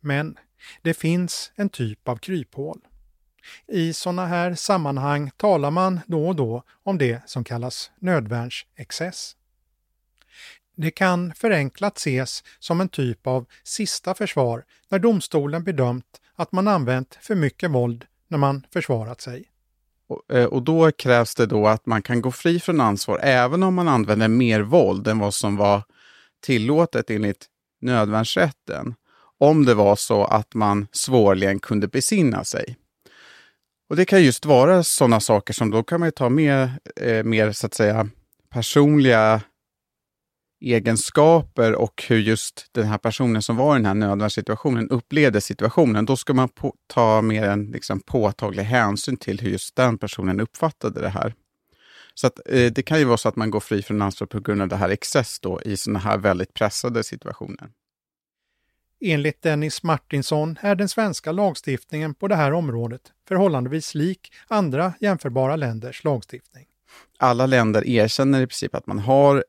Men 0.00 0.38
det 0.82 0.94
finns 0.94 1.52
en 1.54 1.68
typ 1.68 2.08
av 2.08 2.16
kryphål. 2.16 2.80
I 3.68 3.92
sådana 3.92 4.26
här 4.26 4.54
sammanhang 4.54 5.30
talar 5.36 5.70
man 5.70 6.00
då 6.06 6.28
och 6.28 6.36
då 6.36 6.62
om 6.82 6.98
det 6.98 7.28
som 7.28 7.44
kallas 7.44 7.90
nödvärnsexcess. 7.98 9.36
Det 10.76 10.90
kan 10.90 11.34
förenklat 11.34 11.98
ses 11.98 12.44
som 12.58 12.80
en 12.80 12.88
typ 12.88 13.26
av 13.26 13.46
sista 13.64 14.14
försvar 14.14 14.64
när 14.88 14.98
domstolen 14.98 15.64
bedömt 15.64 16.20
att 16.34 16.52
man 16.52 16.68
använt 16.68 17.18
för 17.20 17.34
mycket 17.34 17.70
våld 17.70 18.04
när 18.28 18.38
man 18.38 18.66
försvarat 18.72 19.20
sig. 19.20 19.44
Eh, 20.32 20.44
och, 20.44 20.62
då 20.62 20.90
krävs 20.90 21.34
det 21.34 21.46
då 21.46 21.66
att 21.66 21.86
man 21.86 22.02
kan 22.02 22.22
gå 22.22 22.30
fri 22.30 22.60
från 22.60 22.80
ansvar 22.80 23.18
även 23.22 23.62
om 23.62 23.74
man 23.74 23.88
använder 23.88 24.28
mer 24.28 24.60
våld 24.60 25.08
än 25.08 25.18
vad 25.18 25.34
som 25.34 25.56
var 25.56 25.82
tillåtet 26.42 27.10
enligt 27.10 27.46
nödvärnsrätten. 27.80 28.94
Om 29.38 29.64
det 29.64 29.74
var 29.74 29.96
så 29.96 30.24
att 30.24 30.54
man 30.54 30.86
svårligen 30.92 31.58
kunde 31.58 31.88
besinna 31.88 32.44
sig. 32.44 32.76
Och 33.90 33.96
det 33.96 34.04
kan 34.04 34.22
just 34.22 34.46
vara 34.46 34.82
sådana 34.82 35.20
saker 35.20 35.54
som 35.54 35.70
då 35.70 35.82
kan 35.82 36.00
man 36.00 36.12
ta 36.12 36.28
med 36.28 36.70
eh, 36.96 37.24
mer 37.24 37.52
så 37.52 37.66
att 37.66 37.74
säga 37.74 38.08
personliga 38.50 39.40
egenskaper 40.62 41.74
och 41.74 42.04
hur 42.08 42.18
just 42.18 42.66
den 42.72 42.86
här 42.86 42.98
personen 42.98 43.42
som 43.42 43.56
var 43.56 43.76
i 43.76 43.78
den 43.78 43.86
här 43.86 43.94
nödvärnssituationen 43.94 44.88
upplevde 44.88 45.40
situationen, 45.40 46.04
då 46.04 46.16
ska 46.16 46.34
man 46.34 46.48
på, 46.48 46.74
ta 46.86 47.22
mer 47.22 47.42
en 47.42 47.64
liksom, 47.64 48.00
påtaglig 48.00 48.62
hänsyn 48.62 49.16
till 49.16 49.40
hur 49.40 49.50
just 49.50 49.76
den 49.76 49.98
personen 49.98 50.40
uppfattade 50.40 51.00
det 51.00 51.08
här. 51.08 51.34
Så 52.14 52.26
att, 52.26 52.40
eh, 52.46 52.72
det 52.72 52.82
kan 52.82 52.98
ju 52.98 53.04
vara 53.04 53.16
så 53.16 53.28
att 53.28 53.36
man 53.36 53.50
går 53.50 53.60
fri 53.60 53.82
från 53.82 54.02
ansvar 54.02 54.26
på 54.26 54.40
grund 54.40 54.62
av 54.62 54.68
det 54.68 54.76
här 54.76 54.88
excess 54.88 55.40
då, 55.40 55.60
i 55.62 55.76
sådana 55.76 55.98
här 55.98 56.18
väldigt 56.18 56.54
pressade 56.54 57.04
situationer. 57.04 57.70
Enligt 59.04 59.42
Dennis 59.42 59.82
Martinsson 59.82 60.58
är 60.60 60.74
den 60.74 60.88
svenska 60.88 61.32
lagstiftningen 61.32 62.14
på 62.14 62.28
det 62.28 62.36
här 62.36 62.52
området 62.52 63.00
förhållandevis 63.28 63.94
lik 63.94 64.32
andra 64.48 64.94
jämförbara 65.00 65.56
länders 65.56 66.04
lagstiftning. 66.04 66.66
Alla 67.18 67.46
länder 67.46 67.86
erkänner 67.86 68.42
i 68.42 68.46
princip 68.46 68.74
att 68.74 68.86
man 68.86 68.98
har 68.98 69.44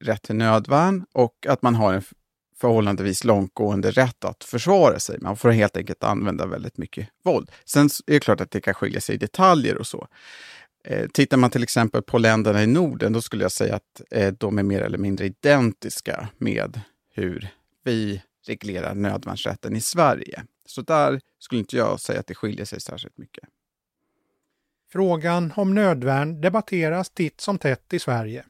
rätt 0.00 0.22
till 0.22 0.36
nödvärn 0.36 1.04
och 1.12 1.46
att 1.48 1.62
man 1.62 1.74
har 1.74 1.92
en 1.92 2.02
förhållandevis 2.60 3.24
långtgående 3.24 3.90
rätt 3.90 4.24
att 4.24 4.44
försvara 4.44 4.98
sig. 4.98 5.18
Man 5.20 5.36
får 5.36 5.50
helt 5.50 5.76
enkelt 5.76 6.04
använda 6.04 6.46
väldigt 6.46 6.78
mycket 6.78 7.08
våld. 7.24 7.50
Sen 7.64 7.86
är 8.06 8.12
det 8.12 8.20
klart 8.20 8.40
att 8.40 8.50
det 8.50 8.60
kan 8.60 8.74
skilja 8.74 9.00
sig 9.00 9.14
i 9.14 9.18
detaljer 9.18 9.78
och 9.78 9.86
så. 9.86 10.08
Eh, 10.84 11.08
tittar 11.08 11.36
man 11.36 11.50
till 11.50 11.62
exempel 11.62 12.02
på 12.02 12.18
länderna 12.18 12.62
i 12.62 12.66
Norden, 12.66 13.12
då 13.12 13.20
skulle 13.20 13.44
jag 13.44 13.52
säga 13.52 13.76
att 13.76 14.02
eh, 14.10 14.32
de 14.32 14.58
är 14.58 14.62
mer 14.62 14.80
eller 14.80 14.98
mindre 14.98 15.26
identiska 15.26 16.28
med 16.38 16.80
hur 17.14 17.48
vi 17.84 18.22
reglerar 18.46 18.94
nödvärnsrätten 18.94 19.76
i 19.76 19.80
Sverige. 19.80 20.44
Så 20.66 20.82
där 20.82 21.20
skulle 21.38 21.58
inte 21.58 21.76
jag 21.76 22.00
säga 22.00 22.20
att 22.20 22.26
det 22.26 22.34
skiljer 22.34 22.64
sig 22.64 22.80
särskilt 22.80 23.18
mycket. 23.18 23.44
Frågan 24.92 25.52
om 25.56 25.74
nödvärn 25.74 26.40
debatteras 26.40 27.10
titt 27.10 27.40
som 27.40 27.58
tätt 27.58 27.92
i 27.92 27.98
Sverige. 27.98 28.44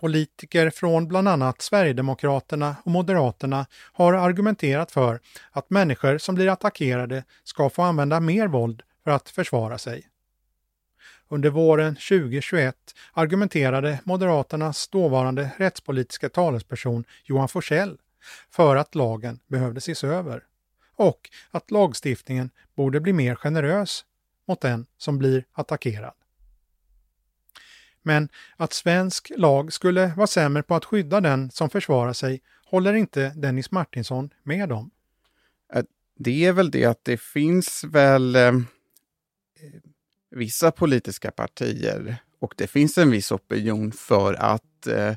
Politiker 0.00 0.70
från 0.70 1.08
bland 1.08 1.28
annat 1.28 1.62
Sverigedemokraterna 1.62 2.76
och 2.84 2.90
Moderaterna 2.90 3.66
har 3.92 4.12
argumenterat 4.12 4.90
för 4.92 5.20
att 5.50 5.70
människor 5.70 6.18
som 6.18 6.34
blir 6.34 6.48
attackerade 6.48 7.24
ska 7.44 7.70
få 7.70 7.82
använda 7.82 8.20
mer 8.20 8.46
våld 8.46 8.82
för 9.04 9.10
att 9.10 9.28
försvara 9.28 9.78
sig. 9.78 10.08
Under 11.28 11.50
våren 11.50 11.94
2021 11.94 12.76
argumenterade 13.12 14.00
Moderaternas 14.04 14.88
dåvarande 14.88 15.50
rättspolitiska 15.56 16.28
talesperson 16.28 17.04
Johan 17.24 17.48
Forsell 17.48 17.98
för 18.50 18.76
att 18.76 18.94
lagen 18.94 19.40
behövde 19.46 19.78
ses 19.78 20.04
över 20.04 20.42
och 20.96 21.30
att 21.50 21.70
lagstiftningen 21.70 22.50
borde 22.74 23.00
bli 23.00 23.12
mer 23.12 23.34
generös 23.34 24.04
mot 24.48 24.60
den 24.60 24.86
som 24.98 25.18
blir 25.18 25.44
attackerad. 25.52 26.17
Men 28.08 28.28
att 28.56 28.72
svensk 28.72 29.32
lag 29.36 29.72
skulle 29.72 30.12
vara 30.16 30.26
sämre 30.26 30.62
på 30.62 30.74
att 30.74 30.84
skydda 30.84 31.20
den 31.20 31.50
som 31.50 31.70
försvarar 31.70 32.12
sig 32.12 32.40
håller 32.66 32.94
inte 32.94 33.32
Dennis 33.36 33.70
Martinsson 33.70 34.30
med 34.42 34.72
om. 34.72 34.90
Det 36.18 36.44
är 36.44 36.52
väl 36.52 36.70
det 36.70 36.84
att 36.84 37.04
det 37.04 37.20
finns 37.20 37.84
väl 37.84 38.36
eh, 38.36 38.42
eh, 38.42 38.54
vissa 40.30 40.70
politiska 40.70 41.30
partier 41.30 42.16
och 42.38 42.54
det 42.56 42.66
finns 42.66 42.98
en 42.98 43.10
viss 43.10 43.32
opinion 43.32 43.92
för 43.92 44.34
att 44.34 44.86
eh, 44.86 45.14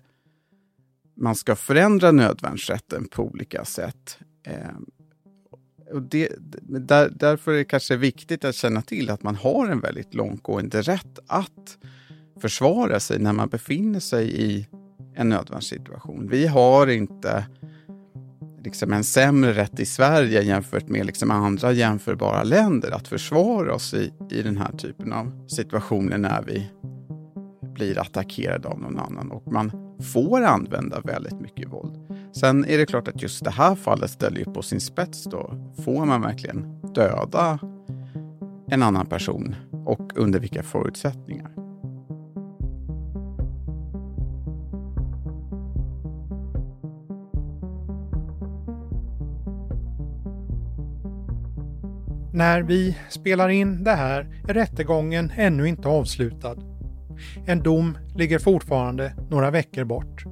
man 1.15 1.35
ska 1.35 1.55
förändra 1.55 2.11
nödvärnsrätten 2.11 3.07
på 3.07 3.23
olika 3.23 3.65
sätt. 3.65 4.19
Eh, 4.43 4.77
och 5.91 6.01
det, 6.01 6.29
där, 6.61 7.09
därför 7.09 7.51
är 7.51 7.57
det 7.57 7.65
kanske 7.65 7.95
viktigt 7.95 8.45
att 8.45 8.55
känna 8.55 8.81
till 8.81 9.09
att 9.09 9.23
man 9.23 9.35
har 9.35 9.67
en 9.67 9.79
väldigt 9.79 10.13
långtgående 10.13 10.81
rätt 10.81 11.19
att 11.27 11.77
försvara 12.41 12.99
sig 12.99 13.19
när 13.19 13.33
man 13.33 13.49
befinner 13.49 13.99
sig 13.99 14.41
i 14.41 14.67
en 15.15 15.29
nödvärnssituation. 15.29 16.27
Vi 16.31 16.47
har 16.47 16.87
inte 16.87 17.45
liksom 18.63 18.93
en 18.93 19.03
sämre 19.03 19.53
rätt 19.53 19.79
i 19.79 19.85
Sverige 19.85 20.41
jämfört 20.41 20.87
med 20.87 21.05
liksom 21.05 21.31
andra 21.31 21.71
jämförbara 21.71 22.43
länder 22.43 22.91
att 22.91 23.07
försvara 23.07 23.73
oss 23.73 23.93
i, 23.93 24.13
i 24.31 24.41
den 24.41 24.57
här 24.57 24.71
typen 24.71 25.13
av 25.13 25.47
situationer 25.47 26.17
när 26.17 26.41
vi 26.41 26.69
blir 27.73 27.99
attackerade 27.99 28.67
av 28.67 28.79
någon 28.79 28.99
annan 28.99 29.31
och 29.31 29.51
man 29.53 29.71
får 30.13 30.41
använda 30.41 31.01
väldigt 31.01 31.39
mycket 31.39 31.69
våld. 31.69 31.99
Sen 32.31 32.65
är 32.65 32.77
det 32.77 32.85
klart 32.85 33.07
att 33.07 33.21
just 33.21 33.43
det 33.43 33.51
här 33.51 33.75
fallet 33.75 34.11
ställer 34.11 34.37
ju 34.37 34.45
på 34.45 34.61
sin 34.61 34.81
spets 34.81 35.23
då. 35.23 35.71
Får 35.85 36.05
man 36.05 36.21
verkligen 36.21 36.81
döda 36.93 37.59
en 38.67 38.83
annan 38.83 39.05
person 39.05 39.55
och 39.85 40.11
under 40.15 40.39
vilka 40.39 40.63
förutsättningar? 40.63 41.40
När 52.41 52.61
vi 52.61 52.97
spelar 53.09 53.49
in 53.49 53.83
det 53.83 53.91
här 53.91 54.41
är 54.47 54.53
rättegången 54.53 55.31
ännu 55.35 55.67
inte 55.67 55.87
avslutad. 55.87 56.55
En 57.45 57.63
dom 57.63 57.97
ligger 58.15 58.39
fortfarande 58.39 59.13
några 59.29 59.51
veckor 59.51 59.83
bort. 59.83 60.25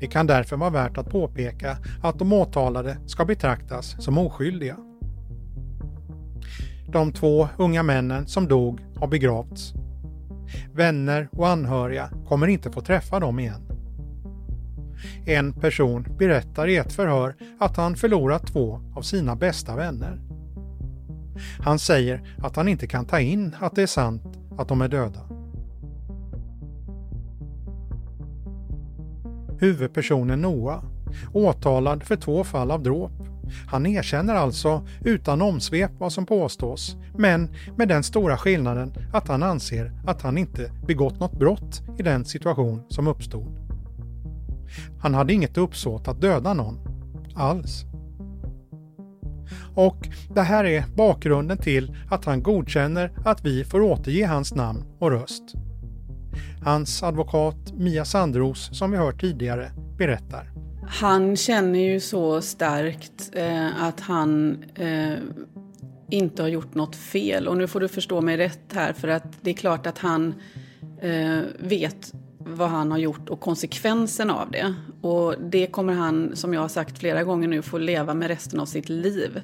Det 0.00 0.06
kan 0.06 0.26
därför 0.26 0.56
vara 0.56 0.70
värt 0.70 0.98
att 0.98 1.10
påpeka 1.10 1.76
att 2.02 2.18
de 2.18 2.32
åtalade 2.32 2.96
ska 3.06 3.24
betraktas 3.24 4.04
som 4.04 4.18
oskyldiga. 4.18 4.76
De 6.92 7.12
två 7.12 7.48
unga 7.58 7.82
männen 7.82 8.26
som 8.26 8.48
dog 8.48 8.80
har 8.96 9.06
begravts. 9.06 9.74
Vänner 10.72 11.28
och 11.32 11.48
anhöriga 11.48 12.10
kommer 12.28 12.46
inte 12.46 12.70
få 12.70 12.80
träffa 12.80 13.20
dem 13.20 13.38
igen. 13.38 13.62
En 15.26 15.52
person 15.52 16.06
berättar 16.18 16.68
i 16.68 16.76
ett 16.76 16.92
förhör 16.92 17.34
att 17.60 17.76
han 17.76 17.96
förlorat 17.96 18.46
två 18.46 18.80
av 18.96 19.02
sina 19.02 19.36
bästa 19.36 19.76
vänner. 19.76 20.33
Han 21.58 21.78
säger 21.78 22.22
att 22.38 22.56
han 22.56 22.68
inte 22.68 22.86
kan 22.86 23.04
ta 23.04 23.20
in 23.20 23.56
att 23.60 23.74
det 23.74 23.82
är 23.82 23.86
sant 23.86 24.22
att 24.58 24.68
de 24.68 24.82
är 24.82 24.88
döda. 24.88 25.20
Huvudpersonen 29.58 30.42
Noah, 30.42 30.84
åtalad 31.32 32.02
för 32.02 32.16
två 32.16 32.44
fall 32.44 32.70
av 32.70 32.82
dråp. 32.82 33.12
Han 33.66 33.86
erkänner 33.86 34.34
alltså 34.34 34.86
utan 35.04 35.42
omsvep 35.42 35.90
vad 35.98 36.12
som 36.12 36.26
påstås, 36.26 36.96
men 37.16 37.54
med 37.76 37.88
den 37.88 38.02
stora 38.02 38.36
skillnaden 38.36 38.92
att 39.12 39.28
han 39.28 39.42
anser 39.42 39.92
att 40.06 40.22
han 40.22 40.38
inte 40.38 40.70
begått 40.86 41.20
något 41.20 41.38
brott 41.38 41.82
i 41.98 42.02
den 42.02 42.24
situation 42.24 42.82
som 42.88 43.06
uppstod. 43.06 43.64
Han 45.00 45.14
hade 45.14 45.32
inget 45.32 45.58
uppsåt 45.58 46.08
att 46.08 46.20
döda 46.20 46.54
någon, 46.54 46.78
alls. 47.34 47.84
Och 49.74 50.08
det 50.34 50.42
här 50.42 50.64
är 50.64 50.84
bakgrunden 50.96 51.58
till 51.58 51.96
att 52.10 52.24
han 52.24 52.42
godkänner 52.42 53.10
att 53.24 53.44
vi 53.44 53.64
får 53.64 53.80
återge 53.80 54.26
hans 54.26 54.54
namn 54.54 54.84
och 54.98 55.10
röst. 55.10 55.42
Hans 56.62 57.02
advokat 57.02 57.72
Mia 57.72 58.04
Sandros, 58.04 58.78
som 58.78 58.90
vi 58.90 58.96
hört 58.96 59.20
tidigare, 59.20 59.70
berättar. 59.98 60.50
Han 60.88 61.36
känner 61.36 61.78
ju 61.78 62.00
så 62.00 62.40
starkt 62.40 63.30
eh, 63.32 63.82
att 63.82 64.00
han 64.00 64.64
eh, 64.74 65.18
inte 66.10 66.42
har 66.42 66.48
gjort 66.48 66.74
något 66.74 66.96
fel. 66.96 67.48
Och 67.48 67.56
nu 67.56 67.66
får 67.66 67.80
du 67.80 67.88
förstå 67.88 68.20
mig 68.20 68.36
rätt 68.36 68.72
här, 68.72 68.92
för 68.92 69.08
att 69.08 69.26
det 69.40 69.50
är 69.50 69.54
klart 69.54 69.86
att 69.86 69.98
han 69.98 70.34
eh, 71.00 71.40
vet 71.58 72.12
vad 72.46 72.68
han 72.68 72.90
har 72.90 72.98
gjort 72.98 73.28
och 73.28 73.40
konsekvensen 73.40 74.30
av 74.30 74.50
det. 74.50 74.74
Och 75.00 75.34
det 75.40 75.66
kommer 75.66 75.92
han, 75.92 76.36
som 76.36 76.54
jag 76.54 76.60
har 76.60 76.68
sagt 76.68 76.98
flera 76.98 77.24
gånger 77.24 77.48
nu, 77.48 77.62
få 77.62 77.78
leva 77.78 78.14
med 78.14 78.28
resten 78.28 78.60
av 78.60 78.66
sitt 78.66 78.88
liv. 78.88 79.42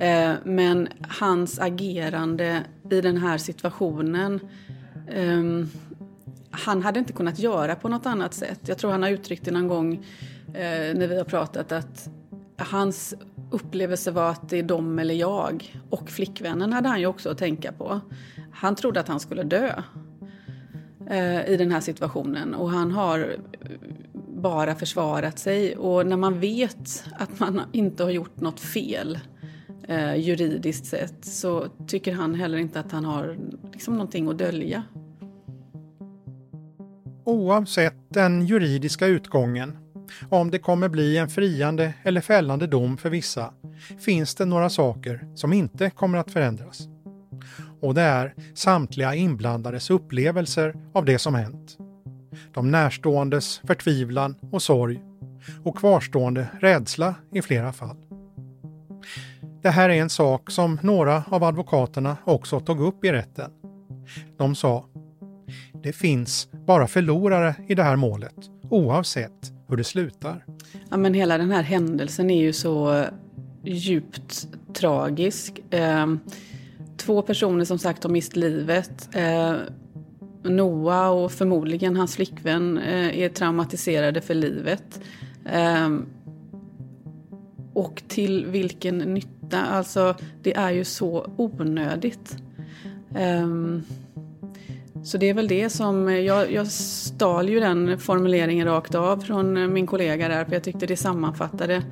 Eh, 0.00 0.32
men 0.44 0.88
hans 1.08 1.58
agerande 1.58 2.62
i 2.90 3.00
den 3.00 3.16
här 3.16 3.38
situationen 3.38 4.40
eh, 5.08 5.42
han 6.50 6.82
hade 6.82 6.98
inte 6.98 7.12
kunnat 7.12 7.38
göra 7.38 7.74
på 7.74 7.88
något 7.88 8.06
annat 8.06 8.34
sätt. 8.34 8.60
Jag 8.66 8.78
tror 8.78 8.90
han 8.90 9.02
har 9.02 9.10
uttryckt 9.10 9.44
det 9.44 9.50
någon 9.50 9.68
gång 9.68 9.94
eh, 10.46 10.94
när 10.94 11.06
vi 11.06 11.16
har 11.16 11.24
pratat 11.24 11.72
att 11.72 12.08
hans 12.56 13.14
upplevelse 13.50 14.10
var 14.10 14.30
att 14.30 14.48
det 14.48 14.58
är 14.58 14.62
dom 14.62 14.98
eller 14.98 15.14
jag. 15.14 15.80
Och 15.90 16.10
flickvännen 16.10 16.72
hade 16.72 16.88
han 16.88 17.00
ju 17.00 17.06
också 17.06 17.30
att 17.30 17.38
tänka 17.38 17.72
på. 17.72 18.00
Han 18.52 18.74
trodde 18.74 19.00
att 19.00 19.08
han 19.08 19.20
skulle 19.20 19.42
dö 19.42 19.82
eh, 21.10 21.48
i 21.48 21.56
den 21.56 21.70
här 21.70 21.80
situationen 21.80 22.54
och 22.54 22.70
han 22.70 22.92
har 22.92 23.36
bara 24.28 24.74
försvarat 24.74 25.38
sig. 25.38 25.76
Och 25.76 26.06
när 26.06 26.16
man 26.16 26.40
vet 26.40 27.04
att 27.18 27.40
man 27.40 27.60
inte 27.72 28.02
har 28.02 28.10
gjort 28.10 28.40
något 28.40 28.60
fel 28.60 29.18
eh, 29.88 30.14
juridiskt 30.14 30.86
sett 30.86 31.24
så 31.24 31.66
tycker 31.86 32.12
han 32.12 32.34
heller 32.34 32.58
inte 32.58 32.80
att 32.80 32.92
han 32.92 33.04
har 33.04 33.38
liksom 33.72 33.94
någonting 33.94 34.28
att 34.28 34.38
dölja. 34.38 34.82
Oavsett 37.24 37.94
den 38.08 38.46
juridiska 38.46 39.06
utgången, 39.06 39.78
om 40.28 40.50
det 40.50 40.58
kommer 40.58 40.88
bli 40.88 41.16
en 41.16 41.28
friande 41.28 41.94
eller 42.02 42.20
fällande 42.20 42.66
dom 42.66 42.96
för 42.96 43.10
vissa, 43.10 43.54
finns 43.98 44.34
det 44.34 44.44
några 44.44 44.70
saker 44.70 45.28
som 45.34 45.52
inte 45.52 45.90
kommer 45.90 46.18
att 46.18 46.30
förändras. 46.30 46.88
Och 47.80 47.94
det 47.94 48.02
är 48.02 48.34
samtliga 48.54 49.14
inblandades 49.14 49.90
upplevelser 49.90 50.74
av 50.94 51.04
det 51.04 51.18
som 51.18 51.34
hänt. 51.34 51.78
de 52.54 52.70
närståendes 52.70 53.60
förtvivlan 53.66 54.36
och 54.52 54.62
sorg 54.62 55.00
och 55.64 55.78
kvarstående 55.78 56.48
rädsla 56.60 57.14
i 57.32 57.42
flera 57.42 57.72
fall. 57.72 57.96
Det 59.62 59.70
här 59.70 59.88
är 59.88 59.94
en 59.94 60.10
sak 60.10 60.50
som 60.50 60.78
några 60.82 61.24
av 61.30 61.44
advokaterna 61.44 62.16
också 62.24 62.60
tog 62.60 62.80
upp 62.80 63.04
i 63.04 63.12
rätten. 63.12 63.50
De 64.36 64.54
sa 64.54 64.84
det 65.82 65.92
finns 65.92 66.48
bara 66.66 66.86
förlorare 66.86 67.54
i 67.68 67.74
det 67.74 67.82
här 67.82 67.96
målet, 67.96 68.34
oavsett 68.70 69.52
hur 69.68 69.76
det 69.76 69.84
slutar. 69.84 70.44
Ja, 70.90 70.96
men 70.96 71.14
hela 71.14 71.38
den 71.38 71.50
här 71.50 71.62
händelsen 71.62 72.30
är 72.30 72.42
ju 72.42 72.52
så 72.52 73.04
djupt 73.64 74.48
tragisk. 74.74 75.60
Ehm, 75.70 76.20
Två 76.96 77.22
personer 77.22 77.64
som 77.64 77.78
sagt 77.78 78.02
har 78.02 78.10
mist 78.10 78.36
livet. 78.36 79.08
Eh, 79.12 79.54
Noah 80.42 81.10
och 81.10 81.32
förmodligen 81.32 81.96
hans 81.96 82.16
flickvän 82.16 82.78
eh, 82.78 83.18
är 83.18 83.28
traumatiserade 83.28 84.20
för 84.20 84.34
livet. 84.34 85.00
Eh, 85.44 85.88
och 87.74 88.02
till 88.08 88.46
vilken 88.46 88.98
nytta? 88.98 89.62
Alltså, 89.62 90.14
det 90.42 90.56
är 90.56 90.70
ju 90.70 90.84
så 90.84 91.30
onödigt. 91.36 92.36
Ehm, 93.14 93.82
så 95.04 95.18
det 95.18 95.28
är 95.28 95.34
väl 95.34 95.48
det 95.48 95.70
som, 95.70 96.08
eh, 96.08 96.18
jag, 96.18 96.52
jag 96.52 96.66
stal 96.66 97.48
ju 97.48 97.60
den 97.60 97.98
formuleringen 97.98 98.66
rakt 98.66 98.94
av 98.94 99.16
från 99.16 99.56
eh, 99.56 99.68
min 99.68 99.86
kollega 99.86 100.28
där, 100.28 100.44
för 100.44 100.52
jag 100.52 100.62
tyckte 100.62 100.86
det 100.86 100.96
sammanfattade 100.96 101.82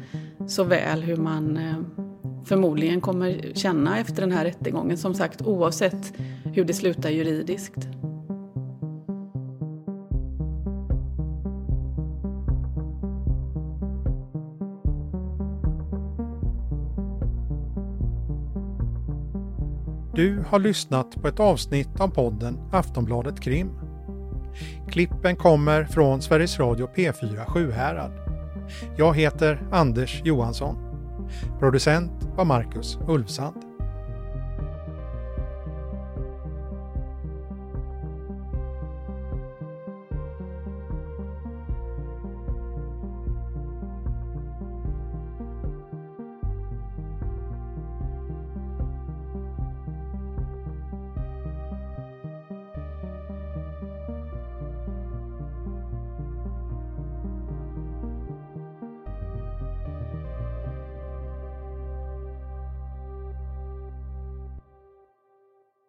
så 0.46 0.64
väl 0.64 1.02
hur 1.02 1.16
man 1.16 1.57
eh, 1.57 2.05
förmodligen 2.45 3.01
kommer 3.01 3.53
känna 3.55 3.99
efter 3.99 4.22
den 4.22 4.32
här 4.32 4.45
rättegången, 4.45 4.97
som 4.97 5.14
sagt 5.14 5.42
oavsett 5.42 6.12
hur 6.45 6.64
det 6.64 6.74
slutar 6.74 7.11
juridiskt. 7.11 7.88
Du 20.14 20.45
har 20.49 20.59
lyssnat 20.59 21.22
på 21.22 21.28
ett 21.28 21.40
avsnitt 21.40 22.01
av 22.01 22.09
podden 22.09 22.59
Aftonbladet 22.72 23.40
Krim. 23.40 23.70
Klippen 24.88 25.36
kommer 25.36 25.84
från 25.84 26.22
Sveriges 26.22 26.59
Radio 26.59 26.88
P4 26.97 27.45
Sjuhärad. 27.45 28.12
Jag 28.97 29.16
heter 29.16 29.62
Anders 29.72 30.22
Johansson. 30.24 30.84
Producent 31.61 32.12
var 32.37 32.45
Marcus 32.45 32.99
Ulfsand. 33.09 33.64